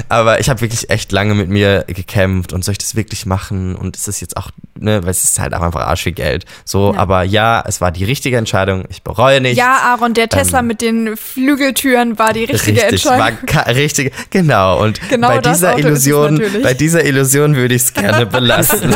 Aber 0.09 0.39
ich 0.39 0.49
habe 0.49 0.61
wirklich 0.61 0.89
echt 0.89 1.11
lange 1.11 1.33
mit 1.35 1.49
mir 1.49 1.83
gekämpft 1.87 2.53
und 2.53 2.63
soll 2.63 2.73
ich 2.73 2.77
das 2.77 2.95
wirklich 2.95 3.25
machen? 3.25 3.75
Und 3.75 3.95
es 3.95 4.07
ist 4.07 4.19
jetzt 4.21 4.37
auch, 4.37 4.49
ne, 4.77 5.01
weil 5.03 5.09
es 5.09 5.23
ist 5.23 5.39
halt 5.39 5.53
auch 5.53 5.61
einfach 5.61 5.81
arsch 5.87 6.03
viel 6.03 6.11
Geld. 6.11 6.45
So, 6.63 6.93
Ja. 6.93 6.99
aber 6.99 7.23
ja, 7.23 7.63
es 7.65 7.81
war 7.81 7.91
die 7.91 8.03
richtige 8.03 8.37
Entscheidung. 8.37 8.83
Ich 8.89 9.01
bereue 9.03 9.41
nicht. 9.41 9.57
Ja, 9.57 9.77
Aaron, 9.93 10.13
der 10.13 10.29
Tesla 10.29 10.61
mit 10.61 10.81
den 10.81 11.17
Flügeltüren 11.17 12.19
war 12.19 12.33
die 12.33 12.43
richtige 12.45 12.81
Ähm. 12.81 12.89
Richtig, 12.89 13.05
war 13.05 13.29
Entscheidung. 13.29 13.45
ka- 13.47 13.71
richtig, 13.71 14.13
genau. 14.29 14.81
Und 14.81 14.99
Genau 15.09 15.29
bei 15.29 15.39
das 15.39 15.57
dieser 15.59 15.77
Illusion, 15.77 16.41
bei 16.63 16.73
dieser 16.73 17.03
Illusion 17.05 17.55
würde 17.55 17.75
ich 17.75 17.83
es 17.83 17.93
gerne 17.93 18.25
belassen. 18.39 18.93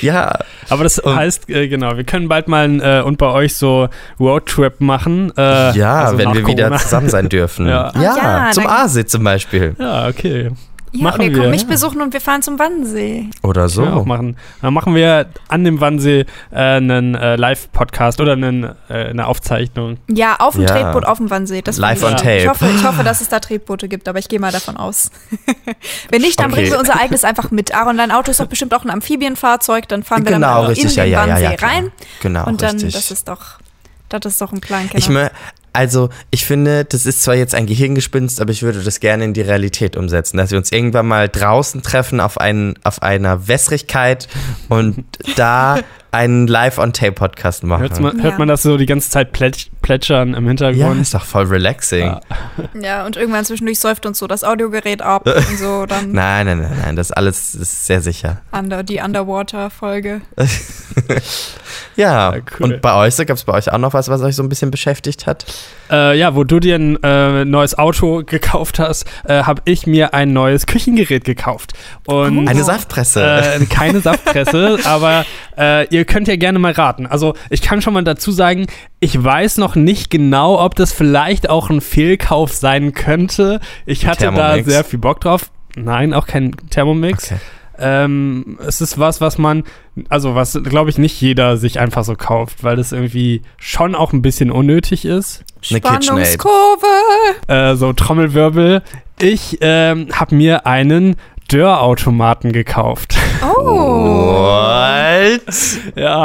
ja, 0.00 0.38
Aber 0.68 0.82
das 0.84 0.98
Und- 0.98 1.16
heißt, 1.16 1.48
äh, 1.50 1.68
genau, 1.68 1.96
wir 1.96 2.04
können 2.04 2.28
bald 2.28 2.48
mal 2.48 2.64
ein, 2.64 2.80
äh, 2.80 3.02
und 3.04 3.18
bei 3.18 3.26
euch 3.30 3.54
so 3.54 3.88
Roadtrip 4.20 4.80
machen. 4.80 5.32
Äh, 5.36 5.76
ja, 5.76 6.04
also 6.04 6.18
wenn 6.18 6.32
wir 6.34 6.46
wieder 6.46 6.64
Corona. 6.64 6.78
zusammen 6.78 7.08
sein 7.08 7.28
dürfen. 7.28 7.66
Ja. 7.68 7.92
Ja, 8.00 8.14
Ah, 8.14 8.46
ja, 8.46 8.50
zum 8.52 8.66
Aasee 8.66 9.04
zum 9.06 9.24
Beispiel. 9.24 9.74
Ja, 9.78 10.08
okay. 10.08 10.50
Ja, 10.92 11.04
Machen 11.04 11.20
und 11.20 11.26
ihr 11.26 11.32
wir. 11.32 11.38
kommt 11.40 11.50
mich 11.50 11.66
besuchen 11.66 12.00
und 12.00 12.12
wir 12.12 12.20
fahren 12.20 12.42
zum 12.42 12.58
Wannsee. 12.58 13.28
Oder 13.42 13.68
so. 13.68 13.84
Auch 13.86 14.04
machen. 14.04 14.36
Dann 14.62 14.72
machen 14.74 14.94
wir 14.94 15.26
an 15.48 15.64
dem 15.64 15.80
Wannsee 15.80 16.24
äh, 16.50 16.56
einen 16.56 17.14
äh, 17.14 17.36
Live-Podcast 17.36 18.20
oder 18.20 18.32
einen, 18.32 18.64
äh, 18.64 19.08
eine 19.10 19.26
Aufzeichnung. 19.26 19.98
Ja, 20.08 20.36
auf 20.38 20.54
dem 20.54 20.62
Ja. 20.62 20.68
Tretboot 20.68 21.04
auf 21.04 21.18
dem 21.18 21.30
Wannsee. 21.30 21.62
Das 21.62 21.76
Live 21.78 22.02
on 22.02 22.10
ich. 22.14 22.16
tape. 22.20 22.36
Ich 22.38 22.48
hoffe, 22.48 22.70
ich 22.74 22.84
hoffe, 22.86 23.04
dass 23.04 23.20
es 23.20 23.28
da 23.28 23.38
Tretboote 23.40 23.88
gibt, 23.88 24.08
aber 24.08 24.18
ich 24.18 24.28
gehe 24.28 24.40
mal 24.40 24.52
davon 24.52 24.76
aus. 24.76 25.10
Wenn 26.10 26.22
nicht, 26.22 26.38
dann 26.40 26.46
Okay. 26.46 26.60
bringen 26.62 26.72
wir 26.72 26.78
unser 26.78 26.98
eigenes 27.00 27.24
einfach 27.24 27.50
mit. 27.50 27.74
Aaron, 27.74 27.96
dein 27.98 28.10
Auto 28.10 28.30
ist 28.30 28.40
doch 28.40 28.46
bestimmt 28.46 28.72
auch 28.74 28.84
ein 28.84 28.90
Amphibienfahrzeug. 28.90 29.88
Dann 29.88 30.02
fahren 30.02 30.24
wir 30.24 30.32
Genau, 30.32 30.62
dann 30.62 30.66
richtig, 30.66 30.96
in 30.96 30.96
ja, 30.96 31.04
den 31.04 31.12
ja, 31.12 31.26
ja, 31.26 31.34
Wannsee 31.34 31.56
ja, 31.60 31.68
rein. 31.68 31.92
Genau, 32.22 32.46
und 32.46 32.62
dann, 32.62 32.72
richtig. 32.76 32.94
das 32.94 33.10
ist 33.10 33.28
doch, 33.28 33.58
das 34.08 34.24
ist 34.24 34.40
doch 34.40 34.52
ein 34.52 34.60
kleiner 34.60 34.88
Ich 34.94 35.08
mö- 35.08 35.30
also, 35.78 36.08
ich 36.32 36.44
finde, 36.44 36.84
das 36.84 37.06
ist 37.06 37.22
zwar 37.22 37.36
jetzt 37.36 37.54
ein 37.54 37.66
Gehirngespinst, 37.66 38.40
aber 38.40 38.50
ich 38.50 38.64
würde 38.64 38.82
das 38.82 38.98
gerne 38.98 39.22
in 39.22 39.32
die 39.32 39.42
Realität 39.42 39.96
umsetzen, 39.96 40.36
dass 40.36 40.50
wir 40.50 40.58
uns 40.58 40.72
irgendwann 40.72 41.06
mal 41.06 41.28
draußen 41.28 41.84
treffen 41.84 42.18
auf, 42.18 42.36
einen, 42.40 42.74
auf 42.82 43.00
einer 43.00 43.46
Wässrigkeit 43.46 44.26
und 44.68 45.04
da 45.36 45.78
einen 46.10 46.46
Live-on-Tape-Podcast 46.46 47.64
machen. 47.64 47.82
Hört 47.82 48.00
man, 48.00 48.16
Ja. 48.16 48.22
hört 48.24 48.38
man 48.38 48.48
das 48.48 48.62
so 48.62 48.76
die 48.76 48.86
ganze 48.86 49.10
Zeit 49.10 49.32
plätsch, 49.32 49.68
plätschern 49.82 50.34
im 50.34 50.44
ja, 50.44 50.48
Hintergrund? 50.48 51.00
ist 51.00 51.12
doch 51.14 51.24
voll 51.24 51.44
relaxing. 51.44 52.06
Ja. 52.06 52.20
Ja, 52.80 53.06
und 53.06 53.16
irgendwann 53.16 53.44
zwischendurch 53.44 53.78
säuft 53.78 54.06
uns 54.06 54.18
so 54.18 54.26
das 54.26 54.42
Audiogerät 54.44 55.02
ab 55.02 55.26
und 55.50 55.58
so 55.58 55.86
dann 55.86 56.12
Nein, 56.12 56.46
nein, 56.46 56.58
nein, 56.60 56.78
nein, 56.82 56.96
das 56.96 57.12
alles 57.12 57.54
ist 57.54 57.86
sehr 57.86 58.00
sicher. 58.00 58.40
under, 58.52 58.82
die 58.82 58.98
Underwater-Folge. 59.00 60.22
Ja, 61.96 62.32
Ja, 62.34 62.36
cool. 62.58 62.74
und 62.74 62.80
bei 62.80 62.94
euch, 62.94 63.14
so 63.14 63.24
gab 63.24 63.36
es 63.36 63.44
bei 63.44 63.52
euch 63.54 63.70
auch 63.72 63.78
noch 63.78 63.92
was, 63.92 64.08
was 64.08 64.22
euch 64.22 64.36
so 64.36 64.42
ein 64.42 64.48
bisschen 64.48 64.70
beschäftigt 64.70 65.26
hat? 65.26 65.44
Äh, 65.90 66.16
ja, 66.18 66.34
wo 66.34 66.44
du 66.44 66.60
dir 66.60 66.76
ein 66.76 67.02
äh, 67.02 67.44
neues 67.44 67.76
Auto 67.78 68.22
gekauft 68.24 68.78
hast, 68.78 69.04
äh, 69.24 69.42
habe 69.42 69.62
ich 69.64 69.86
mir 69.86 70.14
ein 70.14 70.32
neues 70.32 70.66
Küchengerät 70.66 71.24
gekauft. 71.24 71.72
Und 72.06 72.48
Eine 72.48 72.64
Saftpresse. 72.64 73.22
Äh, 73.24 73.64
keine 73.66 74.00
Saftpresse, 74.00 74.78
aber 74.84 75.24
äh, 75.56 75.86
ihr 75.88 76.04
könnt 76.08 76.26
ja 76.26 76.34
gerne 76.34 76.58
mal 76.58 76.72
raten. 76.72 77.06
Also 77.06 77.34
ich 77.50 77.62
kann 77.62 77.80
schon 77.80 77.94
mal 77.94 78.02
dazu 78.02 78.32
sagen, 78.32 78.66
ich 78.98 79.22
weiß 79.22 79.58
noch 79.58 79.76
nicht 79.76 80.10
genau, 80.10 80.60
ob 80.60 80.74
das 80.74 80.92
vielleicht 80.92 81.48
auch 81.48 81.70
ein 81.70 81.80
Fehlkauf 81.80 82.52
sein 82.52 82.92
könnte. 82.92 83.60
Ich 83.86 84.06
hatte 84.06 84.24
da 84.24 84.32
Thermomix. 84.32 84.68
sehr 84.68 84.82
viel 84.82 84.98
Bock 84.98 85.20
drauf. 85.20 85.50
Nein, 85.76 86.12
auch 86.12 86.26
kein 86.26 86.56
Thermomix. 86.70 87.30
Okay. 87.30 87.40
Ähm, 87.80 88.58
es 88.66 88.80
ist 88.80 88.98
was, 88.98 89.20
was 89.20 89.38
man, 89.38 89.62
also 90.08 90.34
was, 90.34 90.58
glaube 90.64 90.90
ich, 90.90 90.98
nicht 90.98 91.20
jeder 91.20 91.56
sich 91.56 91.78
einfach 91.78 92.02
so 92.02 92.16
kauft, 92.16 92.64
weil 92.64 92.74
das 92.74 92.90
irgendwie 92.90 93.42
schon 93.56 93.94
auch 93.94 94.12
ein 94.12 94.20
bisschen 94.20 94.50
unnötig 94.50 95.04
ist. 95.04 95.44
Eine. 95.70 95.78
Spannungskurve. 95.78 96.86
Äh, 97.46 97.76
so 97.76 97.92
Trommelwirbel. 97.92 98.82
Ich 99.20 99.58
ähm, 99.60 100.08
habe 100.12 100.34
mir 100.34 100.66
einen 100.66 101.14
Dörrautomaten 101.48 102.52
gekauft. 102.52 103.16
Oh. 103.42 104.34
What? 104.34 105.54
Ja, 105.96 106.24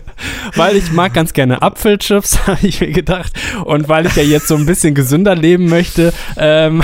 weil 0.56 0.76
ich 0.76 0.92
mag 0.92 1.12
ganz 1.14 1.32
gerne 1.32 1.62
Apfelchips, 1.62 2.38
habe 2.46 2.66
ich 2.66 2.80
mir 2.80 2.90
gedacht. 2.92 3.32
Und 3.64 3.88
weil 3.88 4.06
ich 4.06 4.16
ja 4.16 4.22
jetzt 4.22 4.48
so 4.48 4.56
ein 4.56 4.66
bisschen 4.66 4.94
gesünder 4.94 5.34
leben 5.34 5.68
möchte, 5.68 6.12
ähm, 6.36 6.82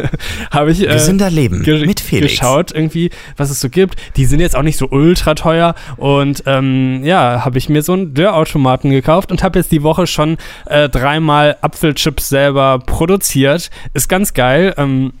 habe 0.50 0.72
ich 0.72 0.82
äh, 0.82 0.92
Gesünder 0.92 1.30
Leben 1.30 1.62
ge- 1.62 1.86
mit 1.86 2.00
Felix. 2.00 2.32
geschaut, 2.32 2.72
irgendwie, 2.72 3.10
was 3.36 3.50
es 3.50 3.60
so 3.60 3.68
gibt. 3.68 3.96
Die 4.16 4.24
sind 4.26 4.40
jetzt 4.40 4.56
auch 4.56 4.62
nicht 4.62 4.76
so 4.78 4.88
ultra 4.90 5.34
teuer. 5.34 5.74
Und 5.96 6.42
ähm, 6.46 7.02
ja, 7.04 7.44
habe 7.44 7.58
ich 7.58 7.68
mir 7.68 7.82
so 7.82 7.92
einen 7.94 8.14
Dörrautomaten 8.14 8.90
gekauft 8.90 9.30
und 9.30 9.42
habe 9.42 9.58
jetzt 9.58 9.72
die 9.72 9.82
Woche 9.82 10.06
schon 10.06 10.36
äh, 10.66 10.88
dreimal 10.88 11.56
Apfelchips 11.60 12.28
selber 12.28 12.78
produziert. 12.80 13.70
Ist 13.94 14.08
ganz 14.08 14.34
geil. 14.34 14.74
Ähm, 14.76 15.12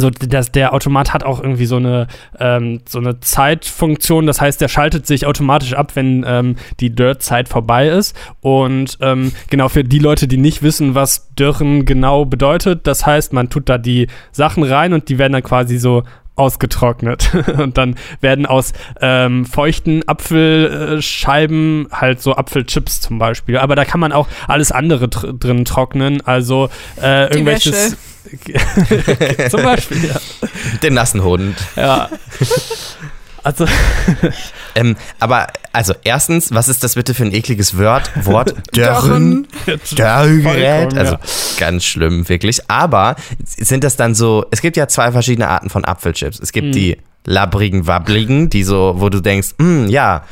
so, 0.00 0.10
das, 0.10 0.52
der 0.52 0.74
Automat 0.74 1.12
hat 1.12 1.24
auch 1.24 1.40
irgendwie 1.40 1.66
so 1.66 1.76
eine, 1.76 2.06
ähm, 2.38 2.80
so 2.88 2.98
eine 2.98 3.20
Zeitfunktion. 3.20 4.26
Das 4.26 4.40
heißt, 4.40 4.60
der 4.60 4.68
schaltet 4.68 5.06
sich 5.06 5.26
automatisch 5.26 5.74
ab, 5.74 5.92
wenn 5.94 6.24
ähm, 6.26 6.56
die 6.80 6.94
Dirt-Zeit 6.94 7.48
vorbei 7.48 7.88
ist. 7.88 8.16
Und 8.40 8.98
ähm, 9.00 9.32
genau 9.50 9.68
für 9.68 9.84
die 9.84 9.98
Leute, 9.98 10.28
die 10.28 10.36
nicht 10.36 10.62
wissen, 10.62 10.94
was 10.94 11.34
Dürren 11.34 11.84
genau 11.84 12.24
bedeutet, 12.24 12.86
das 12.86 13.06
heißt, 13.06 13.32
man 13.32 13.50
tut 13.50 13.68
da 13.68 13.78
die 13.78 14.08
Sachen 14.32 14.62
rein 14.62 14.92
und 14.92 15.08
die 15.08 15.18
werden 15.18 15.32
dann 15.32 15.42
quasi 15.42 15.78
so 15.78 16.02
ausgetrocknet. 16.36 17.30
Und 17.58 17.78
dann 17.78 17.96
werden 18.20 18.46
aus 18.46 18.72
ähm, 19.00 19.46
feuchten 19.46 20.06
Apfelscheiben 20.06 21.88
halt 21.90 22.20
so 22.20 22.36
Apfelchips 22.36 23.00
zum 23.00 23.18
Beispiel. 23.18 23.58
Aber 23.58 23.74
da 23.74 23.84
kann 23.84 24.00
man 24.00 24.12
auch 24.12 24.28
alles 24.46 24.70
andere 24.70 25.10
tr 25.10 25.32
drin 25.32 25.64
trocknen. 25.64 26.20
Also 26.24 26.68
äh, 27.02 27.30
irgendwelches. 27.30 27.96
zum 29.50 29.62
Beispiel, 29.62 30.04
ja. 30.04 30.20
Den 30.82 30.94
nassen 30.94 31.22
Hund. 31.22 31.56
ja. 31.76 32.08
Also, 33.42 33.64
Ähm, 34.74 34.96
aber, 35.20 35.46
also, 35.72 35.94
erstens, 36.04 36.52
was 36.52 36.68
ist 36.68 36.82
das 36.84 36.96
bitte 36.96 37.14
für 37.14 37.22
ein 37.24 37.32
ekliges 37.32 37.78
Wort? 37.78 38.10
Wort? 38.26 38.54
Dörren? 38.76 39.46
Dörrgerät? 39.96 40.94
Also, 40.96 41.12
ja. 41.14 41.20
ganz 41.58 41.84
schlimm, 41.84 42.28
wirklich. 42.28 42.68
Aber 42.68 43.16
sind 43.44 43.84
das 43.84 43.96
dann 43.96 44.14
so, 44.14 44.44
es 44.50 44.60
gibt 44.60 44.76
ja 44.76 44.86
zwei 44.88 45.12
verschiedene 45.12 45.48
Arten 45.48 45.70
von 45.70 45.84
Apfelchips. 45.84 46.40
Es 46.40 46.50
Mhm. 46.50 46.52
gibt 46.52 46.74
die 46.74 46.96
labbrigen, 47.24 47.86
wabbligen, 47.86 48.50
die 48.50 48.64
so, 48.64 48.94
wo 48.98 49.08
du 49.08 49.20
denkst, 49.20 49.50
hm, 49.58 49.88
ja, 49.88 50.24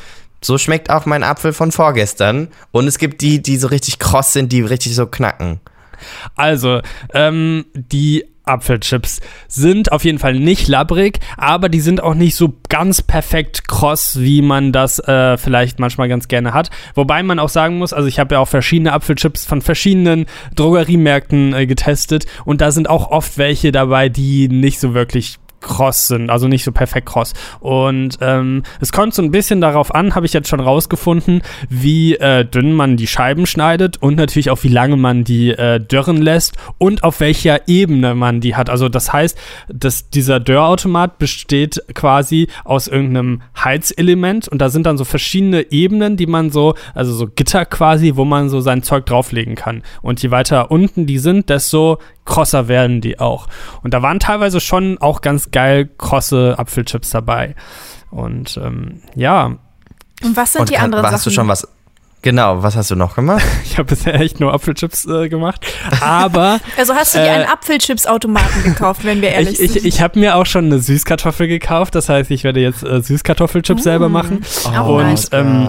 so 0.42 0.58
schmeckt 0.58 0.90
auch 0.90 1.06
mein 1.06 1.22
Apfel 1.22 1.52
von 1.54 1.72
vorgestern. 1.72 2.48
Und 2.70 2.86
es 2.86 2.98
gibt 2.98 3.22
die, 3.22 3.40
die 3.40 3.56
so 3.56 3.68
richtig 3.68 3.98
kross 3.98 4.32
sind, 4.34 4.52
die 4.52 4.60
richtig 4.60 4.94
so 4.94 5.06
knacken. 5.06 5.60
Also, 6.36 6.80
ähm, 7.12 7.64
die 7.74 8.24
Apfelchips 8.44 9.20
sind 9.48 9.90
auf 9.92 10.04
jeden 10.04 10.18
Fall 10.18 10.34
nicht 10.34 10.68
labbrig, 10.68 11.20
aber 11.36 11.68
die 11.68 11.80
sind 11.80 12.02
auch 12.02 12.14
nicht 12.14 12.36
so 12.36 12.54
ganz 12.68 13.02
perfekt 13.02 13.66
kross, 13.68 14.20
wie 14.20 14.42
man 14.42 14.72
das 14.72 14.98
äh, 14.98 15.36
vielleicht 15.38 15.78
manchmal 15.78 16.08
ganz 16.08 16.28
gerne 16.28 16.52
hat. 16.52 16.70
Wobei 16.94 17.22
man 17.22 17.38
auch 17.38 17.48
sagen 17.48 17.78
muss, 17.78 17.92
also 17.92 18.06
ich 18.08 18.18
habe 18.18 18.34
ja 18.34 18.40
auch 18.40 18.48
verschiedene 18.48 18.92
Apfelchips 18.92 19.46
von 19.46 19.62
verschiedenen 19.62 20.26
Drogeriemärkten 20.56 21.54
äh, 21.54 21.66
getestet 21.66 22.26
und 22.44 22.60
da 22.60 22.70
sind 22.70 22.88
auch 22.88 23.10
oft 23.10 23.38
welche 23.38 23.72
dabei, 23.72 24.08
die 24.08 24.48
nicht 24.48 24.78
so 24.78 24.94
wirklich 24.94 25.38
kross 25.64 26.08
sind, 26.08 26.30
also 26.30 26.48
nicht 26.48 26.64
so 26.64 26.72
perfekt 26.72 27.06
kross. 27.06 27.32
Und 27.60 28.18
ähm, 28.20 28.62
es 28.80 28.92
kommt 28.92 29.14
so 29.14 29.22
ein 29.22 29.30
bisschen 29.30 29.60
darauf 29.60 29.94
an, 29.94 30.14
habe 30.14 30.26
ich 30.26 30.32
jetzt 30.32 30.48
schon 30.48 30.60
rausgefunden, 30.60 31.42
wie 31.68 32.14
äh, 32.16 32.44
dünn 32.44 32.72
man 32.72 32.96
die 32.96 33.06
Scheiben 33.06 33.46
schneidet 33.46 34.00
und 34.00 34.16
natürlich 34.16 34.50
auch 34.50 34.62
wie 34.62 34.68
lange 34.68 34.96
man 34.96 35.24
die 35.24 35.50
äh, 35.50 35.80
dörren 35.80 36.20
lässt 36.20 36.56
und 36.78 37.02
auf 37.02 37.20
welcher 37.20 37.68
Ebene 37.68 38.14
man 38.14 38.40
die 38.40 38.54
hat. 38.54 38.70
Also 38.70 38.88
das 38.88 39.12
heißt, 39.12 39.38
dass 39.68 40.10
dieser 40.10 40.40
Dörrautomat 40.40 41.18
besteht 41.18 41.82
quasi 41.94 42.48
aus 42.64 42.86
irgendeinem 42.86 43.42
Heizelement 43.56 44.48
und 44.48 44.58
da 44.58 44.68
sind 44.68 44.86
dann 44.86 44.98
so 44.98 45.04
verschiedene 45.04 45.72
Ebenen, 45.72 46.16
die 46.16 46.26
man 46.26 46.50
so, 46.50 46.74
also 46.94 47.12
so 47.12 47.26
Gitter 47.26 47.64
quasi, 47.64 48.12
wo 48.16 48.24
man 48.24 48.48
so 48.48 48.60
sein 48.60 48.82
Zeug 48.82 49.06
drauflegen 49.06 49.54
kann. 49.54 49.82
Und 50.02 50.22
je 50.22 50.30
weiter 50.30 50.70
unten 50.70 51.06
die 51.06 51.18
sind, 51.18 51.50
desto 51.50 51.98
krosser 52.24 52.68
werden 52.68 53.00
die 53.00 53.18
auch. 53.20 53.48
Und 53.82 53.94
da 53.94 54.02
waren 54.02 54.20
teilweise 54.20 54.60
schon 54.60 54.98
auch 54.98 55.20
ganz 55.20 55.50
geil 55.50 55.88
krosse 55.98 56.54
Apfelchips 56.58 57.10
dabei. 57.10 57.54
Und 58.10 58.56
ähm, 58.62 59.02
ja, 59.14 59.56
Und 60.22 60.36
was 60.36 60.52
sind 60.52 60.60
Und 60.62 60.70
die 60.70 60.74
kann- 60.74 60.84
anderen 60.86 61.04
hast 61.06 61.12
Sachen? 61.24 61.30
du 61.30 61.34
schon 61.34 61.48
was, 61.48 61.68
Genau, 62.24 62.62
was 62.62 62.74
hast 62.74 62.90
du 62.90 62.96
noch 62.96 63.16
gemacht? 63.16 63.44
ich 63.64 63.76
habe 63.76 63.84
bisher 63.84 64.18
echt 64.18 64.40
nur 64.40 64.54
Apfelchips 64.54 65.04
äh, 65.04 65.28
gemacht. 65.28 65.66
Aber. 66.00 66.58
also 66.78 66.94
hast 66.94 67.14
du 67.14 67.18
dir 67.18 67.26
äh, 67.26 67.28
einen 67.28 67.44
Apfelchips-Automaten 67.44 68.62
gekauft, 68.64 69.04
wenn 69.04 69.20
wir 69.20 69.28
ehrlich 69.32 69.60
ich, 69.60 69.72
sind? 69.72 69.76
Ich, 69.76 69.84
ich 69.84 70.00
habe 70.00 70.18
mir 70.18 70.36
auch 70.36 70.46
schon 70.46 70.64
eine 70.64 70.78
Süßkartoffel 70.78 71.48
gekauft. 71.48 71.94
Das 71.94 72.08
heißt, 72.08 72.30
ich 72.30 72.42
werde 72.42 72.60
jetzt 72.60 72.82
äh, 72.82 73.02
Süßkartoffelchips 73.02 73.80
mmh. 73.80 73.84
selber 73.84 74.08
machen. 74.08 74.40
Oh, 74.74 74.96
und 74.96 75.02
nice. 75.02 75.28
ähm, 75.32 75.68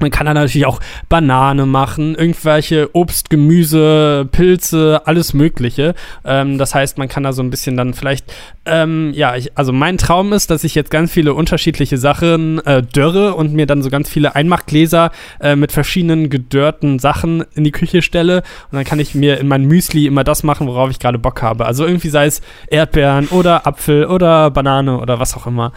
man 0.00 0.10
kann 0.10 0.26
da 0.26 0.34
natürlich 0.34 0.66
auch 0.66 0.80
Banane 1.08 1.64
machen, 1.64 2.14
irgendwelche 2.14 2.94
Obst, 2.94 3.30
Gemüse, 3.30 4.28
Pilze, 4.30 5.00
alles 5.06 5.32
Mögliche. 5.32 5.94
Ähm, 6.22 6.58
das 6.58 6.74
heißt, 6.74 6.98
man 6.98 7.08
kann 7.08 7.22
da 7.22 7.32
so 7.32 7.42
ein 7.42 7.48
bisschen 7.48 7.78
dann 7.78 7.94
vielleicht. 7.94 8.30
Ähm, 8.66 9.12
ja, 9.14 9.36
ich, 9.36 9.56
also 9.56 9.72
mein 9.72 9.96
Traum 9.96 10.34
ist, 10.34 10.50
dass 10.50 10.64
ich 10.64 10.74
jetzt 10.74 10.90
ganz 10.90 11.10
viele 11.10 11.32
unterschiedliche 11.32 11.96
Sachen 11.96 12.58
äh, 12.66 12.82
dörre 12.82 13.34
und 13.34 13.54
mir 13.54 13.64
dann 13.64 13.82
so 13.82 13.88
ganz 13.88 14.10
viele 14.10 14.34
Einmachgläser 14.34 15.12
äh, 15.40 15.56
mit 15.56 15.72
verschiedenen 15.78 16.28
gedörrten 16.28 16.98
Sachen 16.98 17.44
in 17.54 17.62
die 17.62 17.70
Küche 17.70 18.02
stelle 18.02 18.38
und 18.70 18.76
dann 18.76 18.84
kann 18.84 18.98
ich 18.98 19.14
mir 19.14 19.38
in 19.38 19.46
mein 19.46 19.64
Müsli 19.64 20.06
immer 20.06 20.24
das 20.24 20.42
machen, 20.42 20.66
worauf 20.66 20.90
ich 20.90 20.98
gerade 20.98 21.18
Bock 21.18 21.40
habe. 21.40 21.66
Also 21.66 21.86
irgendwie 21.86 22.08
sei 22.08 22.26
es 22.26 22.40
Erdbeeren 22.66 23.28
oder 23.28 23.64
Apfel 23.64 24.06
oder 24.06 24.50
Banane 24.50 24.98
oder 24.98 25.20
was 25.20 25.36
auch 25.36 25.46
immer 25.46 25.72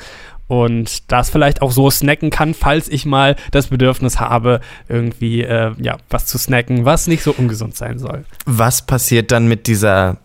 und 0.47 1.11
das 1.11 1.29
vielleicht 1.29 1.61
auch 1.61 1.71
so 1.71 1.89
snacken 1.89 2.29
kann, 2.29 2.53
falls 2.53 2.89
ich 2.89 3.05
mal 3.05 3.37
das 3.51 3.67
Bedürfnis 3.67 4.19
habe, 4.19 4.59
irgendwie 4.89 5.43
äh, 5.43 5.71
ja 5.77 5.97
was 6.09 6.25
zu 6.25 6.37
snacken, 6.37 6.83
was 6.83 7.05
nicht 7.05 7.23
so 7.23 7.31
ungesund 7.31 7.77
sein 7.77 7.99
soll. 7.99 8.25
Was 8.45 8.81
passiert 8.81 9.31
dann 9.31 9.47
mit 9.47 9.67
dieser 9.67 10.17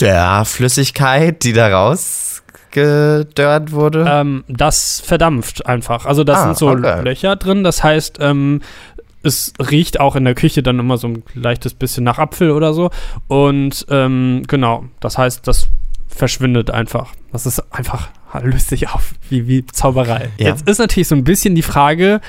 Dörrflüssigkeit, 0.00 1.42
die 1.42 1.52
da 1.52 1.66
rausgedörrt 1.66 3.72
wurde? 3.72 4.06
Ähm, 4.08 4.44
das 4.46 5.02
verdampft 5.04 5.66
einfach. 5.66 6.06
Also 6.06 6.22
da 6.22 6.34
ah, 6.34 6.44
sind 6.44 6.56
so 6.56 6.68
okay. 6.68 7.02
Löcher 7.02 7.34
drin. 7.34 7.64
Das 7.64 7.82
heißt, 7.82 8.18
ähm, 8.20 8.60
es 9.22 9.52
riecht 9.58 10.00
auch 10.00 10.16
in 10.16 10.24
der 10.24 10.34
Küche 10.34 10.62
dann 10.62 10.78
immer 10.78 10.96
so 10.96 11.08
ein 11.08 11.22
leichtes 11.34 11.74
bisschen 11.74 12.04
nach 12.04 12.18
Apfel 12.18 12.50
oder 12.50 12.72
so. 12.72 12.90
Und 13.28 13.86
ähm, 13.90 14.42
genau, 14.46 14.84
das 15.00 15.18
heißt, 15.18 15.46
das 15.46 15.68
verschwindet 16.08 16.70
einfach. 16.70 17.12
Das 17.32 17.46
ist 17.46 17.60
einfach, 17.72 18.08
löst 18.42 18.68
sich 18.68 18.88
auf, 18.88 19.14
wie, 19.28 19.46
wie 19.46 19.66
Zauberei. 19.66 20.30
Ja. 20.38 20.48
Jetzt 20.48 20.68
ist 20.68 20.78
natürlich 20.78 21.08
so 21.08 21.14
ein 21.14 21.24
bisschen 21.24 21.54
die 21.54 21.62
Frage, 21.62 22.20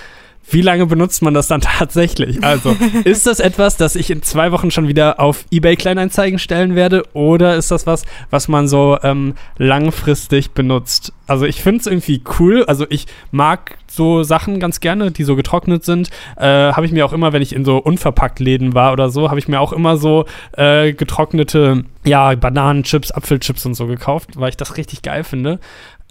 wie 0.51 0.61
lange 0.61 0.85
benutzt 0.85 1.21
man 1.21 1.33
das 1.33 1.47
dann 1.47 1.61
tatsächlich? 1.79 2.43
Also, 2.43 2.75
ist 3.03 3.27
das 3.27 3.39
etwas, 3.39 3.77
das 3.77 3.95
ich 3.95 4.09
in 4.09 4.21
zwei 4.21 4.51
Wochen 4.51 4.71
schon 4.71 4.87
wieder 4.87 5.19
auf 5.19 5.45
eBay 5.51 5.75
Kleinanzeigen 5.75 6.39
stellen 6.39 6.75
werde? 6.75 7.03
Oder 7.13 7.55
ist 7.55 7.71
das 7.71 7.87
was, 7.87 8.03
was 8.29 8.47
man 8.47 8.67
so 8.67 8.97
ähm, 9.03 9.35
langfristig 9.57 10.51
benutzt? 10.51 11.13
Also, 11.27 11.45
ich 11.45 11.61
finde 11.61 11.81
es 11.81 11.87
irgendwie 11.87 12.21
cool. 12.39 12.65
Also, 12.65 12.85
ich 12.89 13.07
mag 13.31 13.77
so 13.87 14.23
Sachen 14.23 14.59
ganz 14.59 14.79
gerne, 14.79 15.11
die 15.11 15.23
so 15.23 15.35
getrocknet 15.35 15.83
sind. 15.83 16.09
Äh, 16.37 16.45
habe 16.45 16.85
ich 16.85 16.91
mir 16.91 17.05
auch 17.05 17.13
immer, 17.13 17.33
wenn 17.33 17.41
ich 17.41 17.53
in 17.53 17.65
so 17.65 17.77
unverpackt 17.77 18.39
Läden 18.39 18.73
war 18.73 18.93
oder 18.93 19.09
so, 19.09 19.29
habe 19.29 19.39
ich 19.39 19.47
mir 19.47 19.59
auch 19.59 19.73
immer 19.73 19.97
so 19.97 20.25
äh, 20.57 20.93
getrocknete, 20.93 21.83
ja, 22.05 22.33
Bananenchips, 22.35 23.11
Apfelchips 23.11 23.65
und 23.65 23.73
so 23.73 23.87
gekauft, 23.87 24.31
weil 24.35 24.49
ich 24.49 24.57
das 24.57 24.77
richtig 24.77 25.01
geil 25.01 25.23
finde. 25.23 25.59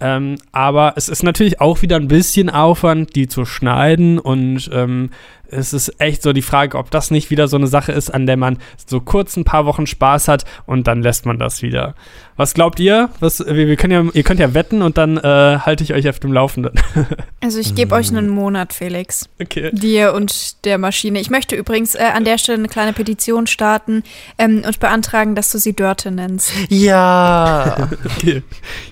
Ähm, 0.01 0.37
aber 0.51 0.93
es 0.97 1.09
ist 1.09 1.23
natürlich 1.23 1.61
auch 1.61 1.83
wieder 1.83 1.95
ein 1.95 2.07
bisschen 2.07 2.49
Aufwand, 2.49 3.15
die 3.15 3.27
zu 3.27 3.45
schneiden 3.45 4.17
und 4.17 4.69
ähm, 4.73 5.11
es 5.51 5.73
ist 5.73 5.99
echt 5.99 6.23
so 6.23 6.33
die 6.33 6.41
Frage, 6.41 6.77
ob 6.77 6.91
das 6.91 7.11
nicht 7.11 7.29
wieder 7.29 7.47
so 7.47 7.57
eine 7.57 7.67
Sache 7.67 7.91
ist, 7.91 8.09
an 8.09 8.25
der 8.25 8.37
man 8.37 8.57
so 8.85 9.01
kurz 9.01 9.35
ein 9.37 9.43
paar 9.43 9.65
Wochen 9.65 9.87
Spaß 9.87 10.27
hat 10.27 10.45
und 10.65 10.87
dann 10.87 11.01
lässt 11.01 11.25
man 11.25 11.37
das 11.37 11.61
wieder. 11.61 11.95
Was 12.37 12.53
glaubt 12.53 12.79
ihr? 12.79 13.09
Was, 13.19 13.39
wir, 13.39 13.67
wir 13.67 13.75
können 13.75 14.07
ja, 14.07 14.11
ihr 14.13 14.23
könnt 14.23 14.39
ja 14.39 14.53
wetten 14.53 14.81
und 14.81 14.97
dann 14.97 15.17
äh, 15.17 15.59
halte 15.59 15.83
ich 15.83 15.93
euch 15.93 16.09
auf 16.09 16.19
dem 16.19 16.33
Laufenden. 16.33 16.73
Also 17.43 17.57
ich 17.59 17.73
gebe 17.73 17.95
euch 17.95 18.09
einen 18.09 18.29
Monat, 18.29 18.71
Felix. 18.71 19.27
Okay. 19.41 19.71
Dir 19.73 20.13
und 20.13 20.63
der 20.63 20.77
Maschine. 20.77 21.19
Ich 21.19 21.31
möchte 21.31 21.55
übrigens 21.55 21.95
äh, 21.95 22.03
an 22.13 22.23
der 22.23 22.37
Stelle 22.37 22.59
eine 22.59 22.67
kleine 22.67 22.93
Petition 22.93 23.47
starten 23.47 24.03
ähm, 24.37 24.61
und 24.63 24.79
beantragen, 24.79 25.33
dass 25.33 25.51
du 25.51 25.57
sie 25.57 25.73
Dörte 25.73 26.11
nennst. 26.11 26.51
Ja. 26.69 27.89
okay. 28.05 28.43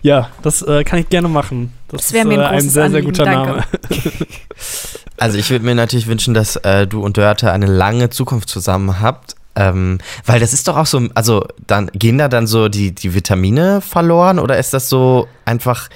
Ja, 0.01 0.31
das 0.41 0.63
äh, 0.63 0.83
kann 0.83 0.97
ich 0.97 1.09
gerne 1.09 1.27
machen. 1.27 1.73
Das, 1.89 2.01
das 2.01 2.13
wäre 2.13 2.25
mir 2.27 2.39
ein, 2.47 2.53
äh, 2.53 2.57
ein 2.57 2.69
sehr, 2.69 2.89
sehr 2.89 3.03
guter 3.03 3.25
Danke. 3.25 3.49
Name. 3.49 3.65
Also 5.19 5.37
ich 5.37 5.49
würde 5.49 5.65
mir 5.65 5.75
natürlich 5.75 6.07
wünschen, 6.07 6.33
dass 6.33 6.55
äh, 6.57 6.87
du 6.87 7.03
und 7.03 7.17
Dörte 7.17 7.51
eine 7.51 7.65
lange 7.65 8.09
Zukunft 8.09 8.49
zusammen 8.49 9.01
habt. 9.01 9.35
Ähm, 9.55 9.97
weil 10.25 10.39
das 10.39 10.53
ist 10.53 10.67
doch 10.67 10.77
auch 10.77 10.85
so, 10.85 11.09
also 11.15 11.45
dann 11.67 11.87
gehen 11.93 12.17
da 12.17 12.29
dann 12.29 12.47
so 12.47 12.69
die, 12.69 12.93
die 12.93 13.13
Vitamine 13.13 13.81
verloren 13.81 14.39
oder 14.39 14.57
ist 14.57 14.73
das 14.73 14.87
so 14.87 15.27
einfach 15.43 15.89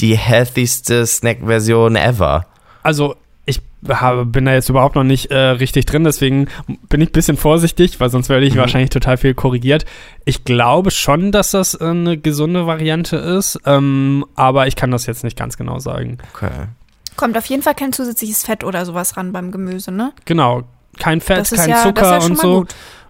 die 0.00 0.16
healthyste 0.16 1.06
Snack-Version 1.06 1.96
ever? 1.96 2.46
Also 2.82 3.14
ich 3.46 3.60
habe, 3.88 4.24
bin 4.24 4.46
da 4.46 4.54
jetzt 4.54 4.68
überhaupt 4.68 4.96
noch 4.96 5.04
nicht 5.04 5.30
äh, 5.30 5.36
richtig 5.36 5.86
drin, 5.86 6.04
deswegen 6.04 6.48
bin 6.88 7.00
ich 7.02 7.10
ein 7.10 7.12
bisschen 7.12 7.36
vorsichtig, 7.36 8.00
weil 8.00 8.10
sonst 8.10 8.30
werde 8.30 8.46
ich 8.46 8.54
mhm. 8.54 8.60
wahrscheinlich 8.60 8.90
total 8.90 9.16
viel 9.16 9.34
korrigiert. 9.34 9.84
Ich 10.24 10.44
glaube 10.44 10.90
schon, 10.90 11.30
dass 11.30 11.50
das 11.50 11.74
äh, 11.74 11.84
eine 11.84 12.16
gesunde 12.16 12.66
Variante 12.66 13.16
ist, 13.16 13.60
ähm, 13.66 14.24
aber 14.34 14.66
ich 14.66 14.76
kann 14.76 14.90
das 14.90 15.06
jetzt 15.06 15.24
nicht 15.24 15.36
ganz 15.36 15.56
genau 15.56 15.78
sagen. 15.78 16.18
Okay. 16.34 16.50
Kommt 17.16 17.36
auf 17.36 17.46
jeden 17.46 17.62
Fall 17.62 17.74
kein 17.74 17.92
zusätzliches 17.92 18.44
Fett 18.44 18.64
oder 18.64 18.84
sowas 18.84 19.16
ran 19.16 19.32
beim 19.32 19.52
Gemüse, 19.52 19.92
ne? 19.92 20.12
Genau. 20.24 20.64
Kein 20.98 21.20
Fett, 21.20 21.50
kein 21.50 21.70
ja, 21.70 21.82
Zucker 21.82 22.18
ja 22.18 22.24
und 22.24 22.38
so. 22.38 22.66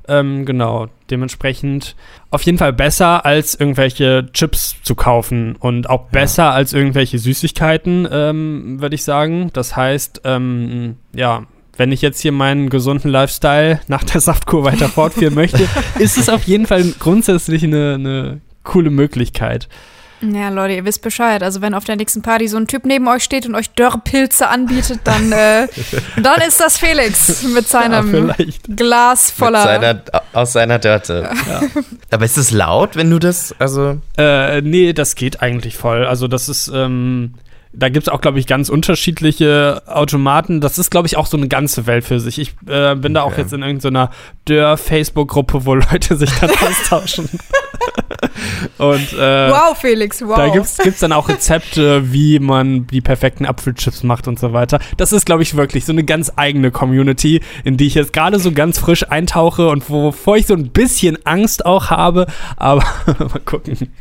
Ähm, 0.07 0.45
genau, 0.45 0.89
dementsprechend 1.11 1.97
auf 2.31 2.43
jeden 2.43 2.59
Fall 2.59 2.75
besser 2.75 3.25
als 3.25 3.55
irgendwelche 3.55 4.29
Chips 4.33 4.77
zu 4.83 4.95
kaufen 4.95 5.57
und 5.57 5.89
auch 5.89 6.09
besser 6.09 6.45
ja. 6.45 6.51
als 6.51 6.75
irgendwelche 6.75 7.19
Süßigkeiten, 7.19 8.07
ähm, 8.11 8.81
würde 8.81 8.97
ich 8.97 9.05
sagen. 9.05 9.51
Das 9.55 9.77
heißt, 9.77 10.23
ähm, 10.25 10.97
ja, 11.15 11.45
wenn 11.77 11.91
ich 11.91 12.03
jetzt 12.03 12.21
hier 12.21 12.33
meinen 12.33 12.69
gesunden 12.69 13.11
Lifestyle 13.11 13.81
nach 13.89 14.05
der 14.05 14.21
Saftkur 14.21 14.65
weiter 14.65 14.89
fortführen 14.89 15.35
möchte, 15.35 15.67
ist 15.99 16.19
es 16.19 16.29
auf 16.29 16.45
jeden 16.45 16.67
Fall 16.67 16.85
grundsätzlich 16.99 17.65
eine, 17.65 17.95
eine 17.95 18.41
coole 18.63 18.91
Möglichkeit. 18.91 19.69
Ja, 20.33 20.49
Leute, 20.49 20.75
ihr 20.75 20.85
wisst 20.85 21.03
Bescheid. 21.03 21.43
Also 21.43 21.61
wenn 21.61 21.75
auf 21.75 21.85
der 21.85 21.97
nächsten 21.97 22.23
Party 22.23 22.49
so 22.49 22.57
ein 22.57 22.67
Typ 22.67 22.87
neben 22.87 23.07
euch 23.09 23.25
steht 23.25 23.47
und 23.47 23.55
euch 23.55 23.71
Dörrpilze 23.71 24.49
anbietet, 24.49 25.01
dann, 25.05 25.33
äh, 25.33 25.69
dann 26.23 26.41
ist 26.47 26.61
das 26.61 26.79
Felix 26.79 27.43
mit 27.43 27.69
seinem 27.69 28.29
ja, 28.29 28.35
Glas 28.69 29.31
voller. 29.31 29.63
Seiner, 29.63 30.03
aus 30.33 30.53
seiner 30.53 30.79
Dörte. 30.79 31.29
Ja. 31.49 31.63
Aber 32.11 32.25
ist 32.25 32.39
es 32.39 32.51
laut, 32.51 32.97
wenn 32.97 33.11
du 33.11 33.19
das, 33.19 33.55
also. 33.59 34.01
Äh, 34.17 34.63
nee, 34.63 34.93
das 34.93 35.15
geht 35.15 35.43
eigentlich 35.43 35.77
voll. 35.77 36.07
Also 36.07 36.29
das 36.29 36.49
ist, 36.49 36.71
ähm, 36.73 37.35
da 37.77 37.89
gibt 37.89 38.07
es 38.07 38.13
auch, 38.13 38.21
glaube 38.21 38.39
ich, 38.39 38.47
ganz 38.47 38.69
unterschiedliche 38.69 39.83
Automaten. 39.87 40.61
Das 40.61 40.79
ist, 40.79 40.91
glaube 40.91 41.07
ich, 41.07 41.17
auch 41.17 41.27
so 41.27 41.37
eine 41.37 41.49
ganze 41.49 41.87
Welt 41.87 42.05
für 42.05 42.21
sich. 42.21 42.39
Ich 42.39 42.51
äh, 42.67 42.95
bin 42.95 42.99
okay. 42.99 43.13
da 43.15 43.23
auch 43.23 43.37
jetzt 43.37 43.53
in 43.53 43.63
irgendeiner 43.63 44.11
Dörr-Facebook-Gruppe, 44.45 45.67
wo 45.67 45.75
Leute 45.75 46.17
sich 46.17 46.31
dann 46.41 46.51
austauschen. 46.67 47.29
Und, 48.79 49.13
äh, 49.13 49.51
wow, 49.51 49.77
Felix, 49.79 50.23
wow. 50.23 50.37
Da 50.37 50.49
gibt 50.49 50.67
es 50.67 50.99
dann 50.99 51.13
auch 51.13 51.29
Rezepte, 51.29 52.13
wie 52.13 52.39
man 52.39 52.87
die 52.87 53.01
perfekten 53.01 53.45
Apfelchips 53.47 54.03
macht 54.03 54.29
und 54.29 54.39
so 54.39 54.53
weiter. 54.53 54.79
Das 54.97 55.13
ist, 55.13 55.27
glaube 55.27 55.43
ich, 55.43 55.57
wirklich 55.57 55.85
so 55.85 55.93
eine 55.93 56.05
ganz 56.05 56.33
eigene 56.37 56.71
Community, 56.71 57.41
in 57.65 57.77
die 57.77 57.87
ich 57.87 57.95
jetzt 57.95 58.13
gerade 58.13 58.39
so 58.39 58.53
ganz 58.53 58.79
frisch 58.79 59.11
eintauche 59.11 59.69
und 59.69 59.89
wovor 59.91 60.37
ich 60.37 60.47
so 60.47 60.55
ein 60.55 60.71
bisschen 60.71 61.19
Angst 61.25 61.67
auch 61.67 61.91
habe. 61.91 62.27
Aber 62.57 62.85
mal 63.19 63.41
gucken. 63.45 63.93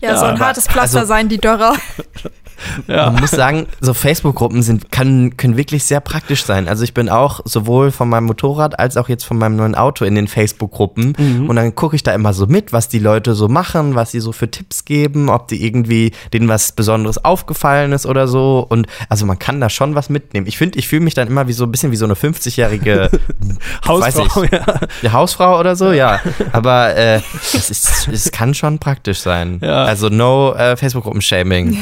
Ja, 0.00 0.10
ja 0.10 0.16
so 0.18 0.26
ein 0.26 0.38
hartes 0.38 0.66
Pflaster 0.66 1.00
also, 1.00 1.08
sein, 1.08 1.28
die 1.28 1.38
Dörrer. 1.38 1.74
Ja. 2.86 3.10
Man 3.10 3.20
muss 3.20 3.30
sagen, 3.30 3.66
so 3.80 3.94
Facebook-Gruppen 3.94 4.62
sind, 4.62 4.90
können, 4.90 5.36
können 5.36 5.56
wirklich 5.56 5.84
sehr 5.84 6.00
praktisch 6.00 6.44
sein. 6.44 6.68
Also 6.68 6.84
ich 6.84 6.94
bin 6.94 7.08
auch 7.08 7.40
sowohl 7.44 7.90
von 7.90 8.08
meinem 8.08 8.24
Motorrad 8.24 8.78
als 8.78 8.96
auch 8.96 9.08
jetzt 9.08 9.24
von 9.24 9.38
meinem 9.38 9.56
neuen 9.56 9.74
Auto 9.74 10.04
in 10.04 10.14
den 10.14 10.28
Facebook-Gruppen. 10.28 11.14
Mhm. 11.18 11.48
Und 11.48 11.56
dann 11.56 11.74
gucke 11.74 11.96
ich 11.96 12.02
da 12.02 12.12
immer 12.12 12.32
so 12.32 12.46
mit, 12.46 12.72
was 12.72 12.88
die 12.88 12.98
Leute 12.98 13.34
so 13.34 13.48
machen, 13.48 13.94
was 13.94 14.12
sie 14.12 14.20
so 14.20 14.32
für 14.32 14.50
Tipps 14.50 14.84
geben, 14.84 15.28
ob 15.28 15.48
die 15.48 15.64
irgendwie 15.64 16.12
denen 16.32 16.48
was 16.48 16.72
Besonderes 16.72 17.24
aufgefallen 17.24 17.92
ist 17.92 18.06
oder 18.06 18.28
so. 18.28 18.66
Und 18.68 18.86
also 19.08 19.26
man 19.26 19.38
kann 19.38 19.60
da 19.60 19.70
schon 19.70 19.94
was 19.94 20.08
mitnehmen. 20.08 20.46
Ich 20.46 20.58
finde, 20.58 20.78
ich 20.78 20.88
fühle 20.88 21.02
mich 21.02 21.14
dann 21.14 21.28
immer 21.28 21.48
wie 21.48 21.52
so 21.52 21.64
ein 21.64 21.70
bisschen 21.70 21.92
wie 21.92 21.96
so 21.96 22.04
eine 22.04 22.14
50-jährige 22.14 23.10
Hausfrau, 23.86 24.42
ich, 24.42 24.50
ja. 24.50 25.12
Hausfrau 25.12 25.58
oder 25.58 25.76
so, 25.76 25.92
ja. 25.92 26.20
Aber 26.52 26.96
äh, 26.96 27.20
es, 27.54 27.70
ist, 27.70 28.08
es 28.08 28.30
kann 28.32 28.54
schon 28.54 28.78
praktisch 28.78 29.20
sein. 29.20 29.60
Ja. 29.62 29.84
Also 29.84 30.08
no 30.08 30.54
äh, 30.54 30.76
Facebook-Gruppen-Shaming. 30.76 31.78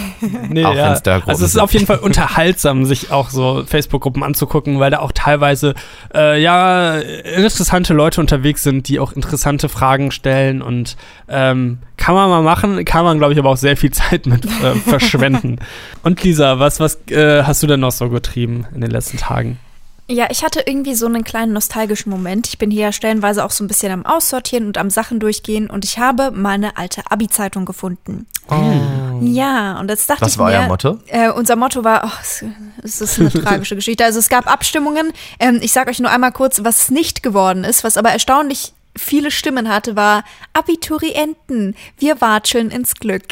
Nee, 0.48 0.65
auch 0.68 0.74
ja. 0.74 0.88
Also 1.26 1.44
es 1.44 1.54
ist 1.54 1.58
auf 1.58 1.72
jeden 1.72 1.86
Fall 1.86 1.98
unterhaltsam, 1.98 2.84
sich 2.84 3.10
auch 3.10 3.30
so 3.30 3.64
Facebook-Gruppen 3.66 4.22
anzugucken, 4.22 4.80
weil 4.80 4.90
da 4.90 5.00
auch 5.00 5.12
teilweise 5.12 5.74
äh, 6.14 6.40
ja 6.40 6.96
interessante 6.96 7.94
Leute 7.94 8.20
unterwegs 8.20 8.62
sind, 8.62 8.88
die 8.88 9.00
auch 9.00 9.12
interessante 9.12 9.68
Fragen 9.68 10.10
stellen 10.10 10.62
und 10.62 10.96
ähm, 11.28 11.78
kann 11.96 12.14
man 12.14 12.28
mal 12.28 12.42
machen, 12.42 12.84
kann 12.84 13.04
man 13.04 13.18
glaube 13.18 13.32
ich 13.32 13.38
aber 13.38 13.50
auch 13.50 13.56
sehr 13.56 13.76
viel 13.76 13.90
Zeit 13.92 14.26
mit 14.26 14.44
äh, 14.44 14.74
verschwenden. 14.74 15.58
und 16.02 16.22
Lisa, 16.22 16.58
was 16.58 16.80
was 16.80 16.98
äh, 17.10 17.42
hast 17.42 17.62
du 17.62 17.66
denn 17.66 17.80
noch 17.80 17.92
so 17.92 18.08
getrieben 18.08 18.66
in 18.74 18.80
den 18.80 18.90
letzten 18.90 19.18
Tagen? 19.18 19.58
Ja, 20.08 20.28
ich 20.30 20.44
hatte 20.44 20.62
irgendwie 20.64 20.94
so 20.94 21.06
einen 21.06 21.24
kleinen 21.24 21.52
nostalgischen 21.52 22.10
Moment. 22.10 22.46
Ich 22.46 22.58
bin 22.58 22.70
hier 22.70 22.82
ja 22.82 22.92
stellenweise 22.92 23.44
auch 23.44 23.50
so 23.50 23.64
ein 23.64 23.66
bisschen 23.66 23.90
am 23.90 24.06
Aussortieren 24.06 24.66
und 24.66 24.78
am 24.78 24.88
Sachen 24.88 25.18
durchgehen 25.18 25.68
und 25.68 25.84
ich 25.84 25.98
habe 25.98 26.30
meine 26.30 26.76
alte 26.76 27.02
Abi-Zeitung 27.10 27.64
gefunden. 27.64 28.26
Oh. 28.48 28.54
Ja, 29.20 29.80
und 29.80 29.90
jetzt 29.90 30.08
dachte 30.08 30.22
Was 30.22 30.32
ich 30.32 30.38
war 30.38 30.50
mir, 30.50 30.58
euer 30.58 30.68
Motto? 30.68 30.98
Äh, 31.08 31.30
unser 31.30 31.56
Motto 31.56 31.82
war, 31.82 32.04
oh, 32.04 32.18
es, 32.20 32.44
es 32.84 33.00
ist 33.00 33.18
eine 33.18 33.30
tragische 33.44 33.74
Geschichte. 33.74 34.04
Also 34.04 34.20
es 34.20 34.28
gab 34.28 34.46
Abstimmungen. 34.46 35.12
Ähm, 35.40 35.58
ich 35.60 35.72
sage 35.72 35.90
euch 35.90 35.98
nur 35.98 36.10
einmal 36.10 36.30
kurz, 36.30 36.62
was 36.62 36.90
nicht 36.90 37.24
geworden 37.24 37.64
ist, 37.64 37.82
was 37.82 37.96
aber 37.96 38.10
erstaunlich 38.10 38.74
viele 38.96 39.30
Stimmen 39.30 39.68
hatte, 39.68 39.96
war 39.96 40.24
Abiturienten, 40.52 41.76
wir 41.98 42.20
watscheln 42.20 42.70
ins 42.70 42.94
Glück. 42.94 43.24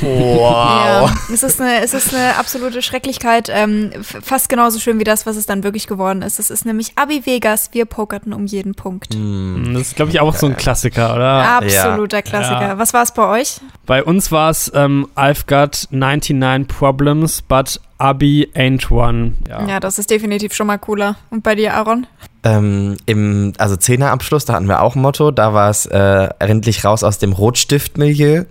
Wow. 0.00 1.10
Ja, 1.10 1.14
es, 1.32 1.42
ist 1.42 1.60
eine, 1.60 1.82
es 1.82 1.94
ist 1.94 2.14
eine 2.14 2.36
absolute 2.36 2.80
Schrecklichkeit, 2.80 3.50
ähm, 3.52 3.90
fast 4.02 4.48
genauso 4.48 4.78
schön 4.78 4.98
wie 4.98 5.04
das, 5.04 5.26
was 5.26 5.36
es 5.36 5.46
dann 5.46 5.62
wirklich 5.62 5.86
geworden 5.86 6.22
ist. 6.22 6.38
Es 6.38 6.50
ist 6.50 6.64
nämlich 6.64 6.92
Abi 6.96 7.26
Vegas, 7.26 7.70
wir 7.72 7.84
pokerten 7.84 8.32
um 8.32 8.46
jeden 8.46 8.74
Punkt. 8.74 9.14
Mm. 9.14 9.74
Das 9.74 9.88
ist, 9.88 9.96
glaube 9.96 10.10
ich, 10.10 10.20
auch 10.20 10.34
so 10.34 10.46
ein 10.46 10.56
Klassiker, 10.56 11.14
oder? 11.14 11.48
Absoluter 11.48 12.18
ja. 12.18 12.22
Klassiker. 12.22 12.62
Ja. 12.62 12.78
Was 12.78 12.94
war 12.94 13.02
es 13.02 13.12
bei 13.12 13.26
euch? 13.40 13.60
Bei 13.86 14.02
uns 14.02 14.32
war 14.32 14.50
es 14.50 14.70
ähm, 14.74 15.08
I've 15.16 15.46
got 15.46 15.86
99 15.90 16.68
problems, 16.68 17.42
but 17.42 17.80
Abi 17.98 18.48
ain't 18.54 18.90
one. 18.90 19.34
Ja. 19.48 19.66
ja, 19.66 19.80
das 19.80 19.98
ist 19.98 20.10
definitiv 20.10 20.54
schon 20.54 20.66
mal 20.66 20.78
cooler. 20.78 21.16
Und 21.30 21.42
bei 21.42 21.54
dir, 21.54 21.74
Aaron? 21.74 22.06
Ähm, 22.42 22.96
Im 23.06 23.52
also 23.58 23.76
Zehnerabschluss, 23.76 24.44
da 24.44 24.54
hatten 24.54 24.68
wir 24.68 24.82
auch 24.82 24.96
ein 24.96 25.02
Motto, 25.02 25.30
da 25.30 25.52
war 25.52 25.70
es 25.70 25.86
äh, 25.86 26.28
endlich 26.38 26.84
raus 26.84 27.04
aus 27.04 27.18
dem 27.18 27.32
Rotstiftmilieu. 27.32 28.44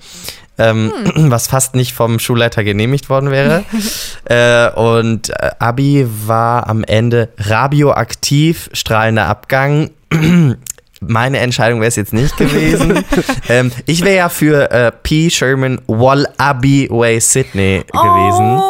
Ähm, 0.61 0.91
hm. 1.13 1.31
was 1.31 1.47
fast 1.47 1.73
nicht 1.73 1.93
vom 1.93 2.19
Schulleiter 2.19 2.65
genehmigt 2.65 3.09
worden 3.09 3.31
wäre. 3.31 3.63
äh, 4.25 4.69
und 4.77 5.29
äh, 5.29 5.51
Abi 5.57 6.05
war 6.27 6.67
am 6.67 6.83
Ende 6.83 7.29
radioaktiv, 7.37 8.69
strahlender 8.73 9.27
Abgang. 9.27 9.91
Meine 10.99 11.39
Entscheidung 11.39 11.79
wäre 11.79 11.87
es 11.87 11.95
jetzt 11.95 12.11
nicht 12.11 12.35
gewesen. 12.35 13.05
ähm, 13.49 13.71
ich 13.85 14.03
wäre 14.03 14.17
ja 14.17 14.27
für 14.27 14.69
äh, 14.69 14.91
P. 14.91 15.29
Sherman 15.29 15.79
Wall 15.87 16.27
Abbey 16.37 16.89
Way 16.91 17.21
Sydney 17.21 17.85
oh. 17.93 18.01
gewesen. 18.01 18.61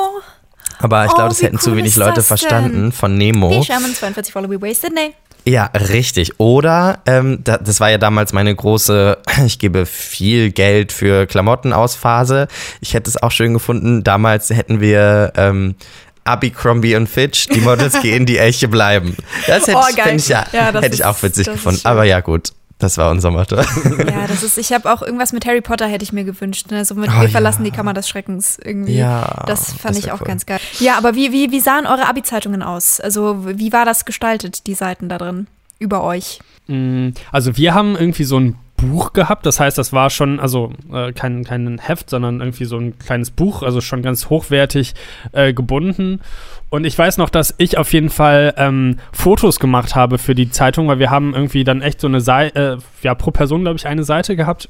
Aber 0.79 1.05
ich 1.05 1.11
glaube, 1.11 1.25
oh, 1.25 1.29
das 1.29 1.41
hätten 1.41 1.57
cool 1.57 1.61
zu 1.61 1.75
wenig 1.75 1.95
Leute 1.95 2.23
verstanden 2.23 2.91
von 2.91 3.15
Nemo. 3.15 3.49
P. 3.49 3.63
Sherman 3.63 3.93
42 3.93 4.33
Wallaby 4.33 4.61
Way 4.61 4.73
Sydney. 4.73 5.13
Ja, 5.45 5.65
richtig. 5.65 6.39
Oder, 6.39 6.99
ähm, 7.05 7.39
da, 7.43 7.57
das 7.57 7.79
war 7.79 7.89
ja 7.89 7.97
damals 7.97 8.33
meine 8.33 8.53
große, 8.53 9.17
ich 9.45 9.59
gebe 9.59 9.85
viel 9.85 10.51
Geld 10.51 10.91
für 10.91 11.25
Klamotten 11.27 11.73
aus 11.73 11.95
Phase. 11.95 12.47
Ich 12.81 12.93
hätte 12.93 13.09
es 13.09 13.21
auch 13.21 13.31
schön 13.31 13.53
gefunden. 13.53 14.03
Damals 14.03 14.49
hätten 14.49 14.79
wir 14.81 15.33
ähm, 15.35 15.75
Abercrombie 16.23 16.95
und 16.95 17.07
Fitch, 17.07 17.47
die 17.47 17.61
Models 17.61 17.99
gehen, 18.01 18.25
die 18.25 18.37
Elche 18.37 18.67
bleiben. 18.67 19.15
Das 19.47 19.67
hätte, 19.67 19.77
oh, 19.77 20.13
ich, 20.15 20.27
ja, 20.27 20.45
ja, 20.51 20.73
hätte 20.79 20.93
ich 20.93 21.05
auch 21.05 21.21
witzig 21.23 21.47
gefunden. 21.47 21.81
Aber 21.83 22.03
ja, 22.03 22.19
gut. 22.19 22.51
Das 22.79 22.97
war 22.97 23.11
unser 23.11 23.29
Motto. 23.29 23.57
Ja, 23.57 24.25
das 24.27 24.41
ist, 24.41 24.57
ich 24.57 24.71
habe 24.71 24.91
auch 24.91 25.01
irgendwas 25.01 25.33
mit 25.33 25.45
Harry 25.45 25.59
Potter 25.59 25.85
hätte 25.85 26.03
ich 26.03 26.13
mir 26.13 26.23
gewünscht. 26.23 26.71
Ne? 26.71 26.85
So 26.85 26.95
mit 26.95 27.09
oh, 27.09 27.21
Wir 27.21 27.29
verlassen 27.29 27.65
die 27.65 27.71
Kammer 27.71 27.93
des 27.93 28.07
Schreckens 28.07 28.57
irgendwie. 28.63 28.95
Ja, 28.95 29.43
das 29.47 29.73
fand 29.73 29.97
das 29.97 30.05
ich 30.05 30.11
auch 30.13 30.21
cool. 30.21 30.27
ganz 30.27 30.45
geil. 30.45 30.59
Ja, 30.79 30.97
aber 30.97 31.13
wie, 31.13 31.33
wie, 31.33 31.51
wie 31.51 31.59
sahen 31.59 31.85
eure 31.85 32.07
Abi-Zeitungen 32.07 32.63
aus? 32.63 33.01
Also 33.01 33.45
wie 33.45 33.73
war 33.73 33.83
das 33.83 34.05
gestaltet, 34.05 34.65
die 34.65 34.75
Seiten 34.75 35.09
da 35.09 35.17
drin? 35.17 35.47
Über 35.77 36.03
euch? 36.03 36.39
Mm, 36.67 37.09
also 37.33 37.57
wir 37.57 37.73
haben 37.73 37.97
irgendwie 37.97 38.23
so 38.23 38.39
ein 38.39 38.55
Buch 38.81 39.13
gehabt. 39.13 39.45
Das 39.45 39.59
heißt, 39.59 39.77
das 39.77 39.93
war 39.93 40.09
schon, 40.09 40.39
also 40.39 40.71
äh, 40.91 41.11
kein, 41.13 41.43
kein 41.43 41.79
Heft, 41.79 42.09
sondern 42.09 42.39
irgendwie 42.39 42.65
so 42.65 42.77
ein 42.77 42.97
kleines 42.99 43.31
Buch, 43.31 43.63
also 43.63 43.81
schon 43.81 44.01
ganz 44.01 44.29
hochwertig 44.29 44.93
äh, 45.31 45.53
gebunden. 45.53 46.21
Und 46.69 46.85
ich 46.85 46.97
weiß 46.97 47.17
noch, 47.17 47.29
dass 47.29 47.55
ich 47.57 47.77
auf 47.77 47.91
jeden 47.93 48.09
Fall 48.09 48.53
ähm, 48.57 48.97
Fotos 49.11 49.59
gemacht 49.59 49.95
habe 49.95 50.17
für 50.17 50.35
die 50.35 50.51
Zeitung, 50.51 50.87
weil 50.87 50.99
wir 50.99 51.09
haben 51.09 51.33
irgendwie 51.33 51.63
dann 51.63 51.81
echt 51.81 51.99
so 51.99 52.07
eine 52.07 52.21
Seite, 52.21 52.79
äh, 52.79 53.05
ja, 53.05 53.15
pro 53.15 53.31
Person, 53.31 53.61
glaube 53.61 53.77
ich, 53.77 53.87
eine 53.87 54.03
Seite 54.03 54.35
gehabt. 54.35 54.69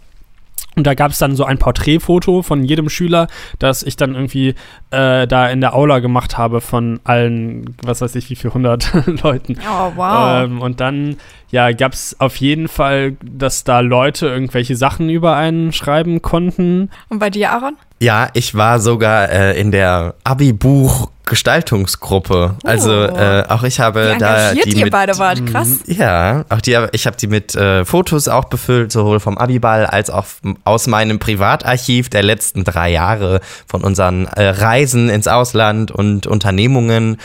Und 0.76 0.88
da 0.88 0.94
gab 0.94 1.12
es 1.12 1.18
dann 1.18 1.36
so 1.36 1.44
ein 1.44 1.58
Porträtfoto 1.58 2.42
von 2.42 2.64
jedem 2.64 2.90
Schüler, 2.90 3.28
das 3.58 3.84
ich 3.84 3.98
dann 3.98 4.16
irgendwie 4.16 4.56
äh, 4.92 5.28
da 5.28 5.50
in 5.50 5.62
der 5.62 5.76
Aula 5.76 6.00
gemacht 6.00 6.38
habe 6.38 6.62
von 6.62 7.00
allen, 7.04 7.76
was 7.84 8.02
weiß 8.02 8.16
ich, 8.16 8.30
wie 8.30 8.36
viel 8.36 8.54
hundert 8.54 8.92
Leuten. 9.24 9.58
Oh, 9.70 9.92
wow. 9.96 10.44
Ähm, 10.46 10.62
und 10.62 10.80
dann, 10.80 11.18
ja, 11.52 11.72
gab 11.72 11.94
es 11.94 12.16
auf 12.20 12.36
jeden 12.38 12.68
Fall, 12.68 13.18
dass 13.24 13.64
da 13.64 13.80
Leute 13.80 14.28
irgendwelche 14.28 14.76
Sachen 14.76 15.10
über 15.10 15.36
einen 15.36 15.72
schreiben 15.72 16.22
konnten. 16.22 16.90
Und 17.10 17.20
bei 17.20 17.30
dir, 17.30 17.52
Aaron? 17.52 17.76
Ja, 18.00 18.30
ich 18.34 18.56
war 18.56 18.80
sogar 18.80 19.30
äh, 19.30 19.60
in 19.60 19.72
der 19.72 20.16
Abi-Buch- 20.24 21.10
Gestaltungsgruppe. 21.30 22.56
Also 22.64 22.92
oh. 22.92 23.16
äh, 23.16 23.44
auch 23.48 23.64
ich 23.64 23.80
habe 23.80 24.16
Wie 24.16 24.18
da 24.18 24.54
die 24.54 24.78
ihr 24.78 24.86
mit, 24.86 24.92
beide 24.92 25.18
wart, 25.20 25.46
krass. 25.46 25.78
Ja, 25.86 26.44
auch 26.50 26.60
die 26.60 26.76
ich 26.92 27.06
habe 27.06 27.16
die 27.18 27.28
mit 27.28 27.56
äh, 27.56 27.86
Fotos 27.86 28.28
auch 28.28 28.46
befüllt, 28.46 28.92
sowohl 28.92 29.20
vom 29.20 29.38
Abiball 29.38 29.86
als 29.86 30.10
auch 30.10 30.26
aus 30.64 30.88
meinem 30.88 31.20
Privatarchiv 31.20 32.10
der 32.10 32.24
letzten 32.24 32.64
drei 32.64 32.92
Jahre 32.92 33.42
von 33.68 33.84
unseren 33.84 34.26
äh, 34.26 34.50
Reisen 34.50 35.10
ins 35.10 35.28
Ausland 35.28 35.92
und 35.92 36.26
Unternehmungen 36.26 37.18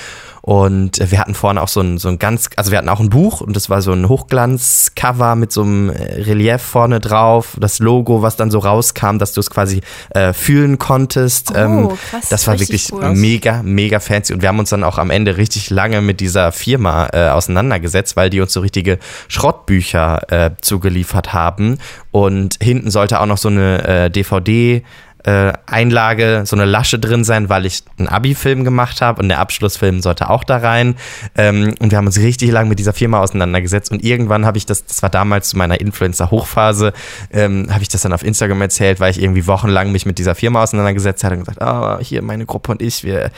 und 0.47 1.01
wir 1.11 1.19
hatten 1.19 1.33
vorne 1.33 1.63
auch 1.63 1.69
so 1.69 1.81
ein, 1.81 1.97
so 1.97 2.11
ein 2.11 2.19
ganz, 2.19 2.51
also 2.57 2.71
wir 2.71 2.77
hatten 2.77 2.91
auch 2.91 3.01
ein 3.01 3.09
Buch 3.09 3.41
und 3.41 3.57
das 3.57 3.71
war 3.71 3.81
so 3.81 3.93
ein 3.93 4.11
Hochglanzcover 4.11 5.37
mit 5.37 5.53
so 5.53 5.63
einem 5.63 5.89
äh, 5.89 6.21
Relief 6.21 6.61
vorne 6.61 7.01
drauf, 7.01 7.57
das 7.59 7.79
Logo, 7.79 8.21
was 8.21 8.37
dann 8.37 8.51
so 8.51 8.59
rauskam, 8.59 9.17
dass 9.17 9.33
du 9.33 9.41
es 9.41 9.49
quasi 9.49 9.81
äh, 10.11 10.35
fühlen 10.35 10.79
konntest. 10.79 11.53
Oh, 11.53 11.57
ähm, 11.57 11.89
krass, 12.11 12.29
das 12.29 12.47
war 12.47 12.61
wirklich 12.61 12.93
cool. 12.93 13.15
mega, 13.15 13.63
mega 13.63 14.01
fancy. 14.01 14.35
Und 14.35 14.43
wir 14.43 14.51
haben 14.51 14.59
uns 14.59 14.69
dann 14.69 14.85
auch 14.85 14.99
am 14.99 15.09
Ende 15.09 15.39
richtig 15.39 15.71
lange 15.71 16.03
mit 16.03 16.21
dieser 16.21 16.53
Firma 16.53 17.09
äh, 17.15 17.29
auseinandergesetzt, 17.31 18.15
weil 18.15 18.29
die 18.29 18.43
uns 18.43 18.53
so 18.53 18.61
richtige 18.61 18.99
Schrottbücher 19.29 20.31
äh, 20.31 20.51
zugeliefert 20.61 21.33
haben. 21.33 21.79
Und 22.11 22.59
hinten 22.61 22.91
sollte 22.91 23.19
auch 23.19 23.27
noch 23.27 23.39
so 23.39 23.49
eine 23.49 23.89
äh, 23.89 24.11
DVD 24.11 24.83
äh, 25.25 25.53
Einlage, 25.67 26.43
so 26.45 26.55
eine 26.55 26.65
Lasche 26.65 26.99
drin 26.99 27.25
sein, 27.25 27.49
weil 27.49 27.67
ich 27.67 27.83
einen 27.99 28.09
Abi-Film 28.09 28.65
gemacht 28.65 29.01
habe 29.01 29.23
und 29.23 29.29
der 29.29 29.41
Abschlussfilm 29.41 30.01
sollte 30.01 30.31
auch 30.31 30.45
da 30.45 30.59
rein. 30.59 30.97
Ähm, 31.37 31.75
und 31.81 31.91
wir 31.91 31.99
haben 31.99 32.07
uns 32.07 32.19
richtig 32.19 32.51
lang 32.51 32.69
mit 32.69 32.79
dieser 32.79 32.93
Firma 32.93 33.21
auseinandergesetzt 33.21 33.91
und 33.91 34.05
irgendwann 34.05 34.45
habe 34.45 34.59
ich 34.59 34.67
das, 34.67 34.85
das 34.85 35.03
war 35.03 35.11
damals 35.11 35.49
zu 35.49 35.57
meiner 35.57 35.81
Influencer-Hochphase, 35.81 36.93
ähm, 37.33 37.69
habe 37.71 37.83
ich 37.83 37.89
das 37.89 38.03
dann 38.03 38.13
auf 38.13 38.23
Instagram 38.23 38.61
erzählt, 38.61 39.01
weil 39.01 39.11
ich 39.11 39.23
irgendwie 39.23 39.47
wochenlang 39.47 39.93
mich 39.93 40.07
mit 40.07 40.19
dieser 40.19 40.35
Firma 40.35 40.63
auseinandergesetzt 40.63 41.25
hatte 41.25 41.37
und 41.37 41.45
gesagt, 41.45 41.59
oh, 41.63 41.99
hier 42.01 42.23
meine 42.23 42.47
Gruppe 42.47 42.73
und 42.73 42.83
ich, 42.83 43.05
wir, 43.05 43.31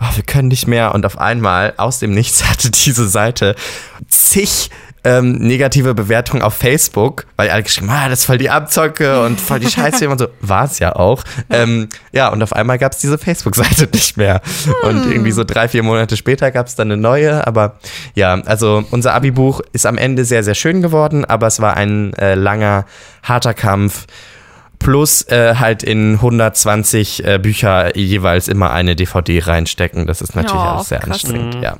oh, 0.00 0.16
wir 0.16 0.24
können 0.24 0.48
nicht 0.48 0.66
mehr. 0.66 0.94
Und 0.94 1.06
auf 1.06 1.18
einmal 1.18 1.74
aus 1.76 1.98
dem 1.98 2.12
Nichts 2.12 2.44
hatte 2.50 2.70
diese 2.70 3.08
Seite 3.08 3.54
zig 4.08 4.70
ähm, 5.04 5.32
negative 5.32 5.94
Bewertung 5.94 6.42
auf 6.42 6.54
Facebook, 6.54 7.26
weil 7.36 7.50
alle 7.50 7.62
geschrieben, 7.62 7.88
ah, 7.90 8.08
das 8.08 8.20
ist 8.20 8.24
voll 8.26 8.38
die 8.38 8.50
Abzocke 8.50 9.24
und 9.24 9.40
voll 9.40 9.60
die 9.60 9.70
Scheiße 9.70 10.08
und 10.10 10.18
so. 10.18 10.28
War 10.40 10.64
es 10.64 10.78
ja 10.78 10.94
auch. 10.94 11.22
Ähm, 11.48 11.88
ja, 12.12 12.28
und 12.28 12.42
auf 12.42 12.52
einmal 12.52 12.78
gab 12.78 12.92
es 12.92 12.98
diese 12.98 13.16
Facebook-Seite 13.16 13.88
nicht 13.92 14.16
mehr. 14.16 14.42
Und 14.82 15.04
hm. 15.04 15.12
irgendwie 15.12 15.32
so 15.32 15.44
drei, 15.44 15.68
vier 15.68 15.82
Monate 15.82 16.16
später 16.16 16.50
gab 16.50 16.66
es 16.66 16.74
dann 16.74 16.90
eine 16.90 17.00
neue. 17.00 17.46
Aber 17.46 17.78
ja, 18.14 18.34
also 18.44 18.84
unser 18.90 19.14
Abi-Buch 19.14 19.60
ist 19.72 19.86
am 19.86 19.96
Ende 19.96 20.24
sehr, 20.24 20.44
sehr 20.44 20.54
schön 20.54 20.82
geworden, 20.82 21.24
aber 21.24 21.46
es 21.46 21.60
war 21.60 21.76
ein 21.76 22.12
äh, 22.14 22.34
langer, 22.34 22.84
harter 23.22 23.54
Kampf 23.54 24.06
plus 24.80 25.22
äh, 25.28 25.56
halt 25.56 25.82
in 25.82 26.14
120 26.14 27.24
äh, 27.24 27.38
Bücher 27.38 27.96
jeweils 27.96 28.48
immer 28.48 28.70
eine 28.72 28.96
DVD 28.96 29.38
reinstecken. 29.40 30.06
Das 30.06 30.20
ist 30.22 30.34
natürlich 30.34 30.54
ja, 30.60 30.74
auch 30.76 30.84
sehr 30.84 30.98
krass. 30.98 31.22
anstrengend, 31.22 31.56
mhm. 31.56 31.62
ja. 31.62 31.76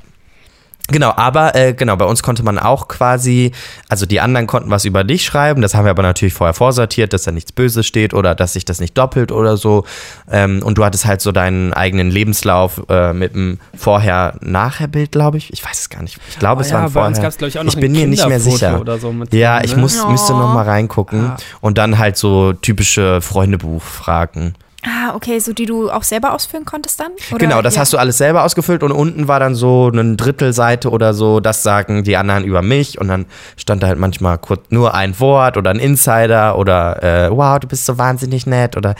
Genau, 0.91 1.13
aber 1.15 1.55
äh, 1.55 1.73
genau, 1.73 1.95
bei 1.95 2.05
uns 2.05 2.21
konnte 2.21 2.43
man 2.43 2.59
auch 2.59 2.87
quasi, 2.87 3.51
also 3.87 4.05
die 4.05 4.19
anderen 4.19 4.45
konnten 4.45 4.69
was 4.69 4.83
über 4.85 5.03
dich 5.03 5.23
schreiben, 5.23 5.61
das 5.61 5.73
haben 5.73 5.85
wir 5.85 5.91
aber 5.91 6.03
natürlich 6.03 6.33
vorher 6.33 6.53
vorsortiert, 6.53 7.13
dass 7.13 7.23
da 7.23 7.31
nichts 7.31 7.51
Böses 7.51 7.87
steht 7.87 8.13
oder 8.13 8.35
dass 8.35 8.53
sich 8.53 8.65
das 8.65 8.79
nicht 8.79 8.97
doppelt 8.97 9.31
oder 9.31 9.55
so. 9.57 9.85
Ähm, 10.29 10.61
und 10.63 10.77
du 10.77 10.85
hattest 10.85 11.05
halt 11.05 11.21
so 11.21 11.31
deinen 11.31 11.73
eigenen 11.73 12.11
Lebenslauf 12.11 12.81
äh, 12.89 13.13
mit 13.13 13.33
einem 13.33 13.59
Vorher-Nachher-Bild, 13.75 15.11
glaube 15.11 15.37
ich. 15.37 15.53
Ich 15.53 15.63
weiß 15.63 15.79
es 15.79 15.89
gar 15.89 16.01
nicht. 16.01 16.19
Ich 16.29 16.39
glaube, 16.39 16.59
oh, 16.59 16.61
es 16.61 16.69
ja, 16.69 16.75
war 16.75 16.83
ein 16.83 16.89
Vorher. 16.89 17.25
Uns, 17.25 17.41
ich, 17.41 17.59
auch 17.59 17.63
noch 17.63 17.73
ich 17.73 17.79
bin 17.79 17.93
mir 17.93 18.07
nicht 18.07 18.27
mehr 18.27 18.39
sicher. 18.39 18.83
So 18.99 19.13
ja, 19.31 19.63
ich 19.63 19.75
ne? 19.75 19.81
muss, 19.81 20.05
müsste 20.07 20.33
noch 20.33 20.53
mal 20.53 20.63
reingucken 20.63 21.27
ah. 21.27 21.37
und 21.61 21.77
dann 21.77 21.97
halt 21.97 22.17
so 22.17 22.53
typische 22.53 23.21
Freundebuch-Fragen. 23.21 24.55
Ah, 24.83 25.13
okay, 25.13 25.37
so 25.37 25.53
die 25.53 25.67
du 25.67 25.91
auch 25.91 26.01
selber 26.01 26.33
ausfüllen 26.33 26.65
konntest 26.65 26.99
dann? 26.99 27.11
Oder? 27.29 27.37
Genau, 27.37 27.61
das 27.61 27.75
ja. 27.75 27.81
hast 27.81 27.93
du 27.93 27.97
alles 27.97 28.17
selber 28.17 28.43
ausgefüllt 28.43 28.81
und 28.81 28.91
unten 28.91 29.27
war 29.27 29.39
dann 29.39 29.53
so 29.53 29.89
eine 29.91 30.15
Drittelseite 30.15 30.89
oder 30.89 31.13
so, 31.13 31.39
das 31.39 31.61
sagen 31.61 32.03
die 32.03 32.17
anderen 32.17 32.43
über 32.43 32.63
mich 32.63 32.99
und 32.99 33.07
dann 33.07 33.27
stand 33.57 33.83
da 33.83 33.87
halt 33.87 33.99
manchmal 33.99 34.39
kurz 34.39 34.65
nur 34.69 34.95
ein 34.95 35.19
Wort 35.19 35.57
oder 35.57 35.69
ein 35.69 35.79
Insider 35.79 36.57
oder 36.57 37.03
äh, 37.03 37.29
wow, 37.29 37.59
du 37.59 37.67
bist 37.67 37.85
so 37.85 37.99
wahnsinnig 37.99 38.47
nett 38.47 38.75
oder 38.75 38.95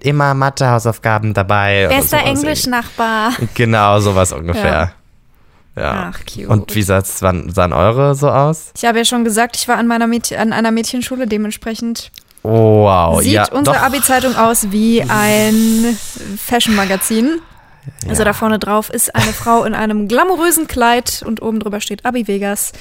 immer 0.00 0.34
Mathe-Hausaufgaben 0.34 1.32
dabei. 1.32 1.86
Bester 1.88 2.18
Englisch-Nachbar. 2.18 3.32
Genau, 3.54 4.00
sowas 4.00 4.32
ungefähr. 4.32 4.64
Ja. 4.64 4.92
Ja. 5.74 6.12
Ach, 6.12 6.20
cute. 6.26 6.48
Und 6.48 6.74
wie 6.74 6.82
sahen, 6.82 7.50
sahen 7.50 7.72
eure 7.72 8.14
so 8.14 8.28
aus? 8.28 8.72
Ich 8.76 8.84
habe 8.84 8.98
ja 8.98 9.04
schon 9.04 9.24
gesagt, 9.24 9.56
ich 9.56 9.68
war 9.68 9.78
an, 9.78 9.86
meiner 9.86 10.06
Mädchen, 10.06 10.38
an 10.38 10.52
einer 10.52 10.70
Mädchenschule, 10.70 11.26
dementsprechend 11.26 12.10
wow. 12.42 13.20
Sieht 13.22 13.32
ja, 13.32 13.48
unsere 13.52 13.80
Abi-Zeitung 13.80 14.36
aus 14.36 14.70
wie 14.70 15.02
ein 15.02 15.96
Fashion-Magazin? 16.36 17.40
Also 18.08 18.22
da 18.22 18.32
vorne 18.32 18.58
drauf 18.58 18.90
ist 18.90 19.14
eine 19.14 19.32
Frau 19.32 19.64
in 19.64 19.74
einem 19.74 20.06
glamourösen 20.06 20.68
Kleid 20.68 21.22
und 21.26 21.42
oben 21.42 21.58
drüber 21.58 21.80
steht 21.80 22.04
Abi 22.04 22.28
Vegas. 22.28 22.72